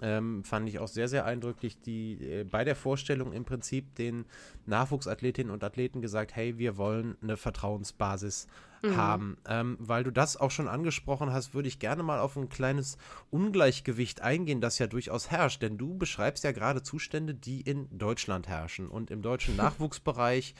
[0.00, 4.26] ähm, fand ich auch sehr, sehr eindrücklich, die äh, bei der Vorstellung im Prinzip den
[4.66, 8.46] Nachwuchsathletinnen und Athleten gesagt, hey, wir wollen eine Vertrauensbasis
[8.82, 8.96] mhm.
[8.96, 9.36] haben.
[9.46, 12.98] Ähm, weil du das auch schon angesprochen hast, würde ich gerne mal auf ein kleines
[13.30, 15.62] Ungleichgewicht eingehen, das ja durchaus herrscht.
[15.62, 20.54] Denn du beschreibst ja gerade Zustände, die in Deutschland herrschen und im deutschen Nachwuchsbereich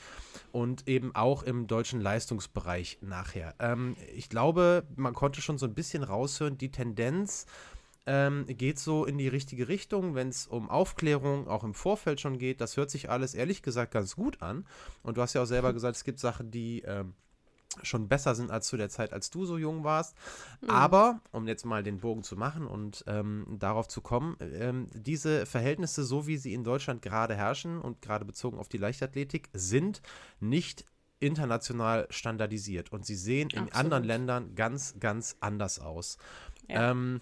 [0.51, 3.55] und eben auch im deutschen Leistungsbereich nachher.
[3.59, 7.45] Ähm, ich glaube, man konnte schon so ein bisschen raushören, die Tendenz,
[8.09, 12.39] ähm, geht so in die richtige Richtung, wenn es um Aufklärung auch im Vorfeld schon
[12.39, 12.59] geht.
[12.59, 14.65] Das hört sich alles ehrlich gesagt ganz gut an.
[15.03, 17.13] Und du hast ja auch selber gesagt, es gibt Sachen, die ähm,
[17.83, 20.15] schon besser sind als zu der Zeit, als du so jung warst.
[20.61, 20.71] Mhm.
[20.71, 25.45] Aber, um jetzt mal den Bogen zu machen und ähm, darauf zu kommen, ähm, diese
[25.45, 30.01] Verhältnisse, so wie sie in Deutschland gerade herrschen und gerade bezogen auf die Leichtathletik, sind
[30.39, 30.83] nicht
[31.19, 33.75] international standardisiert und sie sehen in Absolut.
[33.75, 36.17] anderen Ländern ganz, ganz anders aus.
[36.67, 36.89] Ja.
[36.89, 37.21] Ähm,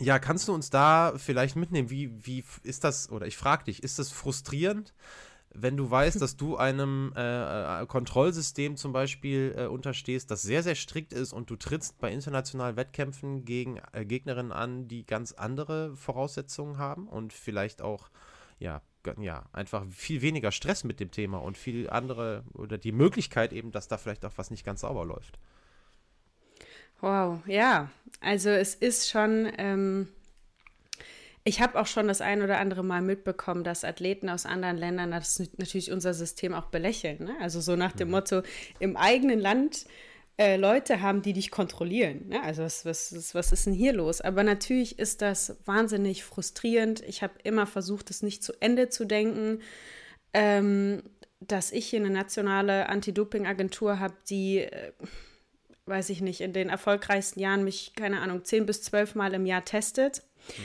[0.00, 1.90] ja, kannst du uns da vielleicht mitnehmen?
[1.90, 4.94] Wie, wie ist das, oder ich frage dich, ist das frustrierend,
[5.54, 10.62] wenn du weißt, dass du einem äh, äh, Kontrollsystem zum Beispiel äh, unterstehst, das sehr,
[10.62, 15.32] sehr strikt ist und du trittst bei internationalen Wettkämpfen gegen äh, Gegnerinnen an, die ganz
[15.32, 18.10] andere Voraussetzungen haben und vielleicht auch,
[18.58, 18.82] ja,
[19.18, 23.72] ja, einfach viel weniger Stress mit dem Thema und viel andere oder die Möglichkeit eben,
[23.72, 25.38] dass da vielleicht auch was nicht ganz sauber läuft.
[27.00, 27.90] Wow, ja.
[28.20, 30.08] Also es ist schon, ähm,
[31.44, 35.12] ich habe auch schon das ein oder andere Mal mitbekommen, dass Athleten aus anderen Ländern
[35.12, 37.24] das natürlich unser System auch belächeln.
[37.24, 37.34] Ne?
[37.40, 38.12] Also so nach dem mhm.
[38.12, 38.42] Motto,
[38.80, 39.86] im eigenen Land
[40.36, 42.28] äh, Leute haben, die dich kontrollieren.
[42.28, 42.42] Ne?
[42.42, 44.20] Also was, was, was ist denn hier los?
[44.20, 47.02] Aber natürlich ist das wahnsinnig frustrierend.
[47.06, 49.60] Ich habe immer versucht, es nicht zu Ende zu denken.
[50.34, 51.02] Ähm,
[51.40, 54.92] dass ich hier eine nationale Anti-Doping-Agentur habe, die äh,
[55.88, 59.46] weiß ich nicht, in den erfolgreichsten Jahren mich, keine Ahnung, zehn bis zwölf Mal im
[59.46, 60.22] Jahr testet.
[60.56, 60.62] Mhm.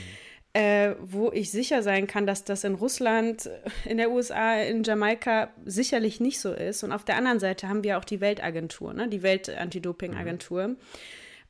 [0.56, 3.50] Äh, wo ich sicher sein kann, dass das in Russland,
[3.86, 6.84] in der USA, in Jamaika sicherlich nicht so ist.
[6.84, 9.08] Und auf der anderen Seite haben wir auch die Weltagentur, ne?
[9.08, 10.68] die Welt-Anti-Doping-Agentur.
[10.68, 10.78] Mhm.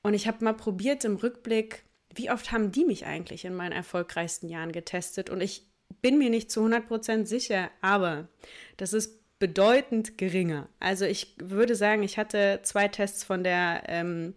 [0.04, 1.84] Und ich habe mal probiert im Rückblick,
[2.16, 5.30] wie oft haben die mich eigentlich in meinen erfolgreichsten Jahren getestet?
[5.30, 5.68] Und ich
[6.02, 8.30] bin mir nicht zu 100% sicher, aber
[8.78, 10.70] das ist bedeutend geringer.
[10.80, 14.36] Also ich würde sagen, ich hatte zwei Tests von der ähm,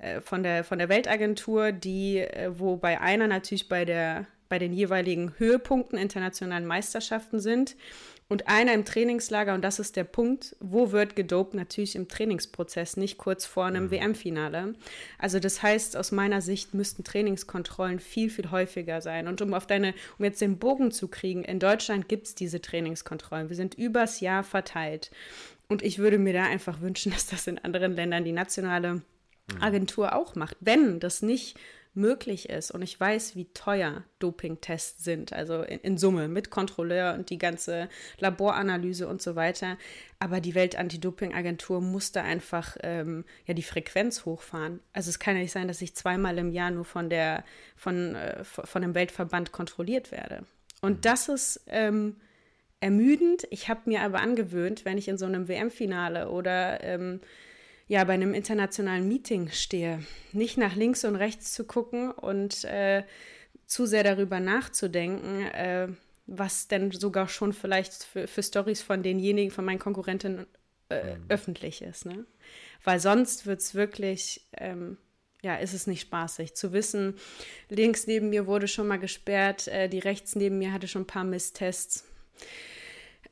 [0.00, 4.58] äh, von der von der Weltagentur, die äh, wo bei einer natürlich bei der bei
[4.58, 7.76] den jeweiligen Höhepunkten internationalen Meisterschaften sind
[8.28, 11.54] und einer im Trainingslager, und das ist der Punkt, wo wird gedopt?
[11.54, 13.90] Natürlich im Trainingsprozess, nicht kurz vor einem mhm.
[13.92, 14.74] WM-Finale.
[15.18, 19.28] Also das heißt, aus meiner Sicht müssten Trainingskontrollen viel, viel häufiger sein.
[19.28, 22.60] Und um auf deine, um jetzt den Bogen zu kriegen, in Deutschland gibt es diese
[22.60, 23.48] Trainingskontrollen.
[23.48, 25.12] Wir sind übers Jahr verteilt.
[25.68, 29.02] Und ich würde mir da einfach wünschen, dass das in anderen Ländern die nationale mhm.
[29.60, 30.56] Agentur auch macht.
[30.58, 31.56] Wenn das nicht
[31.96, 37.14] möglich ist und ich weiß, wie teuer Dopingtests sind, also in, in, Summe mit Kontrolleur
[37.14, 39.78] und die ganze Laboranalyse und so weiter.
[40.18, 44.80] Aber die Welt-Anti-Doping-Agentur musste einfach ähm, ja die Frequenz hochfahren.
[44.92, 47.44] Also es kann ja nicht sein, dass ich zweimal im Jahr nur von der
[47.76, 50.44] von, äh, von dem Weltverband kontrolliert werde.
[50.80, 51.00] Und mhm.
[51.00, 52.16] das ist ähm,
[52.80, 53.46] ermüdend.
[53.50, 57.20] Ich habe mir aber angewöhnt, wenn ich in so einem WM-Finale oder ähm,
[57.88, 60.02] ja, bei einem internationalen Meeting stehe,
[60.32, 63.04] nicht nach links und rechts zu gucken und äh,
[63.66, 65.88] zu sehr darüber nachzudenken, äh,
[66.26, 70.46] was denn sogar schon vielleicht für, für Stories von denjenigen, von meinen Konkurrentinnen
[70.88, 71.24] äh, mhm.
[71.28, 72.06] öffentlich ist.
[72.06, 72.26] Ne?
[72.82, 74.98] Weil sonst wird es wirklich, ähm,
[75.42, 77.14] ja, ist es nicht spaßig zu wissen,
[77.68, 81.06] links neben mir wurde schon mal gesperrt, äh, die rechts neben mir hatte schon ein
[81.06, 82.04] paar Misstests.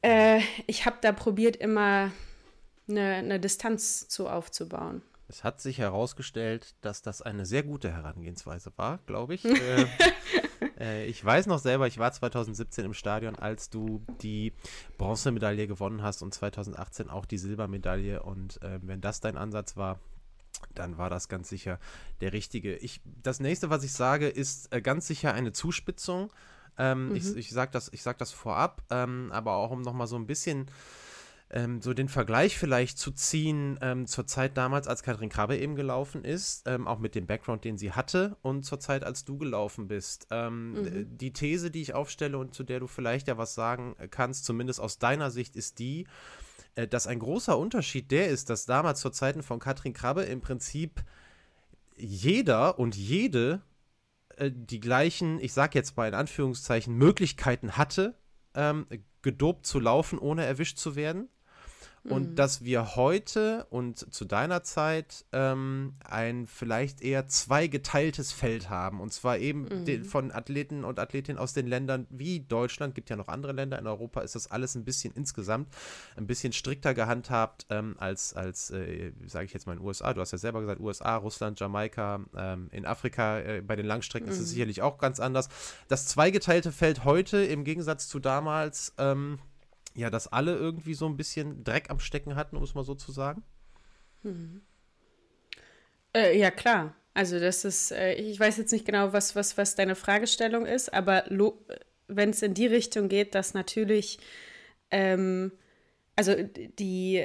[0.02, 2.12] Äh, ich habe da probiert, immer
[2.88, 5.02] eine, eine Distanz zu aufzubauen.
[5.28, 9.44] Es hat sich herausgestellt, dass das eine sehr gute Herangehensweise war, glaube ich.
[9.44, 9.86] äh,
[10.78, 14.52] äh, ich weiß noch selber, ich war 2017 im Stadion, als du die
[14.98, 18.22] Bronzemedaille gewonnen hast und 2018 auch die Silbermedaille.
[18.22, 19.98] Und äh, wenn das dein Ansatz war,
[20.74, 21.78] dann war das ganz sicher
[22.20, 22.76] der richtige.
[22.76, 26.32] Ich, das nächste, was ich sage, ist äh, ganz sicher eine Zuspitzung.
[26.76, 27.16] Ähm, mhm.
[27.16, 30.66] Ich, ich sage das, sag das vorab, ähm, aber auch um nochmal so ein bisschen
[31.50, 35.76] ähm, so den Vergleich vielleicht zu ziehen ähm, zur Zeit damals, als Katrin Krabbe eben
[35.76, 39.38] gelaufen ist, ähm, auch mit dem Background, den sie hatte, und zur Zeit, als du
[39.38, 40.26] gelaufen bist.
[40.30, 41.18] Ähm, mhm.
[41.18, 44.80] Die These, die ich aufstelle und zu der du vielleicht ja was sagen kannst, zumindest
[44.80, 46.06] aus deiner Sicht, ist die,
[46.74, 50.40] äh, dass ein großer Unterschied der ist, dass damals zur Zeiten von Katrin Krabbe im
[50.40, 51.04] Prinzip
[51.96, 53.62] jeder und jede
[54.36, 58.16] äh, die gleichen, ich sag jetzt mal in Anführungszeichen, Möglichkeiten hatte,
[58.54, 58.86] ähm,
[59.22, 61.28] gedopt zu laufen, ohne erwischt zu werden
[62.08, 62.34] und mhm.
[62.34, 69.00] dass wir heute und zu deiner Zeit ähm, ein vielleicht eher zweigeteiltes Feld haben.
[69.00, 69.84] Und zwar eben mhm.
[69.86, 73.78] den, von Athleten und Athletinnen aus den Ländern wie Deutschland, gibt ja noch andere Länder
[73.78, 75.68] in Europa, ist das alles ein bisschen insgesamt
[76.16, 80.12] ein bisschen strikter gehandhabt ähm, als, als äh, sage ich jetzt mal in den USA.
[80.12, 84.26] Du hast ja selber gesagt, USA, Russland, Jamaika, ähm, in Afrika, äh, bei den Langstrecken
[84.26, 84.32] mhm.
[84.32, 84.52] ist es mhm.
[84.52, 85.48] sicherlich auch ganz anders.
[85.88, 89.38] Das zweigeteilte Feld heute im Gegensatz zu damals, ähm,
[89.94, 92.94] ja, dass alle irgendwie so ein bisschen Dreck am Stecken hatten, um es mal so
[92.94, 93.42] zu sagen?
[94.22, 94.62] Mhm.
[96.14, 96.94] Äh, ja, klar.
[97.14, 100.92] Also das ist, äh, ich weiß jetzt nicht genau, was, was, was deine Fragestellung ist,
[100.92, 101.24] aber
[102.08, 104.18] wenn es in die Richtung geht, dass natürlich,
[104.90, 105.52] ähm,
[106.16, 106.34] also
[106.78, 107.24] die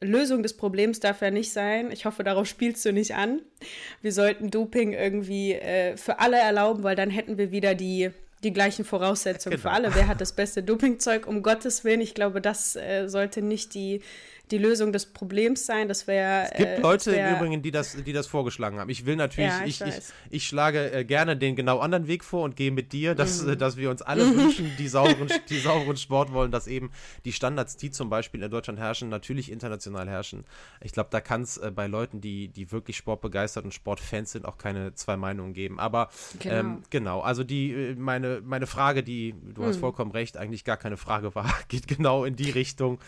[0.00, 3.42] Lösung des Problems darf ja nicht sein, ich hoffe, darauf spielst du nicht an,
[4.00, 8.10] wir sollten Doping irgendwie äh, für alle erlauben, weil dann hätten wir wieder die
[8.44, 9.68] die gleichen Voraussetzungen genau.
[9.68, 9.94] für alle.
[9.94, 11.26] Wer hat das beste Dopingzeug?
[11.26, 14.00] Um Gottes Willen, ich glaube, das äh, sollte nicht die
[14.50, 15.88] die Lösung des Problems sein.
[15.88, 16.44] Das wäre.
[16.50, 18.90] Es gibt äh, Leute wär, im Übrigen, die das, die das vorgeschlagen haben.
[18.90, 22.24] Ich will natürlich, ja, ich, ich, ich, ich, schlage äh, gerne den genau anderen Weg
[22.24, 23.58] vor und gehe mit dir, dass, mhm.
[23.58, 26.90] dass wir uns alle wünschen, die sauberen, die sauberen Sport wollen, dass eben
[27.24, 30.44] die Standards, die zum Beispiel in Deutschland herrschen, natürlich international herrschen.
[30.80, 34.44] Ich glaube, da kann es äh, bei Leuten, die, die wirklich sportbegeistert und Sportfans sind,
[34.44, 35.78] auch keine zwei Meinungen geben.
[35.78, 39.66] Aber genau, ähm, genau also die, äh, meine, meine Frage, die, du mhm.
[39.66, 42.98] hast vollkommen recht, eigentlich gar keine Frage war, geht genau in die Richtung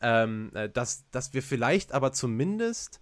[0.00, 3.00] ähm, äh, dass, dass wir vielleicht aber zumindest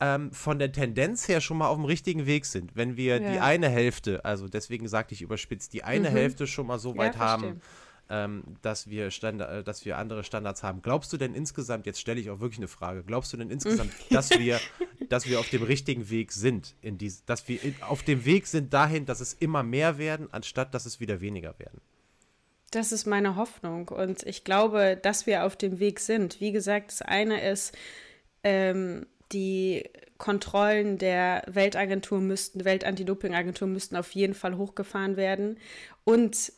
[0.00, 2.76] ähm, von der Tendenz her schon mal auf dem richtigen Weg sind.
[2.76, 3.32] Wenn wir ja.
[3.32, 6.14] die eine Hälfte, also deswegen sagte ich überspitzt, die eine mhm.
[6.14, 7.60] Hälfte schon mal so weit ja, haben,
[8.08, 10.82] ähm, dass, wir Standard, äh, dass wir andere Standards haben.
[10.82, 13.90] Glaubst du denn insgesamt, jetzt stelle ich auch wirklich eine Frage, glaubst du denn insgesamt,
[14.10, 14.60] dass wir,
[15.08, 18.46] dass wir auf dem richtigen Weg sind, in dies, dass wir in, auf dem Weg
[18.46, 21.80] sind dahin, dass es immer mehr werden, anstatt dass es wieder weniger werden?
[22.70, 26.40] Das ist meine Hoffnung und ich glaube, dass wir auf dem Weg sind.
[26.40, 27.76] Wie gesagt, das eine ist,
[28.42, 29.84] ähm, die
[30.18, 35.58] Kontrollen der Weltagentur müssten, Weltantidopingagentur müssten auf jeden Fall hochgefahren werden.
[36.04, 36.52] Und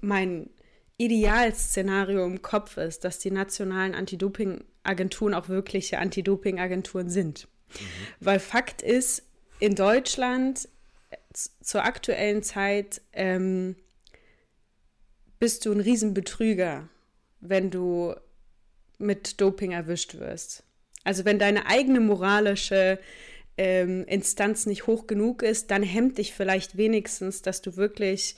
[0.00, 0.50] mein
[0.96, 7.48] Idealszenario im Kopf ist, dass die nationalen Antidopingagenturen auch wirkliche Antidopingagenturen sind.
[7.68, 7.78] Mhm.
[8.20, 9.24] Weil Fakt ist,
[9.58, 10.68] in Deutschland
[11.60, 13.76] zur aktuellen Zeit ähm,
[15.42, 16.88] bist du ein Riesenbetrüger,
[17.40, 18.14] wenn du
[18.98, 20.62] mit Doping erwischt wirst.
[21.02, 23.00] Also wenn deine eigene moralische
[23.58, 28.36] ähm, Instanz nicht hoch genug ist, dann hemmt dich vielleicht wenigstens, dass du wirklich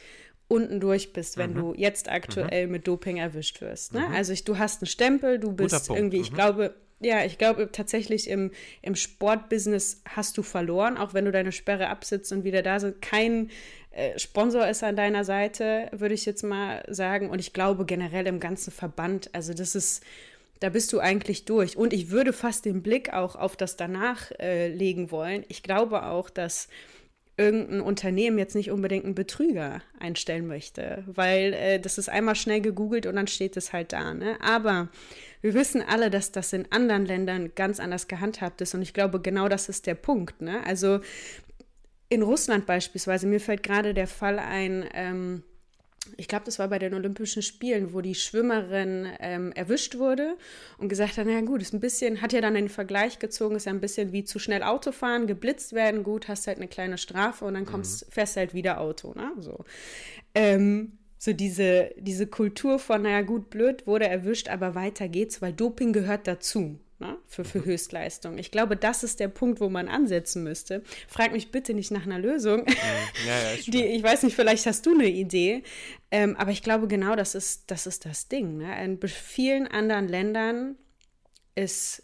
[0.49, 1.59] unten durch bist, wenn mhm.
[1.59, 2.73] du jetzt aktuell mhm.
[2.73, 3.93] mit Doping erwischt wirst.
[3.93, 4.01] Ne?
[4.09, 4.15] Mhm.
[4.15, 6.37] Also ich, du hast einen Stempel, du bist irgendwie, ich mhm.
[6.37, 6.75] glaube,
[7.05, 8.51] ja, ich glaube tatsächlich im,
[8.83, 13.01] im Sportbusiness hast du verloren, auch wenn du deine Sperre absitzt und wieder da sind.
[13.03, 13.51] Kein
[13.91, 17.31] äh, Sponsor ist an deiner Seite, würde ich jetzt mal sagen.
[17.31, 20.03] Und ich glaube generell im ganzen Verband, also das ist,
[20.61, 21.77] da bist du eigentlich durch.
[21.77, 25.45] Und ich würde fast den Blick auch auf das danach äh, legen wollen.
[25.49, 26.69] Ich glaube auch, dass
[27.37, 32.61] irgendein Unternehmen jetzt nicht unbedingt einen Betrüger einstellen möchte, weil äh, das ist einmal schnell
[32.61, 34.15] gegoogelt und dann steht es halt da.
[34.15, 34.39] Ne?
[34.41, 34.89] Aber
[35.45, 39.21] wir wissen alle, dass das in anderen Ländern ganz anders gehandhabt ist und ich glaube,
[39.21, 40.41] genau das ist der Punkt.
[40.41, 40.65] Ne?
[40.65, 41.01] Also
[42.09, 45.43] in Russland beispielsweise, mir fällt gerade der Fall ein, ähm,
[46.17, 50.39] ich glaube, das war bei den Olympischen Spielen, wo die Schwimmerin ähm, erwischt wurde
[50.79, 53.67] und gesagt hat, na gut, ist ein bisschen, hat ja dann den Vergleich gezogen, ist
[53.67, 56.97] ja ein bisschen wie zu schnell Auto fahren, geblitzt werden, gut, hast halt eine kleine
[56.97, 58.13] Strafe und dann kommst, mhm.
[58.13, 59.31] fährst halt wieder Auto, ne?
[59.41, 59.63] So.
[60.35, 60.93] Ähm,
[61.25, 65.95] So diese, diese Kultur von, naja, gut, blöd, wurde erwischt, aber weiter geht's, weil Doping
[65.95, 67.17] gehört dazu ne?
[67.27, 67.65] für, für mhm.
[67.65, 68.37] Höchstleistung.
[68.37, 70.83] Ich glaube, das ist der Punkt, wo man ansetzen müsste.
[71.09, 72.65] Frag mich bitte nicht nach einer Lösung.
[72.67, 72.75] Mhm.
[73.27, 75.63] Ja, ja, Die, ich weiß nicht, vielleicht hast du eine Idee,
[76.11, 78.59] ähm, aber ich glaube, genau das ist das, ist das Ding.
[78.59, 78.85] Ne?
[78.85, 80.77] In vielen anderen Ländern
[81.55, 82.03] ist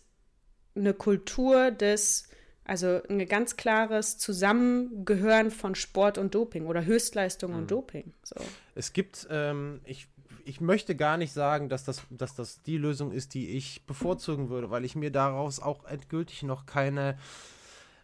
[0.74, 2.29] eine Kultur des
[2.70, 7.58] also ein ganz klares Zusammengehören von Sport und Doping oder Höchstleistung mhm.
[7.58, 8.12] und Doping.
[8.22, 8.36] So.
[8.76, 10.06] Es gibt, ähm, ich
[10.44, 14.50] ich möchte gar nicht sagen, dass das, dass das die Lösung ist, die ich bevorzugen
[14.50, 17.18] würde, weil ich mir daraus auch endgültig noch keine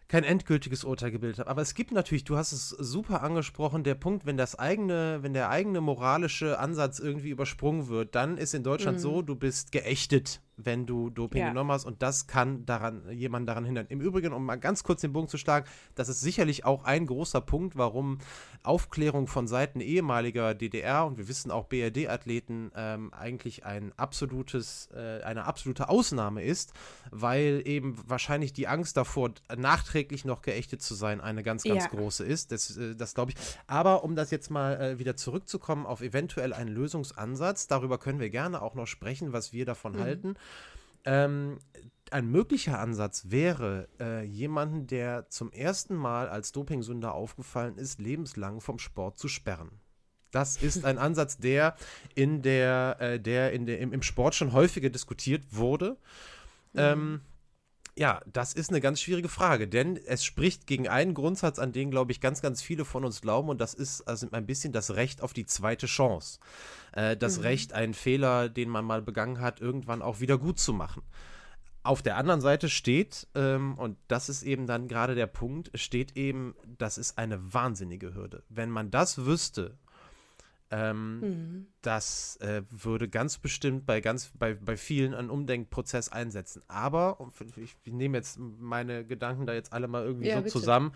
[0.09, 1.51] kein endgültiges Urteil gebildet habe.
[1.51, 5.33] Aber es gibt natürlich, du hast es super angesprochen, der Punkt, wenn das eigene, wenn
[5.33, 9.03] der eigene moralische Ansatz irgendwie übersprungen wird, dann ist in Deutschland mhm.
[9.03, 11.49] so, du bist geächtet wenn du Doping ja.
[11.49, 13.87] genommen hast und das kann daran jemanden daran hindern.
[13.89, 17.07] Im Übrigen, um mal ganz kurz den Bogen zu schlagen, das ist sicherlich auch ein
[17.07, 18.19] großer Punkt, warum
[18.63, 25.23] Aufklärung von Seiten ehemaliger DDR und wir wissen auch BRD-Athleten ähm, eigentlich ein absolutes, äh,
[25.23, 26.73] eine absolute Ausnahme ist,
[27.11, 31.91] weil eben wahrscheinlich die Angst davor, nachträglich noch geächtet zu sein, eine ganz, ganz ja.
[31.91, 32.53] große ist.
[32.53, 33.37] Das, äh, das glaube ich.
[33.67, 38.31] Aber um das jetzt mal äh, wieder zurückzukommen auf eventuell einen Lösungsansatz, darüber können wir
[38.31, 40.01] gerne auch noch sprechen, was wir davon mhm.
[40.01, 40.35] halten.
[41.07, 41.59] Ähm,
[42.11, 48.61] ein möglicher Ansatz wäre, äh, jemanden, der zum ersten Mal als Dopingsünder aufgefallen ist, lebenslang
[48.61, 49.71] vom Sport zu sperren.
[50.31, 51.77] Das ist ein Ansatz, der
[52.15, 55.97] in der, äh, der in der im, im, Sport schon häufiger diskutiert wurde.
[56.73, 56.81] Mhm.
[56.81, 57.21] Ähm,
[57.99, 61.91] ja, das ist eine ganz schwierige Frage, denn es spricht gegen einen Grundsatz, an den,
[61.91, 64.95] glaube ich, ganz, ganz viele von uns glauben, und das ist also ein bisschen das
[64.95, 66.39] Recht auf die zweite Chance.
[66.93, 67.43] Äh, das mhm.
[67.45, 71.03] Recht, einen Fehler, den man mal begangen hat, irgendwann auch wieder gut zu machen.
[71.85, 76.17] Auf der anderen Seite steht, ähm, und das ist eben dann gerade der Punkt, steht
[76.17, 78.43] eben, das ist eine wahnsinnige Hürde.
[78.51, 79.79] Wenn man das wüsste,
[80.71, 81.67] ähm, mhm.
[81.83, 86.63] Das äh, würde ganz bestimmt bei ganz bei, bei vielen einen Umdenkprozess einsetzen.
[86.67, 87.19] Aber
[87.57, 90.53] ich, ich nehme jetzt meine Gedanken da jetzt alle mal irgendwie ja, so bitte.
[90.53, 90.93] zusammen.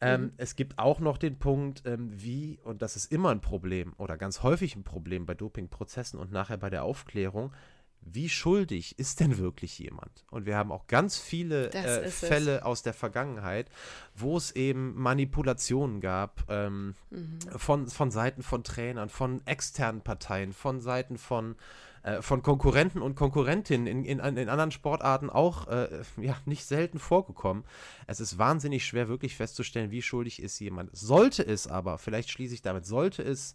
[0.00, 0.32] Ähm, mhm.
[0.36, 4.16] Es gibt auch noch den Punkt, ähm, wie und das ist immer ein Problem oder
[4.16, 7.52] ganz häufig ein Problem bei Dopingprozessen und nachher bei der Aufklärung
[8.00, 10.24] wie schuldig ist denn wirklich jemand?
[10.30, 12.62] Und wir haben auch ganz viele äh, Fälle es.
[12.62, 13.68] aus der Vergangenheit,
[14.14, 17.38] wo es eben Manipulationen gab ähm, mhm.
[17.56, 21.56] von, von Seiten von Trainern, von externen Parteien, von Seiten von,
[22.02, 26.98] äh, von Konkurrenten und Konkurrentinnen in, in, in anderen Sportarten auch äh, ja, nicht selten
[26.98, 27.64] vorgekommen.
[28.06, 30.90] Es ist wahnsinnig schwer, wirklich festzustellen, wie schuldig ist jemand.
[30.96, 33.54] Sollte es aber, vielleicht schließe ich damit, sollte es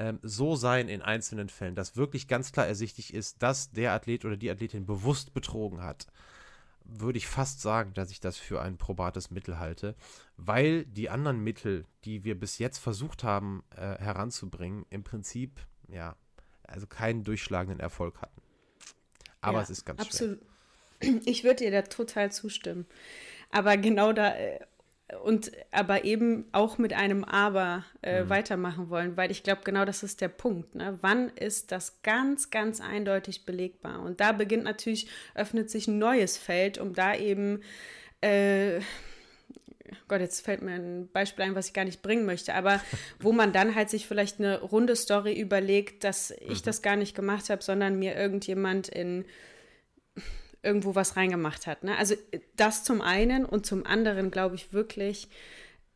[0.00, 4.24] ähm, so sein in einzelnen Fällen, dass wirklich ganz klar ersichtlich ist, dass der Athlet
[4.24, 6.06] oder die Athletin bewusst betrogen hat,
[6.84, 9.94] würde ich fast sagen, dass ich das für ein probates Mittel halte,
[10.38, 16.16] weil die anderen Mittel, die wir bis jetzt versucht haben äh, heranzubringen, im Prinzip ja
[16.62, 18.40] also keinen durchschlagenden Erfolg hatten.
[19.42, 20.38] Aber ja, es ist ganz absolut.
[20.38, 20.46] schwer.
[21.24, 22.86] Ich würde dir da total zustimmen.
[23.50, 24.60] Aber genau da, äh,
[25.24, 28.28] und aber eben auch mit einem Aber äh, mhm.
[28.28, 30.74] weitermachen wollen, weil ich glaube, genau das ist der Punkt.
[30.74, 30.98] Ne?
[31.00, 34.00] Wann ist das ganz, ganz eindeutig belegbar?
[34.00, 37.62] Und da beginnt natürlich, öffnet sich ein neues Feld, um da eben,
[38.20, 38.80] äh,
[40.06, 42.80] Gott, jetzt fällt mir ein Beispiel ein, was ich gar nicht bringen möchte, aber
[43.18, 46.64] wo man dann halt sich vielleicht eine runde Story überlegt, dass ich mhm.
[46.64, 49.24] das gar nicht gemacht habe, sondern mir irgendjemand in
[50.62, 51.84] irgendwo was reingemacht hat.
[51.84, 51.96] Ne?
[51.96, 52.14] Also
[52.56, 55.28] das zum einen und zum anderen glaube ich wirklich,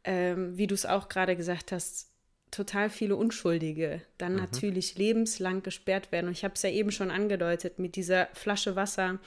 [0.04, 2.10] ähm, wie du es auch gerade gesagt hast,
[2.50, 4.40] total viele Unschuldige dann mhm.
[4.40, 6.28] natürlich lebenslang gesperrt werden.
[6.28, 9.18] Und ich habe es ja eben schon angedeutet mit dieser Flasche Wasser,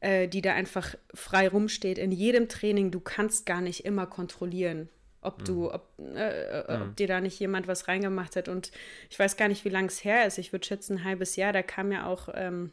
[0.00, 2.90] äh, die da einfach frei rumsteht in jedem Training.
[2.90, 4.88] Du kannst gar nicht immer kontrollieren,
[5.20, 5.66] ob du, mhm.
[5.68, 6.82] ob, äh, äh, mhm.
[6.82, 8.48] ob dir da nicht jemand was reingemacht hat.
[8.48, 8.72] Und
[9.08, 10.38] ich weiß gar nicht, wie lange es her ist.
[10.38, 11.52] Ich würde schätzen, ein halbes Jahr.
[11.52, 12.72] Da kam ja auch ähm,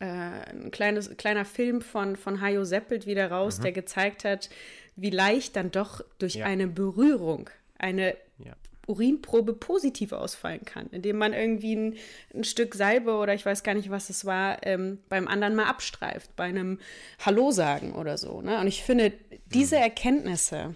[0.00, 3.62] äh, ein kleines, kleiner Film von, von Hajo Seppelt wieder raus, mhm.
[3.62, 4.50] der gezeigt hat,
[4.96, 6.46] wie leicht dann doch durch ja.
[6.46, 8.52] eine Berührung eine ja.
[8.86, 11.96] Urinprobe positiv ausfallen kann, indem man irgendwie ein,
[12.34, 15.66] ein, Stück Salbe oder ich weiß gar nicht, was es war, ähm, beim anderen mal
[15.66, 16.78] abstreift, bei einem
[17.24, 18.42] Hallo sagen oder so.
[18.42, 18.58] Ne?
[18.60, 19.12] Und ich finde,
[19.46, 19.82] diese mhm.
[19.82, 20.74] Erkenntnisse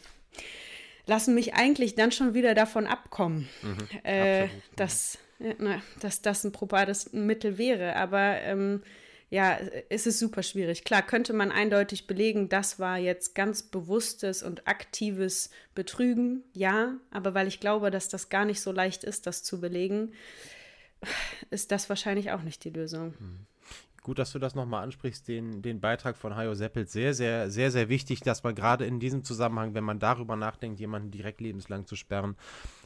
[1.07, 3.99] lassen mich eigentlich dann schon wieder davon abkommen, mhm.
[4.05, 7.97] äh, dass, na, dass das ein probates Mittel wäre.
[7.97, 8.83] Aber ähm,
[9.31, 9.59] ja,
[9.91, 10.85] es ist super schwierig.
[10.85, 17.35] Klar, könnte man eindeutig belegen, das war jetzt ganz bewusstes und aktives Betrügen, ja, aber
[17.35, 20.13] weil ich glaube, dass das gar nicht so leicht ist, das zu belegen,
[21.51, 23.15] ist das wahrscheinlich auch nicht die Lösung.
[23.19, 23.47] Mhm.
[24.03, 26.89] Gut, dass du das nochmal ansprichst, den, den Beitrag von Hajo Seppelt.
[26.89, 30.81] Sehr, sehr, sehr, sehr wichtig, dass man gerade in diesem Zusammenhang, wenn man darüber nachdenkt,
[30.81, 32.35] jemanden direkt lebenslang zu sperren,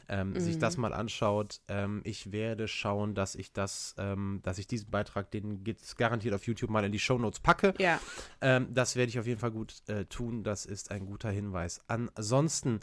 [0.09, 0.39] ähm, mhm.
[0.39, 1.61] sich das mal anschaut.
[1.67, 6.33] Ähm, ich werde schauen, dass ich das, ähm, dass ich diesen Beitrag, den geht's garantiert
[6.33, 7.73] auf YouTube mal in die Show Notes packe.
[7.79, 7.99] Ja.
[8.41, 10.43] Ähm, das werde ich auf jeden Fall gut äh, tun.
[10.43, 11.81] Das ist ein guter Hinweis.
[11.87, 12.79] Ansonsten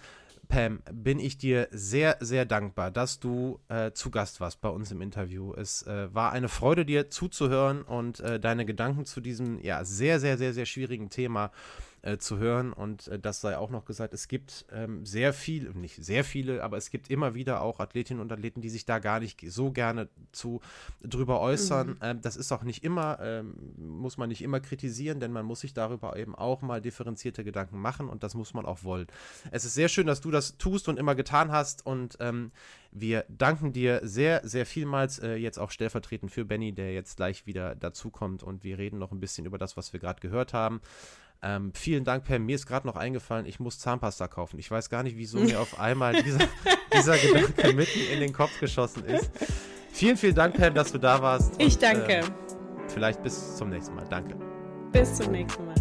[0.49, 4.91] Pam, bin ich dir sehr, sehr dankbar, dass du äh, zu Gast warst bei uns
[4.91, 5.55] im Interview.
[5.55, 10.19] Es äh, war eine Freude, dir zuzuhören und äh, deine Gedanken zu diesem ja sehr,
[10.19, 11.53] sehr, sehr, sehr schwierigen Thema
[12.03, 12.73] äh, zu hören.
[12.73, 16.63] Und äh, das sei auch noch gesagt, es gibt ähm, sehr viel, nicht sehr viele,
[16.63, 19.71] aber es gibt immer wieder auch Athletinnen und Athleten, die sich da gar nicht so
[19.71, 20.61] gerne zu
[21.03, 21.89] drüber äußern.
[21.89, 21.97] Mhm.
[22.03, 25.61] Ähm, das ist auch nicht immer, ähm, muss man nicht immer kritisieren, denn man muss
[25.61, 29.07] sich darüber eben auch mal differenzierte Gedanken machen und das muss man auch wollen.
[29.51, 32.53] Es ist sehr schön, dass du das tust und immer getan hast und ähm,
[32.93, 37.47] wir danken dir sehr, sehr vielmals, äh, jetzt auch stellvertretend für Benny, der jetzt gleich
[37.47, 40.81] wieder dazukommt und wir reden noch ein bisschen über das, was wir gerade gehört haben.
[41.43, 42.45] Ähm, vielen Dank, Pam.
[42.45, 44.59] Mir ist gerade noch eingefallen, ich muss Zahnpasta kaufen.
[44.59, 46.47] Ich weiß gar nicht, wieso mir auf einmal dieser,
[46.93, 49.31] dieser Gedanke mitten in den Kopf geschossen ist.
[49.93, 51.55] Vielen, vielen Dank, Pam, dass du da warst.
[51.59, 52.13] Ich und, danke.
[52.19, 52.25] Äh,
[52.89, 54.07] vielleicht bis zum nächsten Mal.
[54.09, 54.37] Danke.
[54.93, 55.75] Bis zum nächsten Mal.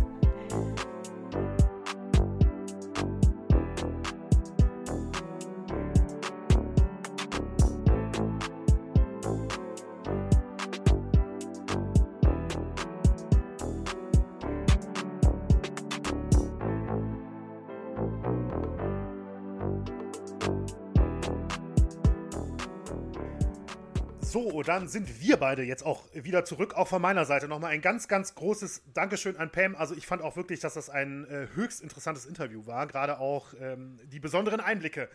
[24.70, 26.76] Dann sind wir beide jetzt auch wieder zurück.
[26.76, 29.76] Auch von meiner Seite nochmal ein ganz, ganz großes Dankeschön an Pam.
[29.76, 32.86] Also ich fand auch wirklich, dass das ein äh, höchst interessantes Interview war.
[32.86, 35.10] Gerade auch ähm, die besonderen Einblicke,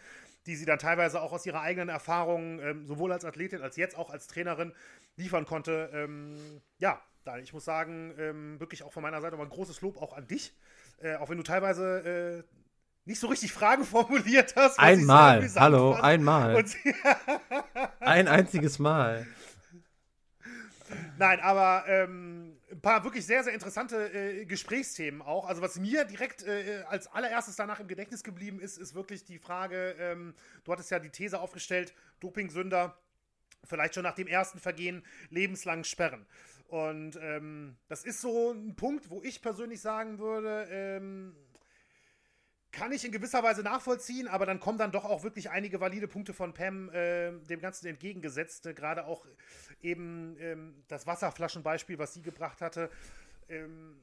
[0.46, 3.96] die sie dann teilweise auch aus ihrer eigenen Erfahrung, ähm, sowohl als Athletin als jetzt
[3.96, 4.72] auch als Trainerin,
[5.14, 5.88] liefern konnte.
[5.94, 7.00] Ähm, ja,
[7.40, 10.26] ich muss sagen, ähm, wirklich auch von meiner Seite mal ein großes Lob auch an
[10.26, 10.52] dich.
[11.00, 12.64] Äh, auch wenn du teilweise äh,
[13.04, 14.80] nicht so richtig Fragen formuliert hast.
[14.80, 16.04] Einmal, hallo, fand.
[16.04, 16.64] einmal.
[18.00, 19.28] ein einziges Mal.
[21.18, 25.46] Nein, aber ähm, ein paar wirklich sehr, sehr interessante äh, Gesprächsthemen auch.
[25.46, 29.38] Also was mir direkt äh, als allererstes danach im Gedächtnis geblieben ist, ist wirklich die
[29.38, 30.34] Frage, ähm,
[30.64, 32.96] du hattest ja die These aufgestellt, Dopingsünder
[33.64, 36.26] vielleicht schon nach dem ersten Vergehen lebenslang sperren.
[36.68, 41.36] Und ähm, das ist so ein Punkt, wo ich persönlich sagen würde, ähm,
[42.74, 46.08] kann ich in gewisser Weise nachvollziehen, aber dann kommen dann doch auch wirklich einige valide
[46.08, 48.66] Punkte von Pam äh, dem Ganzen entgegengesetzt.
[48.66, 49.26] Äh, Gerade auch
[49.80, 52.90] eben ähm, das Wasserflaschenbeispiel, was sie gebracht hatte.
[53.48, 54.00] Ähm,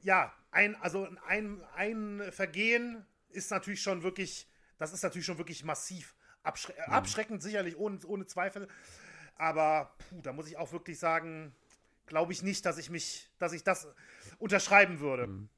[0.00, 4.48] ja, ein, also ein, ein Vergehen ist natürlich schon wirklich,
[4.78, 6.14] das ist natürlich schon wirklich massiv.
[6.42, 6.92] Abschre mhm.
[6.92, 8.68] Abschreckend sicherlich, ohne, ohne Zweifel.
[9.36, 11.54] Aber puh, da muss ich auch wirklich sagen,
[12.08, 13.88] glaube ich nicht, dass ich mich, dass ich das
[14.38, 15.26] unterschreiben würde.
[15.26, 15.48] Mhm.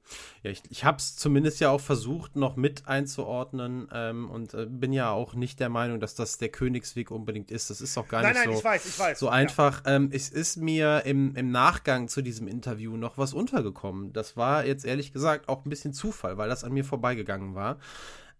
[0.42, 4.66] Ja, ich, ich habe es zumindest ja auch versucht, noch mit einzuordnen ähm, und äh,
[4.66, 7.70] bin ja auch nicht der Meinung, dass das der Königsweg unbedingt ist.
[7.70, 9.18] Das ist auch gar nein, nicht nein, so, ich weiß, ich weiß.
[9.18, 9.84] so einfach.
[9.84, 9.96] Ja.
[9.96, 14.12] Ähm, es ist mir im, im Nachgang zu diesem Interview noch was untergekommen.
[14.12, 17.78] Das war jetzt ehrlich gesagt auch ein bisschen Zufall, weil das an mir vorbeigegangen war.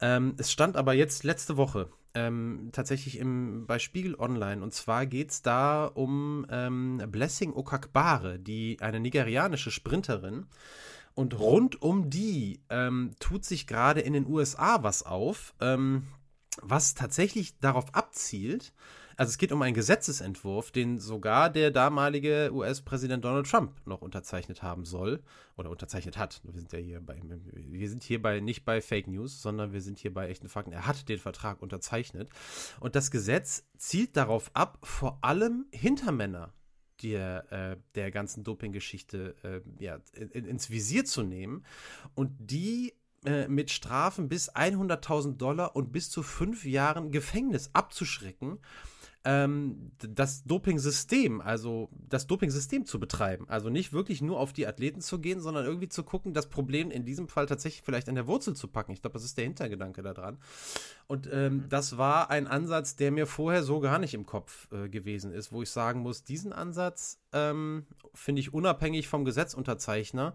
[0.01, 4.63] Ähm, es stand aber jetzt letzte Woche ähm, tatsächlich im, bei Spiegel Online.
[4.63, 10.47] Und zwar geht es da um ähm, Blessing Okakbare, die eine nigerianische Sprinterin.
[11.15, 16.07] Und rund um die ähm, tut sich gerade in den USA was auf, ähm,
[16.63, 18.73] was tatsächlich darauf abzielt,
[19.21, 24.63] also es geht um einen Gesetzesentwurf, den sogar der damalige US-Präsident Donald Trump noch unterzeichnet
[24.63, 25.23] haben soll
[25.59, 26.41] oder unterzeichnet hat.
[26.43, 27.21] Wir sind ja hier bei,
[27.53, 30.73] wir sind hier bei nicht bei Fake News, sondern wir sind hier bei echten Fakten.
[30.73, 32.31] Er hat den Vertrag unterzeichnet
[32.81, 36.55] und das Gesetz zielt darauf ab, vor allem Hintermänner
[37.03, 41.67] der, äh, der ganzen Doping-Geschichte äh, ja, in, ins Visier zu nehmen
[42.15, 42.95] und die
[43.27, 48.61] äh, mit Strafen bis 100.000 Dollar und bis zu fünf Jahren Gefängnis abzuschrecken
[49.25, 53.47] ähm, das Doping-System, also das Doping-System zu betreiben.
[53.49, 56.91] Also nicht wirklich nur auf die Athleten zu gehen, sondern irgendwie zu gucken, das Problem
[56.91, 58.93] in diesem Fall tatsächlich vielleicht an der Wurzel zu packen.
[58.93, 60.39] Ich glaube, das ist der Hintergedanke daran.
[61.07, 61.69] Und ähm, mhm.
[61.69, 65.53] das war ein Ansatz, der mir vorher so gar nicht im Kopf äh, gewesen ist,
[65.53, 70.35] wo ich sagen muss, diesen Ansatz ähm, finde ich unabhängig vom Gesetzunterzeichner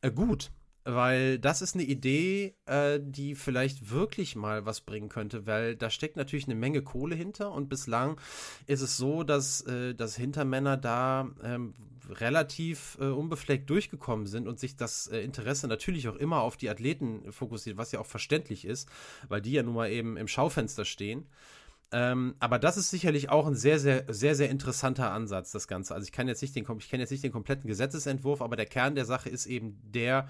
[0.00, 0.50] äh, gut
[0.84, 5.90] weil das ist eine Idee, äh, die vielleicht wirklich mal was bringen könnte, weil da
[5.90, 8.20] steckt natürlich eine Menge Kohle hinter und bislang
[8.66, 11.74] ist es so, dass, äh, dass Hintermänner da ähm,
[12.10, 16.68] relativ äh, unbefleckt durchgekommen sind und sich das äh, Interesse natürlich auch immer auf die
[16.68, 18.88] Athleten fokussiert, was ja auch verständlich ist,
[19.28, 21.26] weil die ja nun mal eben im Schaufenster stehen.
[21.92, 25.94] Ähm, aber das ist sicherlich auch ein sehr, sehr, sehr, sehr interessanter Ansatz, das Ganze.
[25.94, 28.66] Also ich kann jetzt nicht den, ich kenne jetzt nicht den kompletten Gesetzesentwurf, aber der
[28.66, 30.28] Kern der Sache ist eben der,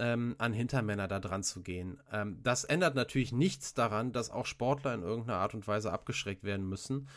[0.00, 2.00] ähm, an Hintermänner da dran zu gehen.
[2.12, 6.42] Ähm, das ändert natürlich nichts daran, dass auch Sportler in irgendeiner Art und Weise abgeschreckt
[6.42, 7.08] werden müssen.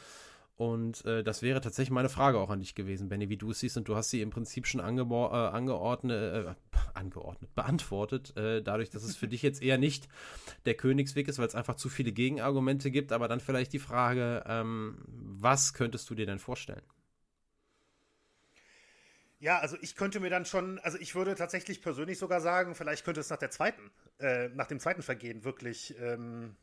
[0.55, 3.59] Und äh, das wäre tatsächlich meine Frage auch an dich gewesen, Benny, wie du es
[3.59, 3.75] siehst.
[3.77, 6.53] Und du hast sie im Prinzip schon äh, angeordnet, äh,
[6.93, 10.07] angeordnet, beantwortet, äh, dadurch, dass es für dich jetzt eher nicht
[10.65, 13.11] der Königsweg ist, weil es einfach zu viele Gegenargumente gibt.
[13.11, 16.83] Aber dann vielleicht die Frage, ähm, was könntest du dir denn vorstellen?
[19.43, 23.03] Ja, also ich könnte mir dann schon, also ich würde tatsächlich persönlich sogar sagen, vielleicht
[23.03, 26.55] könnte es nach der zweiten, äh, nach dem zweiten Vergehen wirklich ähm,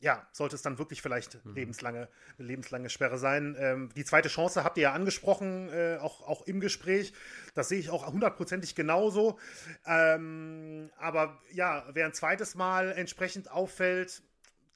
[0.00, 1.54] ja, sollte es dann wirklich vielleicht mhm.
[1.54, 2.08] lebenslange,
[2.38, 3.56] eine lebenslange Sperre sein.
[3.58, 7.12] Ähm, die zweite Chance habt ihr ja angesprochen, äh, auch, auch im Gespräch.
[7.54, 9.38] Das sehe ich auch hundertprozentig genauso.
[9.84, 14.22] Ähm, aber ja, wer ein zweites Mal entsprechend auffällt,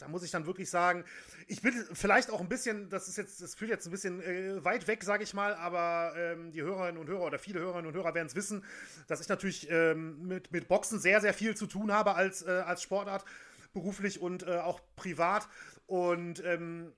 [0.02, 1.04] da muss ich dann wirklich sagen,
[1.46, 4.64] ich bin vielleicht auch ein bisschen, das ist jetzt, das fühlt jetzt ein bisschen äh,
[4.64, 7.94] weit weg, sage ich mal, aber ähm, die Hörerinnen und Hörer oder viele Hörerinnen und
[7.94, 8.64] Hörer werden es wissen,
[9.06, 12.50] dass ich natürlich ähm, mit, mit Boxen sehr, sehr viel zu tun habe als, äh,
[12.50, 13.24] als Sportart
[13.72, 15.48] beruflich und äh, auch privat.
[15.86, 16.92] Und ähm,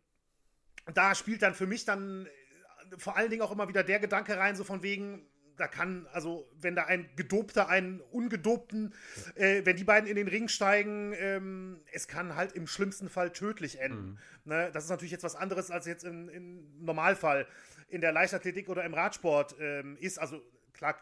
[0.94, 4.38] da spielt dann für mich dann äh, vor allen Dingen auch immer wieder der Gedanke
[4.38, 5.26] rein, so von wegen,
[5.56, 8.94] da kann, also wenn da ein Gedobter einen Ungedobten,
[9.34, 13.32] äh, wenn die beiden in den Ring steigen, ähm, es kann halt im schlimmsten Fall
[13.32, 14.18] tödlich enden.
[14.44, 14.52] Mhm.
[14.52, 14.70] Ne?
[14.72, 17.46] Das ist natürlich jetzt was anderes, als jetzt im, im Normalfall
[17.88, 20.18] in der Leichtathletik oder im Radsport ähm, ist.
[20.18, 20.96] Also klar,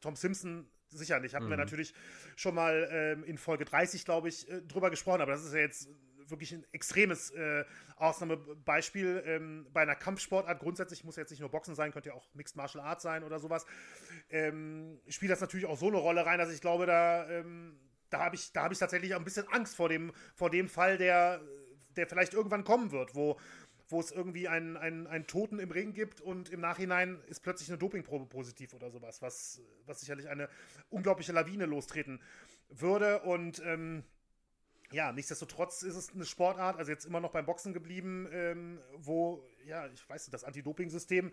[0.00, 1.34] Tom Simpson sicherlich.
[1.34, 1.50] Hatten mhm.
[1.50, 1.94] wir natürlich
[2.36, 5.60] schon mal ähm, in Folge 30, glaube ich, äh, drüber gesprochen, aber das ist ja
[5.60, 5.88] jetzt
[6.30, 7.64] wirklich ein extremes äh,
[7.96, 10.60] Ausnahmebeispiel ähm, bei einer Kampfsportart.
[10.60, 13.24] Grundsätzlich muss ja jetzt nicht nur Boxen sein, könnte ja auch Mixed Martial Arts sein
[13.24, 13.66] oder sowas.
[14.30, 17.78] Ähm, spielt das natürlich auch so eine Rolle rein, dass ich glaube, da, ähm,
[18.10, 20.98] da habe ich, hab ich tatsächlich auch ein bisschen Angst vor dem, vor dem Fall,
[20.98, 21.40] der,
[21.96, 23.38] der vielleicht irgendwann kommen wird, wo,
[23.88, 27.68] wo es irgendwie einen, einen, einen Toten im Ring gibt und im Nachhinein ist plötzlich
[27.68, 30.48] eine Dopingprobe positiv oder sowas, was, was sicherlich eine
[30.90, 32.20] unglaubliche Lawine lostreten
[32.68, 33.20] würde.
[33.22, 34.04] Und ähm,
[34.92, 39.44] ja, nichtsdestotrotz ist es eine Sportart, also jetzt immer noch beim Boxen geblieben, ähm, wo,
[39.66, 41.32] ja, ich weiß nicht, das Anti-Doping-System,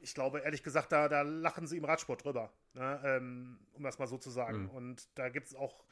[0.00, 3.00] ich glaube, ehrlich gesagt, da, da lachen sie im Radsport drüber, ne?
[3.04, 4.64] ähm, um das mal so zu sagen.
[4.64, 4.70] Mhm.
[4.70, 5.84] Und da gibt es auch,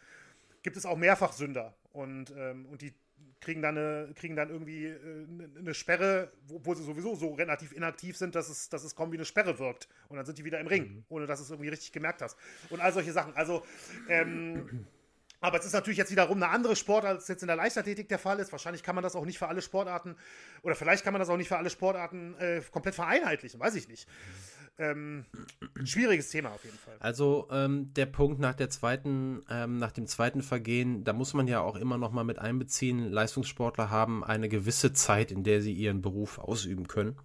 [0.62, 1.74] gibt es auch Mehrfachsünder.
[1.93, 2.93] Und, ähm, und die
[3.40, 5.27] kriegen dann, eine, kriegen dann irgendwie äh,
[5.59, 9.11] eine Sperre, wo, wo, sie sowieso so relativ inaktiv sind, dass es, dass es kaum
[9.11, 9.89] wie eine Sperre wirkt.
[10.09, 11.05] Und dann sind die wieder im Ring, mhm.
[11.09, 12.39] ohne dass du es irgendwie richtig gemerkt hast.
[12.70, 13.35] Und all solche Sachen.
[13.35, 13.65] Also,
[14.09, 14.86] ähm,
[15.45, 18.19] aber es ist natürlich jetzt wiederum eine andere Sportart, als jetzt in der Leichtathletik der
[18.19, 18.51] Fall ist.
[18.51, 20.16] Wahrscheinlich kann man das auch nicht für alle Sportarten,
[20.62, 23.87] oder vielleicht kann man das auch nicht für alle Sportarten äh, komplett vereinheitlichen, weiß ich
[23.87, 24.09] nicht.
[24.79, 25.27] Ähm,
[25.85, 26.97] schwieriges Thema auf jeden Fall.
[26.99, 31.47] Also ähm, der Punkt nach der zweiten, ähm, nach dem zweiten Vergehen, da muss man
[31.47, 35.75] ja auch immer noch mal mit einbeziehen, Leistungssportler haben eine gewisse Zeit, in der sie
[35.75, 37.16] ihren Beruf ausüben können.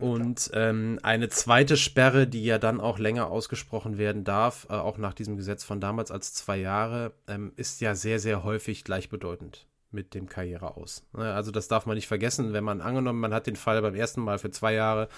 [0.00, 4.98] Und ähm, eine zweite Sperre, die ja dann auch länger ausgesprochen werden darf, äh, auch
[4.98, 9.67] nach diesem Gesetz von damals als zwei Jahre, ähm, ist ja sehr, sehr häufig gleichbedeutend
[9.90, 11.06] mit dem Karriere aus.
[11.12, 13.94] Ne, also das darf man nicht vergessen, wenn man angenommen, man hat den Fall beim
[13.94, 15.08] ersten Mal für zwei Jahre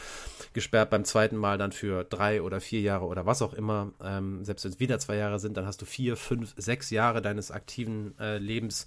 [0.53, 4.45] gesperrt, beim zweiten Mal dann für drei oder vier Jahre oder was auch immer, ähm,
[4.45, 7.51] selbst wenn es wieder zwei Jahre sind, dann hast du vier, fünf, sechs Jahre deines
[7.51, 8.87] aktiven äh, Lebens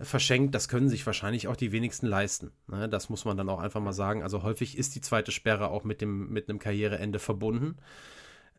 [0.00, 0.54] verschenkt.
[0.54, 2.52] Das können sich wahrscheinlich auch die wenigsten leisten.
[2.68, 2.88] Ne?
[2.88, 4.22] Das muss man dann auch einfach mal sagen.
[4.22, 7.76] Also häufig ist die zweite Sperre auch mit dem mit einem Karriereende verbunden.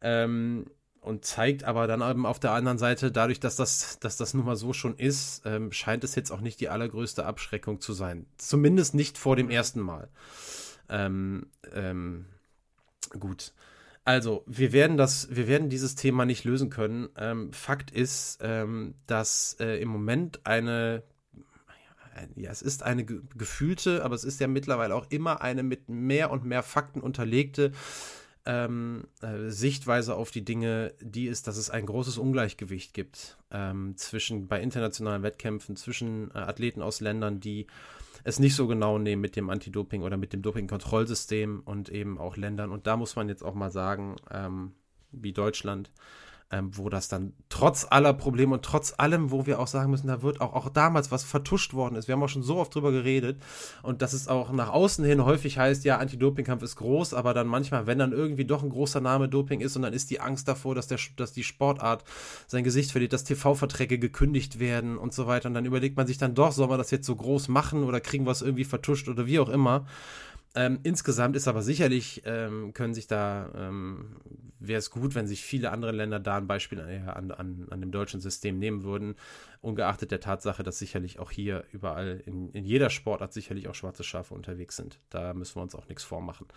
[0.02, 0.66] Ähm,
[1.06, 4.46] und zeigt aber dann eben auf der anderen Seite, dadurch, dass das, dass das nun
[4.46, 8.26] mal so schon ist, ähm, scheint es jetzt auch nicht die allergrößte Abschreckung zu sein.
[8.38, 10.10] Zumindest nicht vor dem ersten Mal.
[10.90, 12.26] Ähm, ähm,
[13.20, 13.54] gut.
[14.04, 17.10] Also, wir werden das, wir werden dieses Thema nicht lösen können.
[17.18, 21.04] Ähm, Fakt ist, ähm, dass äh, im Moment eine
[22.36, 26.32] ja, es ist eine gefühlte, aber es ist ja mittlerweile auch immer eine mit mehr
[26.32, 27.74] und mehr Fakten unterlegte
[28.46, 33.98] ähm, äh, Sichtweise auf die Dinge, die ist, dass es ein großes Ungleichgewicht gibt ähm,
[33.98, 37.68] zwischen bei internationalen Wettkämpfen zwischen äh, Athleten aus Ländern, die
[38.24, 42.38] es nicht so genau nehmen mit dem Anti-Doping oder mit dem Doping-Kontrollsystem und eben auch
[42.38, 42.72] Ländern.
[42.72, 44.74] Und da muss man jetzt auch mal sagen, ähm,
[45.12, 45.92] wie Deutschland,
[46.52, 50.08] ähm, wo das dann trotz aller Probleme und trotz allem, wo wir auch sagen müssen,
[50.08, 52.08] da wird auch, auch damals was vertuscht worden ist.
[52.08, 53.42] Wir haben auch schon so oft drüber geredet
[53.82, 57.48] und dass es auch nach außen hin häufig heißt, ja, Anti-Doping-Kampf ist groß, aber dann
[57.48, 60.48] manchmal, wenn dann irgendwie doch ein großer Name Doping ist und dann ist die Angst
[60.48, 62.04] davor, dass, der, dass die Sportart
[62.48, 66.20] sein Gesicht verliert, dass TV-Verträge gekündigt werden und so weiter und dann überlegt man sich
[66.20, 69.10] dann doch, soll man das jetzt so groß machen oder kriegen wir es irgendwie vertuscht
[69.10, 69.86] oder wie auch immer.
[70.56, 74.16] Ähm, insgesamt ist aber sicherlich, ähm, können sich da, ähm,
[74.60, 77.92] wäre es gut, wenn sich viele andere Länder da ein Beispiel an, an, an dem
[77.92, 79.16] deutschen System nehmen würden,
[79.62, 84.06] ungeachtet der Tatsache, dass sicherlich auch hier überall in, in jeder Sportart sicherlich auch schwarze
[84.06, 85.00] Schafe unterwegs sind.
[85.10, 86.48] Da müssen wir uns auch nichts vormachen.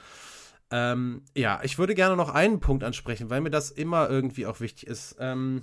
[0.71, 4.61] Ähm, ja, ich würde gerne noch einen Punkt ansprechen, weil mir das immer irgendwie auch
[4.61, 5.17] wichtig ist.
[5.19, 5.63] Ähm,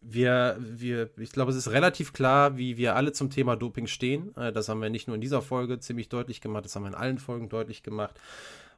[0.00, 4.36] wir, wir, ich glaube, es ist relativ klar, wie wir alle zum Thema Doping stehen.
[4.36, 6.88] Äh, das haben wir nicht nur in dieser Folge ziemlich deutlich gemacht, das haben wir
[6.88, 8.18] in allen Folgen deutlich gemacht.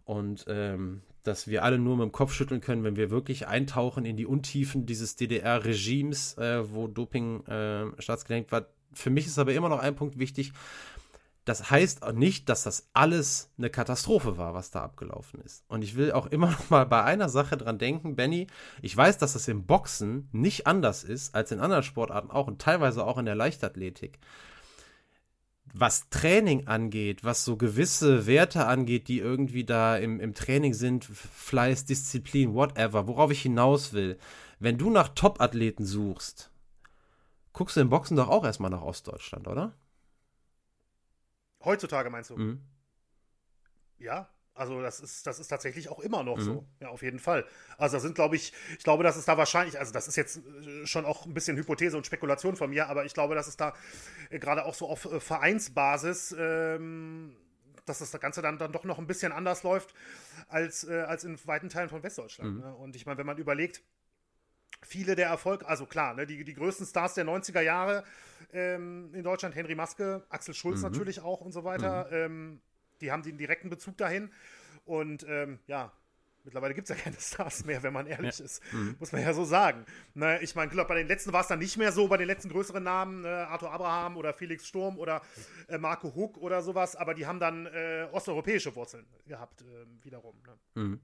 [0.04, 4.04] Und ähm, dass wir alle nur mit dem Kopf schütteln können, wenn wir wirklich eintauchen
[4.04, 8.66] in die Untiefen dieses DDR-Regimes, äh, wo Doping äh, staatsgelenkt war.
[8.92, 10.52] Für mich ist aber immer noch ein Punkt wichtig.
[11.50, 15.64] Das heißt nicht, dass das alles eine Katastrophe war, was da abgelaufen ist.
[15.66, 18.46] Und ich will auch immer noch mal bei einer Sache dran denken, Benny.
[18.82, 22.62] Ich weiß, dass das im Boxen nicht anders ist als in anderen Sportarten auch und
[22.62, 24.20] teilweise auch in der Leichtathletik
[25.72, 31.04] was Training angeht, was so gewisse Werte angeht, die irgendwie da im, im Training sind,
[31.04, 34.18] Fleiß, Disziplin, whatever, worauf ich hinaus will,
[34.60, 36.50] wenn du nach Top-Athleten suchst,
[37.52, 39.74] guckst du im Boxen doch auch erstmal nach Ostdeutschland, oder?
[41.64, 42.36] Heutzutage meinst du?
[42.36, 42.60] Mhm.
[43.98, 46.42] Ja, also das ist, das ist tatsächlich auch immer noch mhm.
[46.42, 46.66] so.
[46.80, 47.46] Ja, auf jeden Fall.
[47.78, 50.38] Also da sind, glaube ich, ich glaube, dass es da wahrscheinlich, also das ist jetzt
[50.38, 53.56] äh, schon auch ein bisschen Hypothese und Spekulation von mir, aber ich glaube, dass es
[53.56, 53.74] da
[54.28, 57.36] äh, gerade auch so auf äh, Vereinsbasis, ähm,
[57.86, 59.94] dass das Ganze dann, dann doch noch ein bisschen anders läuft
[60.48, 62.56] als, äh, als in weiten Teilen von Westdeutschland.
[62.56, 62.60] Mhm.
[62.60, 62.74] Ne?
[62.74, 63.82] Und ich meine, wenn man überlegt,
[64.82, 68.04] viele der Erfolg, also klar, ne, die, die größten Stars der 90er Jahre
[68.52, 70.84] ähm, in Deutschland, Henry Maske, Axel Schulz mhm.
[70.84, 72.16] natürlich auch und so weiter, mhm.
[72.16, 72.60] ähm,
[73.00, 74.30] die haben den direkten Bezug dahin.
[74.84, 75.92] Und ähm, ja,
[76.44, 78.44] Mittlerweile gibt es ja keine Stars mehr, wenn man ehrlich ja.
[78.44, 78.62] ist.
[78.72, 78.96] Mhm.
[78.98, 79.84] Muss man ja so sagen.
[80.14, 82.48] Ne, ich meine, bei den letzten war es dann nicht mehr so, bei den letzten
[82.48, 85.22] größeren Namen, ne, Arthur Abraham oder Felix Sturm oder
[85.68, 89.64] äh, Marco Huck oder sowas, aber die haben dann äh, osteuropäische Wurzeln gehabt, äh,
[90.04, 90.34] wiederum.
[90.46, 90.82] Ne?
[90.82, 91.00] Mhm.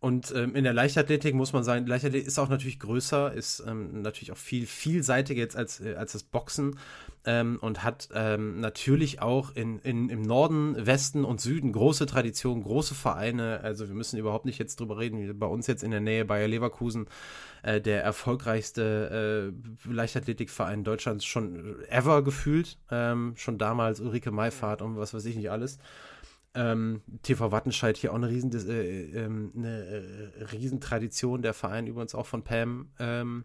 [0.00, 4.02] Und ähm, in der Leichtathletik muss man sagen, Leichtathletik ist auch natürlich größer, ist ähm,
[4.02, 6.78] natürlich auch viel vielseitiger jetzt als, äh, als das Boxen
[7.26, 12.62] ähm, und hat ähm, natürlich auch in, in, im Norden, Westen und Süden große Traditionen,
[12.62, 13.60] große Vereine.
[13.62, 16.24] Also wir müssen überhaupt nicht jetzt drüber reden, wie bei uns jetzt in der Nähe
[16.24, 17.06] Bayer Leverkusen,
[17.62, 19.52] äh, der erfolgreichste
[19.86, 22.78] äh, Leichtathletikverein Deutschlands schon ever gefühlt.
[22.90, 25.78] Ähm, schon damals Ulrike Meifahrt und was weiß ich nicht alles.
[26.56, 32.14] Ähm, TV Wattenscheid hier auch eine, riesen, äh, ähm, eine äh, Riesentradition, der Verein übrigens
[32.14, 32.90] auch von Pam.
[33.00, 33.44] Ähm,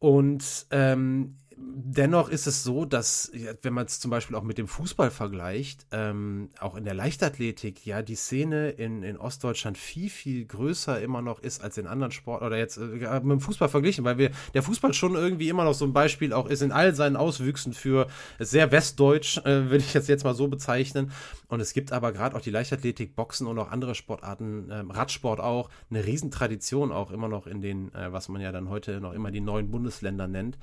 [0.00, 3.30] und ähm, dennoch ist es so, dass,
[3.62, 7.84] wenn man es zum Beispiel auch mit dem Fußball vergleicht, ähm, auch in der Leichtathletik,
[7.84, 12.12] ja, die Szene in, in Ostdeutschland viel, viel größer immer noch ist als in anderen
[12.12, 15.64] Sport oder jetzt äh, mit dem Fußball verglichen, weil wir, der Fußball schon irgendwie immer
[15.64, 18.06] noch so ein Beispiel auch ist in all seinen Auswüchsen für
[18.38, 21.12] sehr westdeutsch, äh, würde ich jetzt jetzt mal so bezeichnen.
[21.48, 25.40] Und es gibt aber gerade auch die Leichtathletik, Boxen und auch andere Sportarten, äh, Radsport
[25.40, 29.12] auch, eine Riesentradition auch immer noch in den, äh, was man ja dann heute noch
[29.12, 30.58] immer die neuen Bundesländer nennt.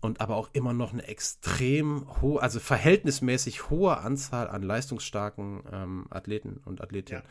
[0.00, 6.06] Und aber auch immer noch eine extrem hohe, also verhältnismäßig hohe Anzahl an leistungsstarken ähm,
[6.10, 7.22] Athleten und Athletinnen.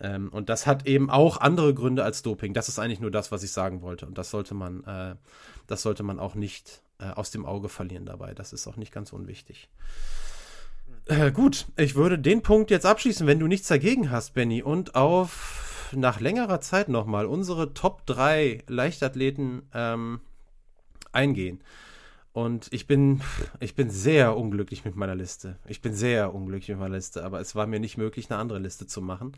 [0.00, 0.14] Ja.
[0.14, 2.54] Ähm, und das hat eben auch andere Gründe als Doping.
[2.54, 4.06] Das ist eigentlich nur das, was ich sagen wollte.
[4.06, 5.16] Und das sollte man, äh,
[5.66, 8.34] das sollte man auch nicht äh, aus dem Auge verlieren dabei.
[8.34, 9.68] Das ist auch nicht ganz unwichtig.
[11.06, 14.94] Äh, gut, ich würde den Punkt jetzt abschließen, wenn du nichts dagegen hast, Benny, und
[14.94, 20.20] auf nach längerer Zeit nochmal unsere Top 3 Leichtathleten ähm,
[21.12, 21.60] eingehen.
[22.34, 23.20] Und ich bin,
[23.60, 25.54] ich bin sehr unglücklich mit meiner Liste.
[25.68, 28.58] Ich bin sehr unglücklich mit meiner Liste, aber es war mir nicht möglich, eine andere
[28.58, 29.36] Liste zu machen.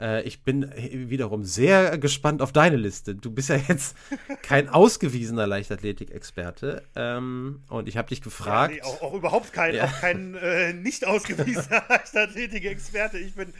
[0.00, 3.14] Äh, ich bin wiederum sehr gespannt auf deine Liste.
[3.14, 3.96] Du bist ja jetzt
[4.42, 6.82] kein ausgewiesener Leichtathletik-Experte.
[6.96, 8.74] Ähm, und ich habe dich gefragt.
[8.74, 9.84] Ja, nee, auch, auch, überhaupt kein, ja.
[9.84, 13.16] auch kein äh, nicht ausgewiesener Leichtathletik-Experte.
[13.18, 13.54] Ich bin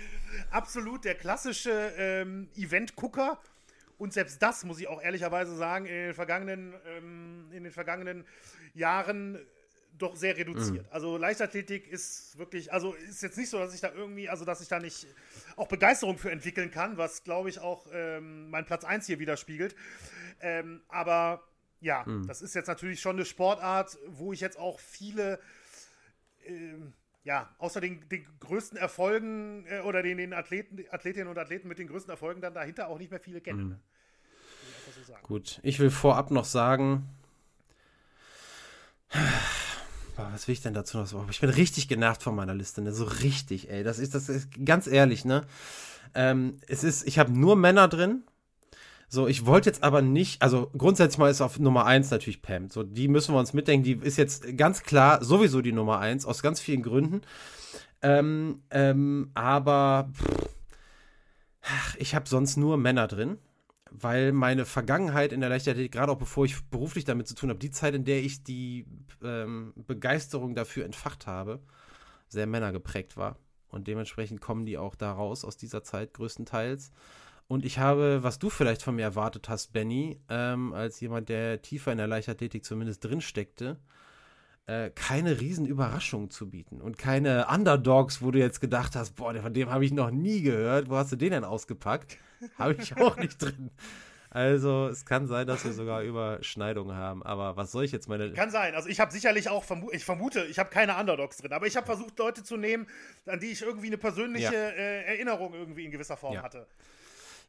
[0.51, 3.39] absolut der klassische ähm, Event-Gucker
[3.99, 8.25] und selbst das muss ich auch ehrlicherweise sagen, in den vergangenen, ähm, in den vergangenen
[8.75, 9.39] Jahren
[9.97, 10.87] doch sehr reduziert.
[10.87, 10.93] Mhm.
[10.93, 14.61] Also Leichtathletik ist wirklich, also ist jetzt nicht so, dass ich da irgendwie, also dass
[14.61, 15.07] ich da nicht
[15.57, 19.77] auch Begeisterung für entwickeln kann, was glaube ich auch ähm, mein Platz 1 hier widerspiegelt.
[20.41, 21.43] Ähm, aber
[21.81, 22.27] ja, mhm.
[22.27, 25.39] das ist jetzt natürlich schon eine Sportart, wo ich jetzt auch viele
[26.45, 26.93] ähm,
[27.25, 31.79] ja, außer den, den größten Erfolgen äh, oder den, den Athleten, Athletinnen und Athleten mit
[31.79, 33.69] den größten Erfolgen dann dahinter auch nicht mehr viele kennen.
[33.69, 33.77] Mhm.
[35.07, 37.09] So Gut, ich will vorab noch sagen,
[40.17, 41.27] was will ich denn dazu noch sagen?
[41.31, 42.93] Ich bin richtig genervt von meiner Liste, ne?
[42.93, 43.83] So richtig, ey.
[43.83, 45.47] Das ist, das ist ganz ehrlich, ne?
[46.15, 48.23] Ähm, es ist, ich habe nur Männer drin,
[49.15, 52.69] so, ich wollte jetzt aber nicht, also grundsätzlich mal ist auf Nummer 1 natürlich Pam.
[52.69, 53.85] So, die müssen wir uns mitdenken.
[53.85, 57.23] Die ist jetzt ganz klar sowieso die Nummer 1, aus ganz vielen Gründen.
[58.03, 63.39] Ähm, ähm, aber pff, ich habe sonst nur Männer drin,
[63.91, 67.61] weil meine Vergangenheit in der Leichtathletik, gerade auch bevor ich beruflich damit zu tun habe,
[67.61, 68.86] die Zeit, in der ich die
[69.23, 71.61] ähm, Begeisterung dafür entfacht habe,
[72.28, 73.39] sehr männergeprägt war.
[73.69, 76.91] Und dementsprechend kommen die auch da raus aus dieser Zeit größtenteils.
[77.47, 81.61] Und ich habe, was du vielleicht von mir erwartet hast, Benny, ähm, als jemand, der
[81.62, 83.79] tiefer in der Leichtathletik zumindest drin steckte,
[84.66, 89.53] äh, keine Riesenüberraschung zu bieten und keine Underdogs, wo du jetzt gedacht hast, boah, von
[89.53, 90.89] dem habe ich noch nie gehört.
[90.89, 92.16] Wo hast du den denn ausgepackt?
[92.59, 93.71] habe ich auch nicht drin.
[94.35, 97.23] Also es kann sein, dass wir sogar Überschneidungen haben.
[97.23, 98.33] Aber was soll ich jetzt meine.
[98.33, 98.75] Kann sein.
[98.75, 101.53] Also ich habe sicherlich auch, vermu ich vermute, ich habe keine Underdogs drin.
[101.53, 102.89] Aber ich habe versucht, Leute zu nehmen,
[103.27, 104.69] an die ich irgendwie eine persönliche ja.
[104.71, 106.43] äh, Erinnerung irgendwie in gewisser Form ja.
[106.43, 106.66] hatte.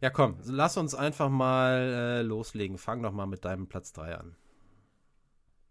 [0.02, 2.78] Ja, komm, lass uns einfach mal äh, loslegen.
[2.78, 4.36] Fang doch mal mit deinem Platz 3 an.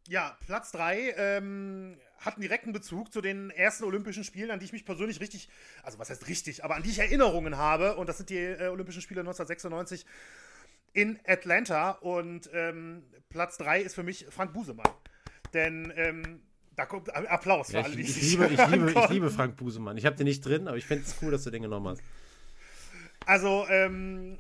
[0.09, 4.67] Ja, Platz 3 ähm, hat einen direkten Bezug zu den ersten Olympischen Spielen, an die
[4.67, 5.49] ich mich persönlich richtig,
[5.83, 7.97] also was heißt richtig, aber an die ich Erinnerungen habe.
[7.97, 10.05] Und das sind die äh, Olympischen Spiele 1996
[10.93, 14.91] in Atlanta und ähm, Platz 3 ist für mich Frank Busemann.
[15.53, 16.43] Denn ähm,
[16.77, 19.57] da kommt Applaus für ja, alle, die ich, ich, liebe, ich, liebe, ich liebe Frank
[19.57, 19.97] Busemann.
[19.97, 22.03] Ich habe den nicht drin, aber ich finde es cool, dass du den genommen hast.
[23.27, 24.39] Also, ähm,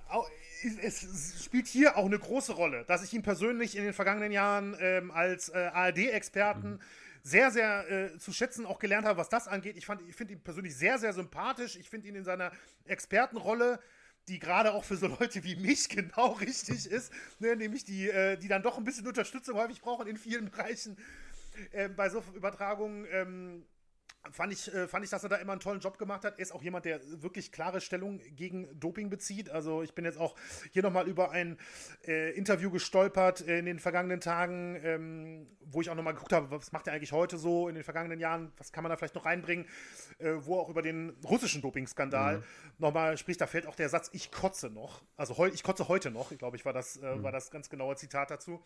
[0.83, 4.77] es spielt hier auch eine große Rolle, dass ich ihn persönlich in den vergangenen Jahren
[4.81, 6.81] ähm, als äh, ARD-Experten mhm.
[7.23, 9.77] sehr, sehr äh, zu schätzen auch gelernt habe, was das angeht.
[9.77, 11.77] Ich, ich finde ihn persönlich sehr, sehr sympathisch.
[11.77, 12.51] Ich finde ihn in seiner
[12.87, 13.79] Expertenrolle
[14.29, 18.37] die gerade auch für so Leute wie mich genau richtig ist, ne, nämlich die, äh,
[18.37, 20.97] die dann doch ein bisschen Unterstützung häufig brauchen in vielen Bereichen
[21.73, 23.07] äh, bei so Übertragungen.
[23.11, 23.67] Ähm,
[24.31, 26.39] fand ich, äh, fand ich, dass er da immer einen tollen Job gemacht hat.
[26.39, 29.51] Er ist auch jemand, der wirklich klare Stellung gegen Doping bezieht.
[29.51, 30.35] Also ich bin jetzt auch
[30.73, 31.59] hier nochmal über ein
[32.07, 36.73] äh, Interview gestolpert in den vergangenen Tagen, ähm, wo ich auch nochmal geguckt habe, was
[36.73, 39.27] macht er eigentlich heute so in den vergangenen Jahren, was kann man da vielleicht noch
[39.27, 39.67] reinbringen,
[40.19, 42.45] äh, wo auch über den russischen Dopingskandal mhm.
[42.79, 43.41] nochmal spricht.
[43.41, 45.03] Da fällt auch der Satz, ich kotze noch.
[45.17, 47.23] Also ich kotze heute noch, ich glaube ich, war das, äh, mhm.
[47.23, 48.63] war das ganz genaue Zitat dazu.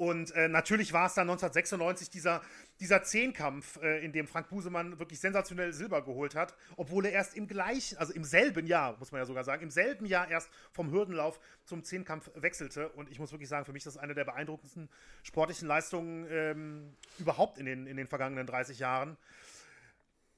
[0.00, 2.40] Und äh, natürlich war es dann 1996 dieser,
[2.80, 7.36] dieser Zehnkampf, äh, in dem Frank Busemann wirklich sensationell Silber geholt hat, obwohl er erst
[7.36, 10.48] im gleichen, also im selben Jahr, muss man ja sogar sagen, im selben Jahr erst
[10.72, 12.88] vom Hürdenlauf zum Zehnkampf wechselte.
[12.88, 14.88] Und ich muss wirklich sagen, für mich ist das eine der beeindruckendsten
[15.22, 19.18] sportlichen Leistungen ähm, überhaupt in den, in den vergangenen 30 Jahren.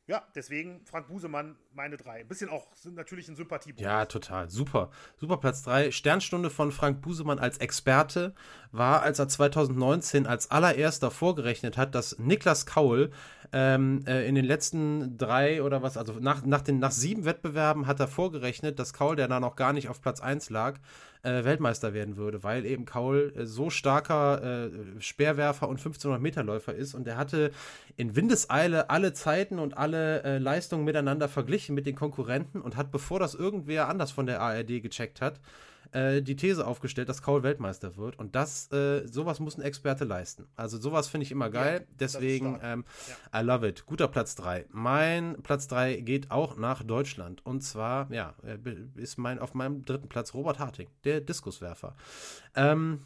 [0.09, 2.21] Ja, deswegen Frank Busemann meine drei.
[2.21, 3.85] Ein bisschen auch natürlich ein Sympathiebonus.
[3.85, 4.51] Ja, total.
[4.51, 4.91] Super.
[5.17, 5.93] Super Platz drei.
[5.93, 8.35] Sternstunde von Frank Busemann als Experte
[8.73, 13.13] war, als er 2019 als allererster vorgerechnet hat, dass Niklas Kaul
[13.53, 17.87] ähm, äh, in den letzten drei oder was, also nach, nach, den, nach sieben Wettbewerben
[17.87, 20.81] hat er vorgerechnet, dass Kaul, der da noch gar nicht auf Platz 1 lag,
[21.23, 24.71] äh, Weltmeister werden würde, weil eben Kaul äh, so starker äh,
[25.01, 27.53] Speerwerfer und 1500 Meter Läufer ist und er hatte
[27.97, 32.91] in Windeseile alle Zeiten und alle äh, Leistungen miteinander verglichen mit den Konkurrenten und hat,
[32.91, 35.41] bevor das irgendwer anders von der ARD gecheckt hat,
[35.93, 38.19] äh, die These aufgestellt, dass Kaul Weltmeister wird.
[38.19, 40.49] Und das, äh, sowas muss ein Experte leisten.
[40.57, 41.81] Also sowas finde ich immer geil.
[41.81, 42.85] Ja, Deswegen, ähm,
[43.33, 43.41] ja.
[43.41, 43.87] I love it.
[43.87, 44.67] Guter Platz 3.
[44.71, 47.45] Mein Platz 3 geht auch nach Deutschland.
[47.45, 48.59] Und zwar, ja, äh,
[48.97, 51.95] ist mein, auf meinem dritten Platz Robert Harting, der Diskuswerfer.
[52.55, 53.01] Ähm,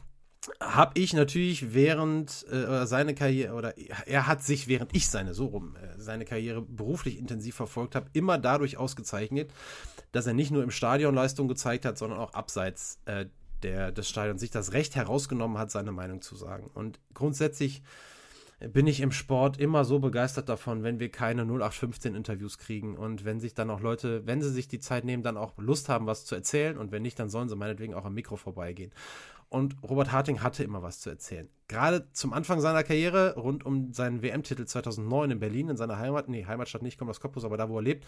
[0.60, 3.74] habe ich natürlich während äh, seine Karriere oder
[4.06, 8.10] er hat sich während ich seine so rum äh, seine Karriere beruflich intensiv verfolgt habe
[8.12, 9.50] immer dadurch ausgezeichnet,
[10.12, 13.26] dass er nicht nur im Stadion Leistung gezeigt hat, sondern auch abseits äh,
[13.62, 16.70] der, des Stadions sich das Recht herausgenommen hat, seine Meinung zu sagen.
[16.74, 17.82] Und grundsätzlich
[18.58, 23.26] bin ich im Sport immer so begeistert davon, wenn wir keine 0815 Interviews kriegen und
[23.26, 26.06] wenn sich dann auch Leute, wenn sie sich die Zeit nehmen, dann auch Lust haben,
[26.06, 28.92] was zu erzählen und wenn nicht, dann sollen sie meinetwegen auch am Mikro vorbeigehen.
[29.48, 31.48] Und Robert Harting hatte immer was zu erzählen.
[31.68, 36.28] Gerade zum Anfang seiner Karriere, rund um seinen WM-Titel 2009 in Berlin, in seiner Heimat,
[36.28, 38.06] nee, Heimatstadt nicht, kommt aus Cottbus, aber da, wo er lebt,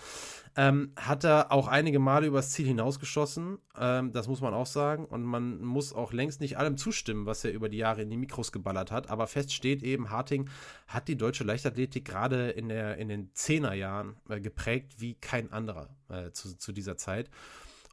[0.56, 3.58] ähm, hat er auch einige Male übers Ziel hinausgeschossen.
[3.76, 5.04] Ähm, das muss man auch sagen.
[5.04, 8.16] Und man muss auch längst nicht allem zustimmen, was er über die Jahre in die
[8.16, 9.10] Mikros geballert hat.
[9.10, 10.48] Aber fest steht eben, Harting
[10.86, 16.30] hat die deutsche Leichtathletik gerade in, in den Zehnerjahren äh, geprägt wie kein anderer äh,
[16.32, 17.30] zu, zu dieser Zeit.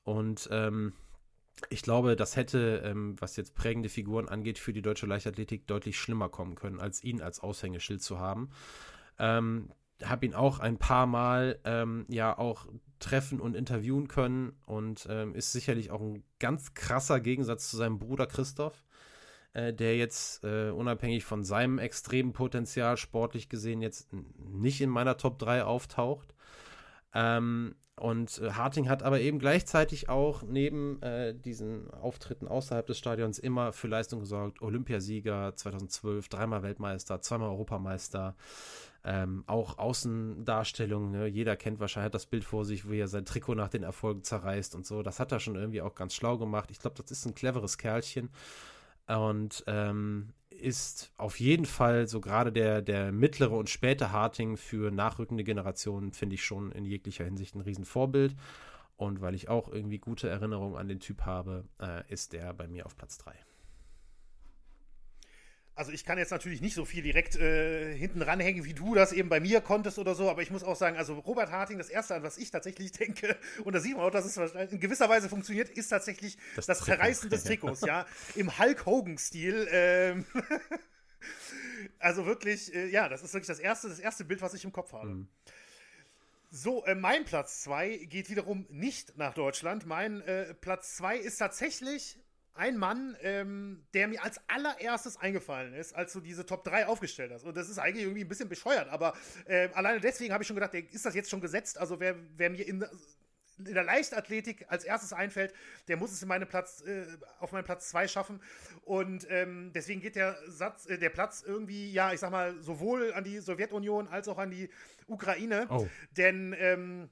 [0.03, 0.93] Und ähm,
[1.69, 5.97] ich glaube, das hätte, ähm, was jetzt prägende Figuren angeht, für die deutsche Leichtathletik deutlich
[5.97, 8.49] schlimmer kommen können, als ihn als Aushängeschild zu haben.
[9.19, 9.69] Ähm,
[10.03, 12.67] habe ihn auch ein paar Mal ähm, ja auch
[12.99, 17.99] treffen und interviewen können und ähm, ist sicherlich auch ein ganz krasser Gegensatz zu seinem
[17.99, 18.83] Bruder Christoph,
[19.53, 25.17] äh, der jetzt äh, unabhängig von seinem extremen Potenzial sportlich gesehen jetzt nicht in meiner
[25.17, 26.34] Top 3 auftaucht.
[27.15, 32.97] Ähm, und äh, Harting hat aber eben gleichzeitig auch neben äh, diesen Auftritten außerhalb des
[32.97, 34.61] Stadions immer für Leistung gesorgt.
[34.61, 38.35] Olympiasieger 2012, dreimal Weltmeister, zweimal Europameister.
[39.05, 41.27] Ähm, auch Außendarstellungen, ne?
[41.27, 44.73] jeder kennt wahrscheinlich das Bild vor sich, wie er sein Trikot nach den Erfolgen zerreißt
[44.75, 45.03] und so.
[45.03, 46.71] Das hat er schon irgendwie auch ganz schlau gemacht.
[46.71, 48.29] Ich glaube, das ist ein cleveres Kerlchen.
[49.07, 54.91] Und ähm, ist auf jeden Fall so gerade der, der mittlere und späte Harting für
[54.91, 58.35] nachrückende Generationen, finde ich schon in jeglicher Hinsicht ein Riesenvorbild.
[58.97, 62.67] Und weil ich auch irgendwie gute Erinnerungen an den Typ habe, äh, ist der bei
[62.67, 63.33] mir auf Platz 3.
[65.77, 69.11] Also ich kann jetzt natürlich nicht so viel direkt äh, hinten ranhängen, wie du das
[69.11, 71.89] eben bei mir konntest oder so, aber ich muss auch sagen, also Robert Harting, das
[71.89, 73.35] Erste, an was ich tatsächlich denke,
[73.65, 74.37] und da sieht man auch, dass es
[74.71, 79.67] in gewisser Weise funktioniert, ist tatsächlich das, das Zerreißen des Trikots, ja, im Hulk Hogan-Stil.
[79.69, 80.25] Ähm
[81.99, 84.71] also wirklich, äh, ja, das ist wirklich das erste, das erste Bild, was ich im
[84.71, 85.09] Kopf habe.
[85.09, 85.27] Mhm.
[86.51, 89.85] So, äh, mein Platz 2 geht wiederum nicht nach Deutschland.
[89.85, 92.17] Mein äh, Platz 2 ist tatsächlich
[92.55, 97.31] ein Mann, ähm, der mir als allererstes eingefallen ist, als du diese Top 3 aufgestellt
[97.31, 97.43] hast.
[97.43, 99.13] Und das ist eigentlich irgendwie ein bisschen bescheuert, aber
[99.45, 101.77] äh, alleine deswegen habe ich schon gedacht, ist das jetzt schon gesetzt?
[101.77, 102.85] Also wer, wer mir in,
[103.57, 105.53] in der Leichtathletik als erstes einfällt,
[105.87, 107.05] der muss es in meine Platz, äh,
[107.39, 108.41] auf meinen Platz 2 schaffen.
[108.83, 113.13] Und ähm, deswegen geht der Satz, äh, der Platz irgendwie, ja, ich sag mal, sowohl
[113.13, 114.69] an die Sowjetunion als auch an die
[115.07, 115.67] Ukraine.
[115.69, 115.87] Oh.
[116.11, 117.09] Denn ähm,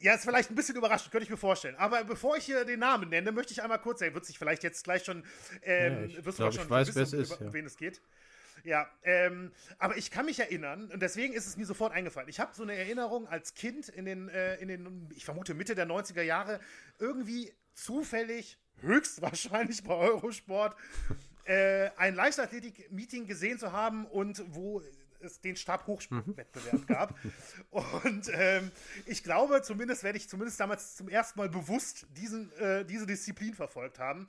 [0.00, 1.76] ja, ist vielleicht ein bisschen überraschend, könnte ich mir vorstellen.
[1.76, 4.62] Aber bevor ich hier den Namen nenne, möchte ich einmal kurz sagen, wird sich vielleicht
[4.62, 5.24] jetzt gleich schon,
[5.62, 7.52] ähm, ja, wirst du schon ich weiß, wissen, ist, über, ja.
[7.52, 8.00] wen es geht.
[8.64, 12.28] Ja, ähm, aber ich kann mich erinnern, und deswegen ist es mir sofort eingefallen.
[12.30, 15.74] Ich habe so eine Erinnerung als Kind in den, äh, in den, ich vermute Mitte
[15.74, 16.60] der 90er Jahre,
[16.98, 20.76] irgendwie zufällig, höchstwahrscheinlich bei Eurosport,
[21.44, 24.82] äh, ein Leichtathletik-Meeting gesehen zu haben und wo
[25.24, 26.86] es den Stabhochsprungwettbewerb mhm.
[26.86, 27.18] gab.
[27.70, 28.70] Und ähm,
[29.06, 33.54] ich glaube, zumindest werde ich zumindest damals zum ersten Mal bewusst diesen, äh, diese Disziplin
[33.54, 34.28] verfolgt haben.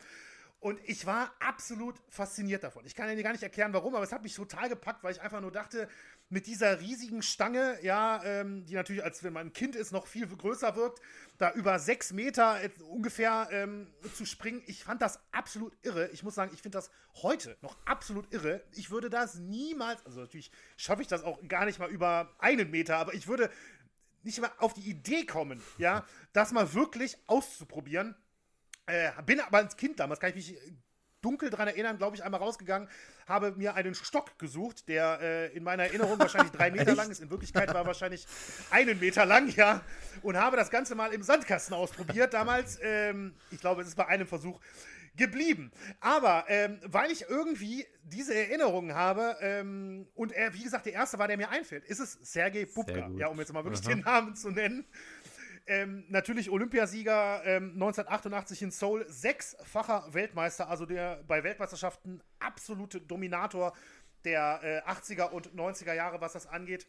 [0.60, 2.86] Und ich war absolut fasziniert davon.
[2.88, 5.22] Ich kann dir gar nicht erklären, warum, aber es hat mich total gepackt, weil ich
[5.22, 5.88] einfach nur dachte,
[6.36, 10.06] mit dieser riesigen Stange, ja, ähm, die natürlich, als wenn man ein Kind ist, noch
[10.06, 11.00] viel größer wirkt,
[11.38, 12.60] da über sechs Meter
[12.90, 16.10] ungefähr ähm, zu springen, ich fand das absolut irre.
[16.10, 16.92] Ich muss sagen, ich finde das
[17.22, 18.62] heute noch absolut irre.
[18.74, 22.70] Ich würde das niemals, also natürlich schaffe ich das auch gar nicht mal über einen
[22.70, 23.50] Meter, aber ich würde
[24.24, 28.14] nicht mal auf die Idee kommen, ja, das mal wirklich auszuprobieren.
[28.88, 30.58] Äh, bin aber als Kind damals, kann ich mich
[31.26, 32.88] dunkel daran erinnern, glaube ich, einmal rausgegangen,
[33.28, 37.20] habe mir einen Stock gesucht, der äh, in meiner Erinnerung wahrscheinlich drei Meter lang ist.
[37.20, 38.28] In Wirklichkeit war er wahrscheinlich
[38.70, 39.82] einen Meter lang, ja.
[40.22, 42.80] Und habe das Ganze mal im Sandkasten ausprobiert damals.
[42.82, 44.60] Ähm, ich glaube, es ist bei einem Versuch
[45.18, 45.72] geblieben.
[46.00, 51.18] Aber ähm, weil ich irgendwie diese Erinnerungen habe ähm, und er, wie gesagt, der erste
[51.18, 53.10] war, der mir einfällt, ist es Sergei Bubka.
[53.18, 53.96] Ja, um jetzt mal wirklich Aha.
[53.96, 54.86] den Namen zu nennen.
[55.68, 63.74] Ähm, natürlich Olympiasieger ähm, 1988 in Seoul, sechsfacher Weltmeister, also der bei Weltmeisterschaften absolute Dominator
[64.26, 66.88] der äh, 80er und 90er Jahre, was das angeht.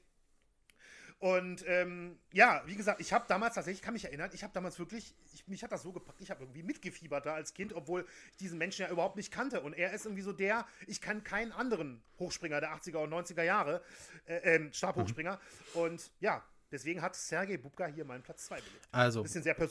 [1.18, 4.52] Und ähm, ja, wie gesagt, ich habe damals tatsächlich, ich kann mich erinnern, ich habe
[4.52, 7.72] damals wirklich, ich, mich hat das so gepackt, ich habe irgendwie mitgefiebert da als Kind,
[7.72, 9.62] obwohl ich diesen Menschen ja überhaupt nicht kannte.
[9.62, 13.42] Und er ist irgendwie so der, ich kann keinen anderen Hochspringer der 80er und 90er
[13.42, 13.82] Jahre,
[14.26, 15.40] äh, äh, Stabhochspringer.
[15.72, 15.80] Mhm.
[15.80, 18.88] Und ja, Deswegen hat Sergei Bubka hier meinen Platz 2 belegt.
[18.90, 19.24] Also,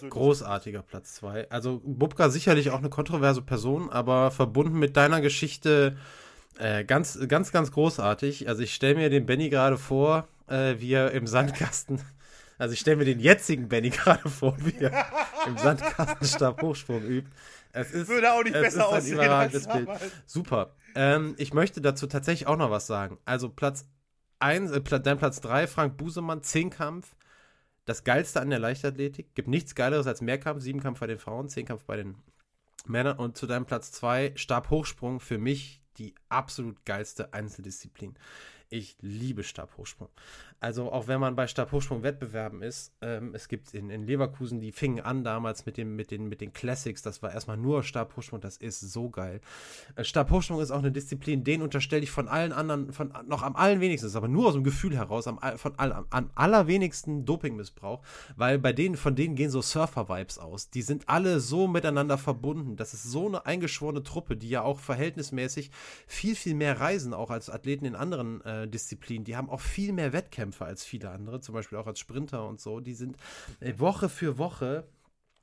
[0.10, 1.50] großartiger Platz 2.
[1.50, 5.98] Also, Bubka sicherlich auch eine kontroverse Person, aber verbunden mit deiner Geschichte
[6.58, 8.48] äh, ganz, ganz, ganz großartig.
[8.48, 12.02] Also, ich stelle mir den Benny gerade vor, äh, wie er im Sandkasten.
[12.58, 15.06] Also, ich stelle mir den jetzigen Benny gerade vor, wie er
[15.46, 17.30] im Sandkasten Stabhochsprung übt.
[17.74, 19.20] Es ist, Würde auch nicht besser aussehen.
[19.20, 19.90] Als Bild.
[20.26, 20.74] Super.
[20.96, 23.18] Ähm, ich möchte dazu tatsächlich auch noch was sagen.
[23.26, 23.86] Also, Platz
[24.46, 27.16] eins, äh, dein Platz 3, Frank Busemann, Zehnkampf.
[27.86, 29.36] Das Geilste an der Leichtathletik.
[29.36, 32.16] Gibt nichts Geileres als Mehrkampf, Siebenkampf bei den Frauen, Zehnkampf bei den
[32.86, 33.18] Männern.
[33.18, 38.16] Und zu deinem Platz 2, Stabhochsprung, für mich die absolut geilste Einzeldisziplin.
[38.70, 40.10] Ich liebe Stabhochsprung.
[40.60, 45.02] Also auch wenn man bei Stabhochsprung-Wettbewerben ist, ähm, es gibt in, in Leverkusen, die fingen
[45.02, 48.58] an damals mit, dem, mit, den, mit den Classics, das war erstmal nur Stabhochsprung, das
[48.58, 49.42] ist so geil.
[49.96, 53.56] Äh, Stabhochsprung ist auch eine Disziplin, den unterstelle ich von allen anderen, von noch am
[53.56, 58.02] allerwenigsten, aber nur aus dem Gefühl heraus, am, von all, am, am allerwenigsten Dopingmissbrauch,
[58.36, 60.70] weil bei denen, von denen gehen so Surfer-Vibes aus.
[60.70, 62.78] Die sind alle so miteinander verbunden.
[62.78, 65.70] Das ist so eine eingeschworene Truppe, die ja auch verhältnismäßig
[66.08, 69.26] viel, viel mehr reisen, auch als Athleten in anderen äh, Disziplinen.
[69.26, 72.60] Die haben auch viel mehr Wettkämpfe als viele andere, zum Beispiel auch als Sprinter und
[72.60, 72.80] so.
[72.80, 73.18] Die sind
[73.60, 74.86] äh, Woche für Woche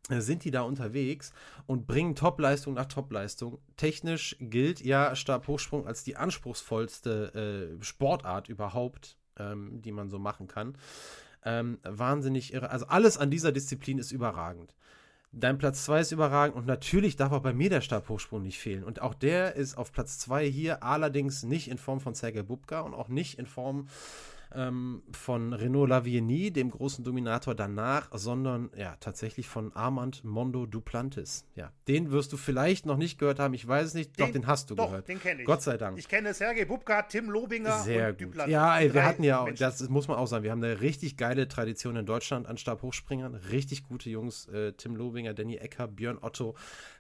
[0.09, 1.33] äh, sind die da unterwegs
[1.67, 3.59] und bringen Topleistung nach Topleistung.
[3.77, 10.49] Technisch gilt ja Stabhochsprung als die anspruchsvollste äh, Sportart überhaupt, ähm, die man so machen
[10.49, 10.77] kann.
[11.45, 12.71] Ähm, wahnsinnig irre.
[12.71, 14.75] Also alles an dieser Disziplin ist überragend.
[15.35, 18.85] Dein Platz 2 ist überragend und natürlich darf auch bei mir der Stabhochsprung nicht fehlen.
[18.85, 22.81] Und auch der ist auf Platz 2 hier, allerdings nicht in Form von Sergei Bubka
[22.81, 23.89] und auch nicht in Form
[24.55, 31.45] ähm, von Renaud Lavigny, dem großen Dominator danach, sondern ja, tatsächlich von Armand Mondo Duplantis.
[31.55, 34.33] Ja, den wirst du vielleicht noch nicht gehört haben, ich weiß es nicht, den, doch,
[34.33, 35.09] den hast du doch, gehört.
[35.09, 35.47] den kenne ich.
[35.47, 35.99] Gott sei Dank.
[35.99, 38.29] Ich kenne Sergei Bubka, Tim Lobinger Sehr und gut.
[38.29, 38.53] Duplantis.
[38.53, 41.17] Ja, ey, wir hatten ja, auch, das muss man auch sagen, wir haben eine richtig
[41.17, 46.19] geile Tradition in Deutschland an Stabhochspringern, richtig gute Jungs, äh, Tim Lobinger, Danny Ecker, Björn
[46.21, 46.55] Otto,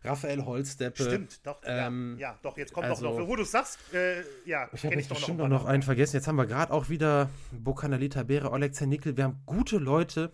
[0.05, 1.03] Raphael Holsteppe.
[1.03, 4.69] Stimmt, doch, ähm, ja, ja, doch, jetzt kommt also, noch, wo du sagst, äh, ja,
[4.73, 8.51] ich habe bestimmt noch, noch einen vergessen, jetzt haben wir gerade auch wieder Bokanalita Bere,
[8.51, 9.17] Oleg Zernickel.
[9.17, 10.33] Wir haben gute Leute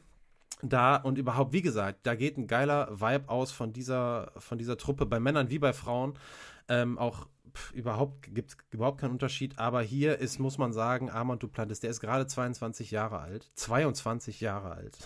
[0.63, 4.77] da und überhaupt, wie gesagt, da geht ein geiler Vibe aus von dieser, von dieser
[4.77, 6.15] Truppe, bei Männern wie bei Frauen.
[6.69, 11.11] Ähm, auch pff, überhaupt gibt es überhaupt keinen Unterschied, aber hier ist, muss man sagen,
[11.11, 14.99] Armand Duplantis, der ist gerade 22 Jahre alt, 22 Jahre alt.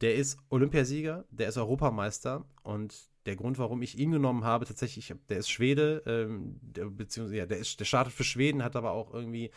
[0.00, 2.94] Der ist Olympiasieger, der ist Europameister und
[3.26, 7.46] der Grund, warum ich ihn genommen habe, tatsächlich, der ist Schwede, ähm, der, beziehungsweise ja,
[7.46, 9.50] der, ist, der startet für Schweden, hat aber auch irgendwie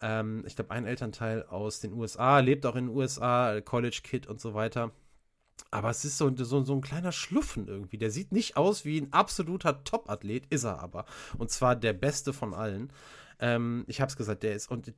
[0.00, 4.26] ähm, ich glaube, ein Elternteil aus den USA, lebt auch in den USA, College Kid
[4.26, 4.92] und so weiter.
[5.70, 7.98] Aber es ist so, so, so ein kleiner Schluffen irgendwie.
[7.98, 11.04] Der sieht nicht aus wie ein absoluter Top-Athlet, ist er aber.
[11.38, 12.92] Und zwar der beste von allen.
[13.38, 14.92] Ähm, ich habe es gesagt, der ist, und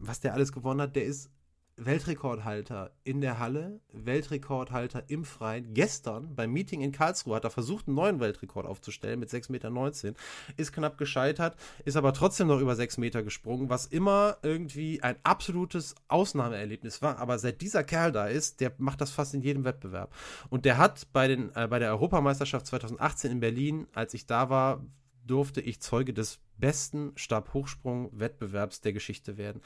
[0.00, 1.30] was der alles gewonnen hat, der ist
[1.76, 5.74] Weltrekordhalter in der Halle, Weltrekordhalter im Freien.
[5.74, 10.14] Gestern beim Meeting in Karlsruhe hat er versucht, einen neuen Weltrekord aufzustellen mit 6,19 Meter.
[10.56, 15.16] Ist knapp gescheitert, ist aber trotzdem noch über 6 Meter gesprungen, was immer irgendwie ein
[15.24, 17.18] absolutes Ausnahmeerlebnis war.
[17.18, 20.14] Aber seit dieser Kerl da ist, der macht das fast in jedem Wettbewerb.
[20.50, 24.48] Und der hat bei, den, äh, bei der Europameisterschaft 2018 in Berlin, als ich da
[24.48, 24.80] war,
[25.26, 29.62] durfte ich Zeuge des besten Stabhochsprung-Wettbewerbs der Geschichte werden.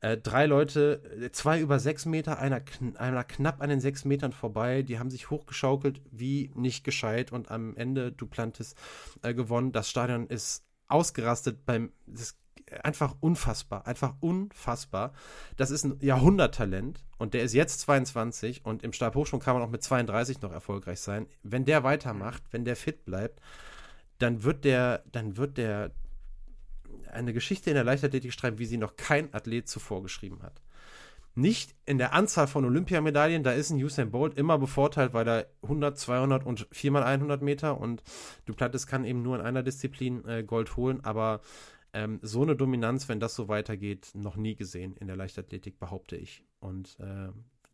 [0.00, 4.04] Äh, drei Leute, äh, zwei über sechs Meter, einer, kn einer knapp an den sechs
[4.04, 8.74] Metern vorbei, die haben sich hochgeschaukelt wie nicht gescheit und am Ende Duplantis
[9.22, 9.72] äh, gewonnen.
[9.72, 12.36] Das Stadion ist ausgerastet beim, das
[12.82, 15.12] einfach unfassbar, einfach unfassbar.
[15.56, 19.70] Das ist ein Jahrhunderttalent und der ist jetzt 22 und im Stabhochsprung kann man auch
[19.70, 21.26] mit 32 noch erfolgreich sein.
[21.42, 23.40] Wenn der weitermacht, wenn der fit bleibt,
[24.24, 25.90] dann wird der, dann wird der
[27.12, 30.62] eine Geschichte in der Leichtathletik schreiben, wie sie noch kein Athlet zuvor geschrieben hat.
[31.34, 35.46] Nicht in der Anzahl von Olympiamedaillen, da ist ein Usain Bolt immer bevorteilt, weil er
[35.62, 38.02] 100, 200 und 4 mal 100 Meter und
[38.46, 41.42] Duplantis kann eben nur in einer Disziplin äh, Gold holen, aber
[41.92, 46.16] ähm, so eine Dominanz, wenn das so weitergeht, noch nie gesehen in der Leichtathletik, behaupte
[46.16, 46.44] ich.
[46.60, 47.28] Und äh,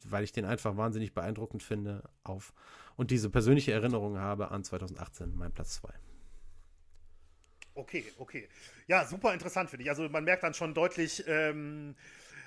[0.09, 2.55] weil ich den einfach wahnsinnig beeindruckend finde auf
[2.97, 5.93] und diese persönliche Erinnerung habe an 2018, mein Platz 2.
[7.81, 8.49] Okay, okay.
[8.87, 9.91] Ja, super interessant finde ich.
[9.91, 11.95] Also man merkt dann schon deutlich, ähm,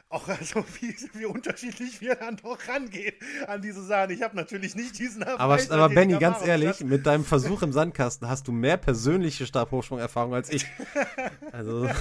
[0.09, 3.15] auch also wie, wie, unterschiedlich wir dann doch rangehen
[3.47, 4.11] an diese Sachen.
[4.11, 8.29] Ich habe natürlich nicht diesen Aber, aber Benny, ganz ehrlich, mit deinem Versuch im Sandkasten
[8.29, 10.65] hast du mehr persönliche Stabhochsprung-Erfahrung als ich.
[11.51, 11.89] Also.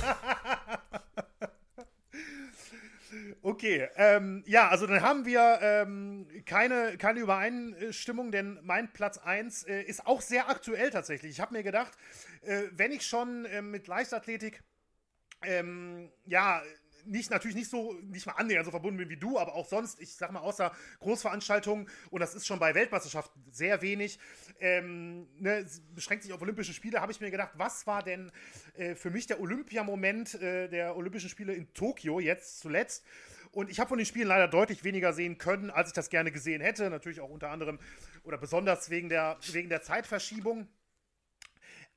[3.44, 9.64] Okay, ähm, ja, also dann haben wir ähm, keine, keine Übereinstimmung, denn mein Platz 1
[9.64, 11.32] äh, ist auch sehr aktuell tatsächlich.
[11.32, 11.90] Ich habe mir gedacht,
[12.42, 14.62] äh, wenn ich schon äh, mit Leichtathletik,
[15.42, 16.62] ähm, ja,
[17.04, 20.00] nicht natürlich nicht so, nicht mal annähernd so verbunden bin wie du, aber auch sonst,
[20.00, 20.70] ich sag mal, außer
[21.00, 24.20] Großveranstaltungen, und das ist schon bei Weltmeisterschaften sehr wenig,
[24.60, 28.30] ähm, ne, beschränkt sich auf Olympische Spiele, habe ich mir gedacht, was war denn
[28.74, 33.04] äh, für mich der Olympiamoment äh, der Olympischen Spiele in Tokio jetzt zuletzt?
[33.52, 36.32] Und ich habe von den Spielen leider deutlich weniger sehen können, als ich das gerne
[36.32, 36.88] gesehen hätte.
[36.88, 37.78] Natürlich auch unter anderem
[38.24, 40.68] oder besonders wegen der, wegen der Zeitverschiebung.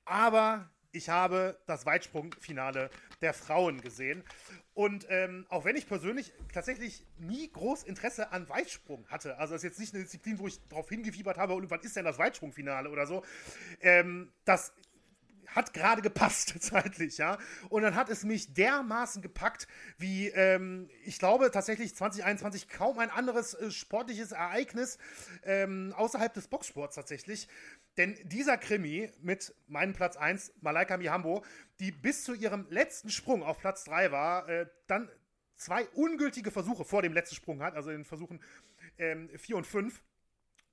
[0.04, 2.90] Aber ich habe das Weitsprungfinale
[3.22, 4.24] der Frauen gesehen.
[4.74, 9.64] Und ähm, auch wenn ich persönlich tatsächlich nie groß Interesse an Weitsprung hatte, also das
[9.64, 12.18] ist jetzt nicht eine Disziplin, wo ich darauf hingefiebert habe, und wann ist denn das
[12.18, 13.24] Weitsprungfinale oder so,
[13.82, 14.74] ähm, das
[15.56, 17.38] hat gerade gepasst zeitlich, ja.
[17.70, 19.68] Und dann hat es mich dermaßen gepackt,
[19.98, 24.98] wie ähm, ich glaube tatsächlich 2021 kaum ein anderes äh, sportliches Ereignis
[25.44, 27.48] ähm, außerhalb des Boxsports tatsächlich.
[27.98, 31.46] Denn dieser Krimi mit meinem Platz 1, Malaika Mihambo,
[31.80, 35.10] die bis zu ihrem letzten Sprung auf Platz 3 war, äh, dann
[35.56, 38.42] zwei ungültige Versuche vor dem letzten Sprung hat, also in Versuchen
[38.98, 40.04] 4 ähm, und 5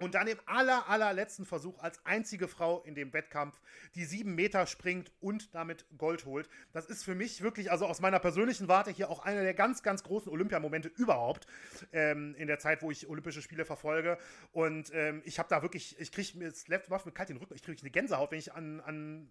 [0.03, 3.61] und dann im aller, allerletzten Versuch als einzige Frau in dem Wettkampf
[3.95, 6.49] die sieben Meter springt und damit Gold holt.
[6.73, 9.83] Das ist für mich wirklich, also aus meiner persönlichen Warte hier auch einer der ganz,
[9.83, 11.47] ganz großen Olympiamomente überhaupt
[11.93, 14.19] ähm, in der Zeit, wo ich Olympische Spiele verfolge.
[14.53, 17.37] Und ähm, ich habe da wirklich, ich kriege mir das letzte Mal mit kalt den
[17.37, 19.31] Rücken, ich kriege eine Gänsehaut, wenn ich an, an,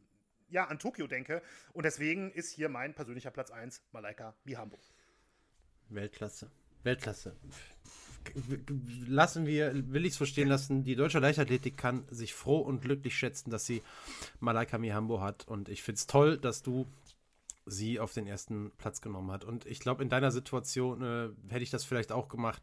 [0.49, 1.41] ja, an Tokio denke.
[1.73, 4.79] Und deswegen ist hier mein persönlicher Platz 1 Malaika Mihambo.
[5.89, 6.49] Weltklasse.
[6.83, 7.35] Weltklasse
[9.07, 13.15] lassen wir, will ich es verstehen lassen, die deutsche Leichtathletik kann sich froh und glücklich
[13.15, 13.81] schätzen, dass sie
[14.39, 15.47] Malaika Mihambo hat.
[15.47, 16.87] Und ich finde es toll, dass du
[17.65, 19.43] sie auf den ersten Platz genommen hat.
[19.43, 22.61] Und ich glaube, in deiner Situation äh, hätte ich das vielleicht auch gemacht.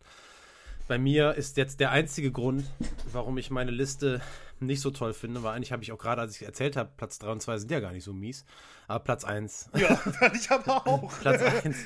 [0.89, 2.64] Bei mir ist jetzt der einzige Grund,
[3.12, 4.22] warum ich meine Liste
[4.59, 7.18] nicht so toll finde, weil eigentlich habe ich auch gerade, als ich erzählt habe, Platz
[7.18, 8.44] 3 und 2 sind ja gar nicht so mies.
[8.86, 9.70] Aber Platz 1.
[9.76, 10.01] Ja,
[10.35, 11.12] ich aber auch.
[11.20, 11.76] Platz 1.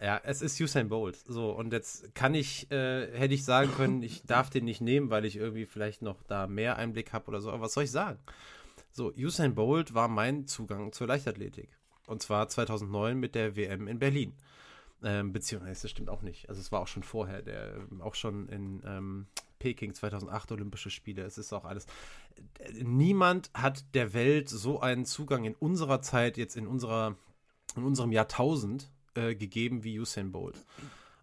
[0.00, 1.16] Ja, es ist Usain Bolt.
[1.16, 5.10] So, und jetzt kann ich, äh, hätte ich sagen können, ich darf den nicht nehmen,
[5.10, 7.50] weil ich irgendwie vielleicht noch da mehr Einblick habe oder so.
[7.50, 8.18] Aber was soll ich sagen?
[8.92, 11.68] So, Usain Bolt war mein Zugang zur Leichtathletik.
[12.06, 14.34] Und zwar 2009 mit der WM in Berlin.
[15.02, 16.48] Ähm, beziehungsweise, das stimmt auch nicht.
[16.48, 19.26] Also es war auch schon vorher, der auch schon in ähm,
[19.58, 21.22] Peking 2008 Olympische Spiele.
[21.22, 21.86] Es ist auch alles.
[22.82, 27.16] Niemand hat der Welt so einen Zugang in unserer Zeit, jetzt in unserer,
[27.76, 30.64] in unserem Jahrtausend äh, gegeben wie Usain Bolt.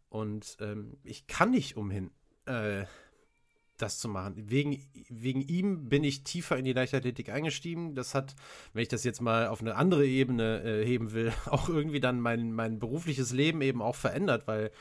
[0.10, 2.12] Und ähm, ich kann nicht umhin,
[2.46, 2.86] äh,
[3.78, 4.36] das zu machen.
[4.38, 7.96] Wegen, wegen ihm bin ich tiefer in die Leichtathletik eingestiegen.
[7.96, 8.36] Das hat,
[8.74, 12.20] wenn ich das jetzt mal auf eine andere Ebene äh, heben will, auch irgendwie dann
[12.20, 14.72] mein, mein berufliches Leben eben auch verändert, weil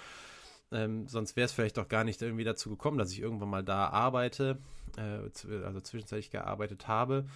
[0.73, 3.65] ähm, sonst wäre es vielleicht doch gar nicht irgendwie dazu gekommen, dass ich irgendwann mal
[3.65, 4.59] da arbeite,
[4.97, 7.27] äh, also zwischenzeitlich gearbeitet habe.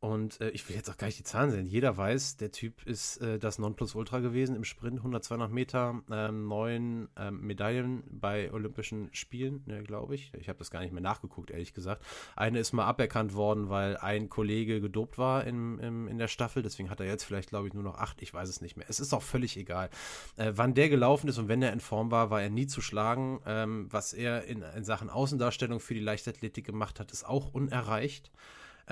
[0.00, 1.66] Und äh, ich will jetzt auch gar nicht die Zahlen sehen.
[1.66, 6.48] Jeder weiß, der Typ ist äh, das Nonplusultra gewesen im Sprint, 100, 200 Meter, ähm,
[6.48, 10.32] neun ähm, Medaillen bei Olympischen Spielen, ne, glaube ich.
[10.38, 12.02] Ich habe das gar nicht mehr nachgeguckt, ehrlich gesagt.
[12.34, 16.62] Eine ist mal aberkannt worden, weil ein Kollege gedopt war in, in, in der Staffel.
[16.62, 18.22] Deswegen hat er jetzt vielleicht, glaube ich, nur noch acht.
[18.22, 18.86] Ich weiß es nicht mehr.
[18.88, 19.90] Es ist auch völlig egal.
[20.36, 22.80] Äh, wann der gelaufen ist und wenn er in Form war, war er nie zu
[22.80, 23.40] schlagen.
[23.44, 28.30] Ähm, was er in, in Sachen Außendarstellung für die Leichtathletik gemacht hat, ist auch unerreicht.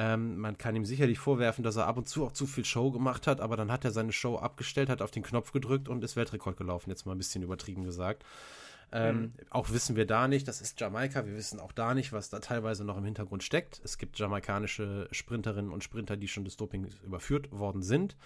[0.00, 2.92] Ähm, man kann ihm sicherlich vorwerfen, dass er ab und zu auch zu viel Show
[2.92, 6.04] gemacht hat, aber dann hat er seine Show abgestellt, hat auf den Knopf gedrückt und
[6.04, 8.24] ist Weltrekord gelaufen, jetzt mal ein bisschen übertrieben gesagt.
[8.92, 9.32] Ähm, mhm.
[9.50, 12.38] Auch wissen wir da nicht, das ist Jamaika, wir wissen auch da nicht, was da
[12.38, 13.80] teilweise noch im Hintergrund steckt.
[13.82, 18.16] Es gibt jamaikanische Sprinterinnen und Sprinter, die schon des Doping überführt worden sind.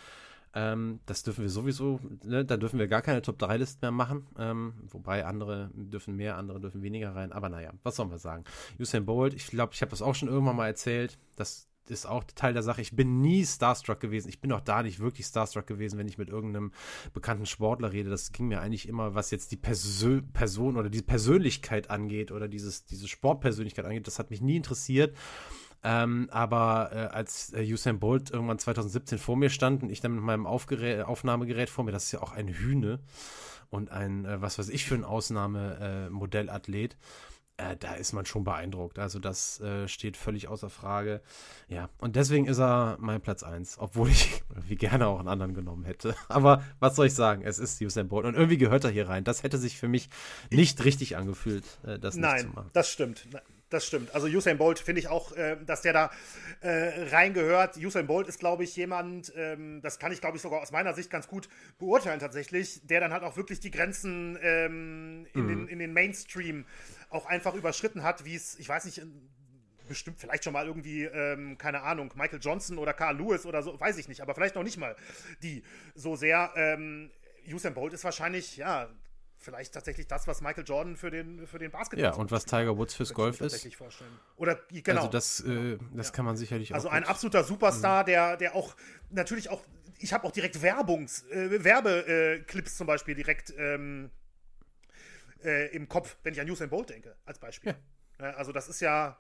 [0.55, 4.27] Ähm, das dürfen wir sowieso, ne, da dürfen wir gar keine Top-3-List mehr machen.
[4.39, 7.33] Ähm, wobei andere dürfen mehr, andere dürfen weniger rein.
[7.33, 8.45] Aber naja, was sollen wir sagen?
[8.79, 11.19] Usain Bolt, ich glaube, ich habe das auch schon irgendwann mal erzählt.
[11.37, 12.81] Das ist auch Teil der Sache.
[12.81, 14.29] Ich bin nie starstruck gewesen.
[14.29, 16.73] Ich bin auch da nicht wirklich starstruck gewesen, wenn ich mit irgendeinem
[17.13, 18.11] bekannten Sportler rede.
[18.11, 22.49] Das ging mir eigentlich immer, was jetzt die Persö Person oder die Persönlichkeit angeht oder
[22.49, 24.07] dieses, diese Sportpersönlichkeit angeht.
[24.07, 25.17] Das hat mich nie interessiert.
[25.85, 30.15] Ähm, aber äh, als äh, Usain Bolt irgendwann 2017 vor mir stand und ich dann
[30.15, 33.01] mit meinem Aufgerät, Aufnahmegerät vor mir, das ist ja auch ein Hühne
[33.71, 36.97] und ein, äh, was weiß ich, für ein Ausnahmemodellathlet.
[37.57, 38.99] Äh, da ist man schon beeindruckt.
[38.99, 41.21] Also das äh, steht völlig außer Frage.
[41.69, 45.53] Ja, und deswegen ist er mein Platz 1, obwohl ich wie gerne auch einen anderen
[45.53, 46.15] genommen hätte.
[46.29, 47.43] Aber was soll ich sagen?
[47.43, 49.25] Es ist Usain Bolt und irgendwie gehört er hier rein.
[49.25, 50.09] Das hätte sich für mich
[50.51, 52.71] nicht richtig angefühlt, äh, das Nein, nicht zu machen.
[52.73, 53.27] das stimmt.
[53.73, 54.15] Das stimmt.
[54.15, 56.11] Also Usain Bolt finde ich auch, äh, dass der da
[56.61, 57.79] äh, reingehört.
[57.79, 60.93] Usain Bolt ist, glaube ich, jemand, ähm, das kann ich, glaube ich, sogar aus meiner
[60.93, 65.49] Sicht ganz gut beurteilen tatsächlich, der dann halt auch wirklich die Grenzen ähm, in, mhm.
[65.49, 66.67] den, in den Mainstream
[67.09, 69.01] auch einfach überschritten hat, wie es, ich weiß nicht,
[69.89, 73.81] bestimmt vielleicht schon mal irgendwie, ähm, keine Ahnung, Michael Johnson oder Carl Lewis oder so,
[73.81, 74.97] weiß ich nicht, aber vielleicht noch nicht mal
[75.43, 75.63] die
[75.95, 76.53] so sehr.
[76.57, 77.11] Ähm,
[77.51, 78.91] Usain Bolt ist wahrscheinlich, ja,
[79.43, 82.77] vielleicht tatsächlich das, was Michael Jordan für den, für den Basketball Ja, und was Tiger
[82.77, 83.69] Woods fürs Golf ist.
[84.37, 85.01] Oder genau.
[85.01, 86.13] Also das, äh, das ja.
[86.13, 86.93] kann man sicherlich also auch.
[86.93, 88.07] Also ein absoluter Superstar, mhm.
[88.07, 88.77] der, der auch
[89.11, 89.63] natürlich auch,
[89.99, 94.11] ich habe auch direkt Werbungs, äh, Werbeclips zum Beispiel direkt ähm,
[95.45, 97.75] äh, im Kopf, wenn ich an Usain Bolt denke, als Beispiel.
[98.19, 98.31] Ja.
[98.35, 99.19] Also das ist ja,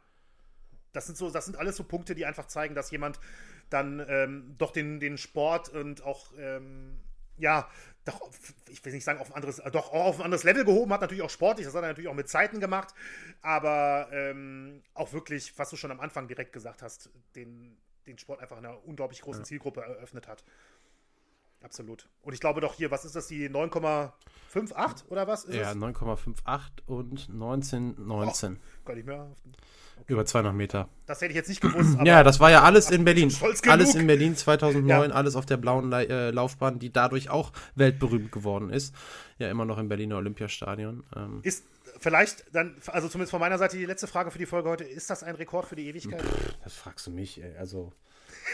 [0.92, 3.18] das sind so, das sind alles so Punkte, die einfach zeigen, dass jemand
[3.70, 7.00] dann ähm, doch den, den Sport und auch ähm,
[7.38, 7.68] ja,
[8.04, 8.30] doch,
[8.68, 11.22] ich will nicht sagen, auf ein anderes, doch auf ein anderes Level gehoben, hat natürlich
[11.22, 12.94] auch sportlich, das hat er natürlich auch mit Zeiten gemacht,
[13.42, 17.76] aber ähm, auch wirklich, was du schon am Anfang direkt gesagt hast, den,
[18.06, 19.46] den Sport einfach einer unglaublich großen ja.
[19.46, 20.44] Zielgruppe eröffnet hat.
[21.62, 22.08] Absolut.
[22.22, 25.46] Und ich glaube doch hier, was ist das, die 9,58 oder was?
[25.48, 28.00] ja, 9,58 und 19,19.
[28.00, 28.56] 19.
[28.56, 29.30] Oh, gar nicht mehr.
[30.00, 30.12] Okay.
[30.12, 30.88] Über 200 Meter.
[31.06, 31.98] Das hätte ich jetzt nicht gewusst.
[32.04, 33.32] ja, das war ja alles in Berlin.
[33.68, 35.14] Alles in Berlin 2009, ja.
[35.14, 38.94] alles auf der blauen La äh, Laufbahn, die dadurch auch weltberühmt geworden ist.
[39.38, 41.04] Ja, immer noch im Berliner Olympiastadion.
[41.14, 41.40] Ähm.
[41.42, 41.64] Ist
[41.98, 45.08] vielleicht dann, also zumindest von meiner Seite die letzte Frage für die Folge heute, ist
[45.10, 46.24] das ein Rekord für die Ewigkeit?
[46.64, 47.56] Das fragst du mich, ey.
[47.56, 47.92] Also.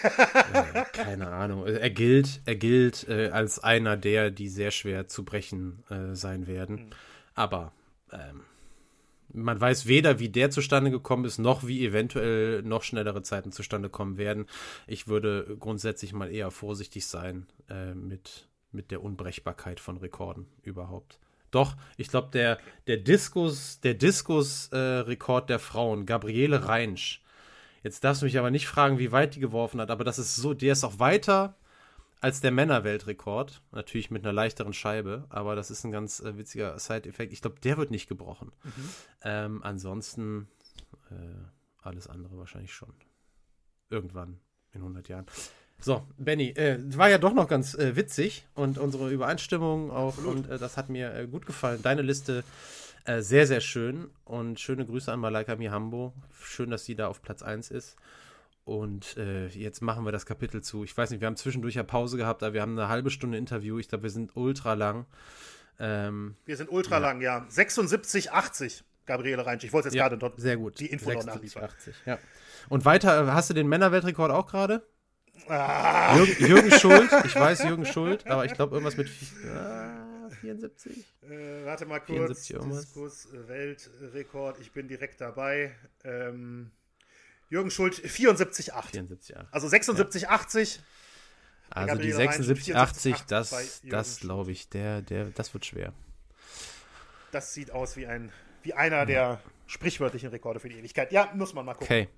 [0.02, 1.66] Äh, keine Ahnung.
[1.66, 6.47] Er gilt, er gilt äh, als einer der, die sehr schwer zu brechen äh, sein
[6.47, 6.77] werden.
[6.77, 6.90] Mhm.
[7.35, 7.73] Aber
[8.12, 8.43] ähm,
[9.32, 13.89] man weiß weder, wie der zustande gekommen ist, noch wie eventuell noch schnellere Zeiten zustande
[13.89, 14.47] kommen werden.
[14.86, 21.19] Ich würde grundsätzlich mal eher vorsichtig sein äh, mit, mit der Unbrechbarkeit von Rekorden überhaupt.
[21.51, 27.23] Doch, ich glaube, der, der Diskus, der Diskus-Rekord äh, der Frauen, Gabriele Reinsch,
[27.83, 30.37] jetzt darfst du mich aber nicht fragen, wie weit die geworfen hat, aber das ist
[30.37, 31.57] so, der ist auch weiter
[32.21, 33.63] als der Männerweltrekord.
[33.73, 37.33] Natürlich mit einer leichteren Scheibe, aber das ist ein ganz äh, witziger Side-Effekt.
[37.33, 38.53] Ich glaube, der wird nicht gebrochen.
[38.65, 38.89] Mhm.
[39.23, 40.49] Ähm, ansonsten
[41.11, 41.15] äh,
[41.83, 42.93] alles andere wahrscheinlich schon.
[43.91, 44.41] Irgendwann
[44.73, 45.27] in 100 Jahren.
[45.81, 50.37] So, Benny, äh, war ja doch noch ganz äh, witzig und unsere Übereinstimmung auch Absolut.
[50.37, 51.81] und äh, das hat mir äh, gut gefallen.
[51.83, 52.43] Deine Liste
[53.09, 56.12] äh, sehr, sehr schön und schöne Grüße an Malaika Mihambo.
[56.43, 57.97] Schön, dass sie da auf Platz 1 ist.
[58.64, 60.85] Und äh, jetzt machen wir das Kapitel zu.
[60.85, 63.39] Ich weiß nicht, wir haben zwischendurch ja Pause gehabt, aber wir haben eine halbe Stunde
[63.39, 63.78] Interview.
[63.78, 65.06] Ich glaube, wir sind ultra lang.
[65.80, 66.98] Ähm, wir sind ultra ja.
[66.98, 67.47] lang, ja.
[67.48, 69.64] 76, 80, Gabriele Reinsch.
[69.64, 70.78] Ich wollte jetzt ja, gerade dort sehr gut.
[70.78, 71.64] die Info 76, noch nachliefern.
[71.64, 72.18] 80, ja.
[72.68, 74.86] Und weiter, hast du den Männerweltrekord auch gerade?
[75.48, 76.14] Ah.
[76.16, 80.07] Jürgen, Jürgen Schuld, ich weiß Jürgen Schuld, aber ich glaube irgendwas mit äh,
[80.40, 81.05] 74.
[81.23, 82.47] Äh, warte mal kurz.
[82.47, 85.74] Diskus, Weltrekord, ich bin direkt dabei.
[86.05, 86.70] Ähm,
[87.51, 88.90] Jürgen Schuld 74,8.
[88.90, 90.77] 74, Also 76,80.
[90.77, 90.82] Ja.
[91.70, 95.93] Also die 76,80, das, das glaube ich, der, der, das wird schwer.
[97.31, 98.32] Das sieht aus wie ein,
[98.62, 99.05] wie einer ja.
[99.05, 101.12] der sprichwörtlichen Rekorde für die Ewigkeit.
[101.12, 101.86] Ja, muss man mal gucken.
[101.86, 102.09] Okay.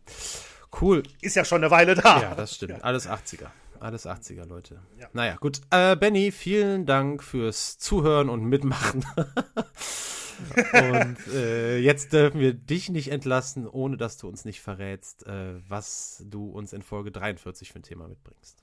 [0.80, 1.02] Cool.
[1.20, 2.22] Ist ja schon eine Weile da.
[2.22, 2.78] Ja, das stimmt.
[2.78, 2.78] Ja.
[2.78, 3.51] Alles 80er.
[3.81, 4.81] Alles 80er, Leute.
[4.98, 5.09] Ja.
[5.12, 5.61] Naja, gut.
[5.70, 9.05] Äh, Benny, vielen Dank fürs Zuhören und Mitmachen.
[10.73, 15.55] und äh, jetzt dürfen wir dich nicht entlassen, ohne dass du uns nicht verrätst, äh,
[15.69, 18.62] was du uns in Folge 43 für ein Thema mitbringst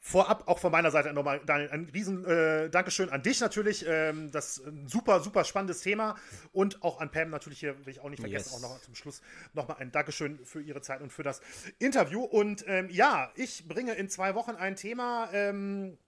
[0.00, 3.84] vorab auch von meiner Seite nochmal Daniel, ein riesen äh, Dankeschön an dich natürlich.
[3.86, 6.16] Ähm, das ist ein super, super spannendes Thema.
[6.52, 8.64] Und auch an Pam natürlich hier, will ich auch nicht vergessen, yes.
[8.64, 9.20] auch noch zum Schluss
[9.52, 11.40] nochmal ein Dankeschön für ihre Zeit und für das
[11.78, 12.22] Interview.
[12.22, 15.28] Und ähm, ja, ich bringe in zwei Wochen ein Thema.
[15.32, 15.98] Ähm,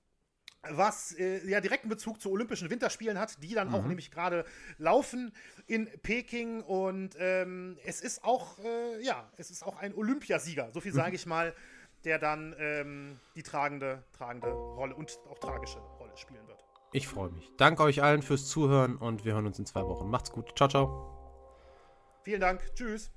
[0.71, 3.75] was äh, ja direkten Bezug zu Olympischen Winterspielen hat, die dann mhm.
[3.75, 4.45] auch nämlich gerade
[4.79, 5.33] laufen
[5.67, 10.81] in Peking und ähm, es ist auch äh, ja, es ist auch ein Olympiasieger, so
[10.81, 11.53] viel sage ich mal,
[12.05, 16.65] der dann ähm, die tragende, tragende Rolle und auch tragische Rolle spielen wird.
[16.93, 17.51] Ich freue mich.
[17.57, 20.11] Danke euch allen fürs Zuhören und wir hören uns in zwei Wochen.
[20.11, 20.53] Macht's gut.
[20.57, 21.09] Ciao, ciao.
[22.23, 22.63] Vielen Dank.
[22.75, 23.11] Tschüss.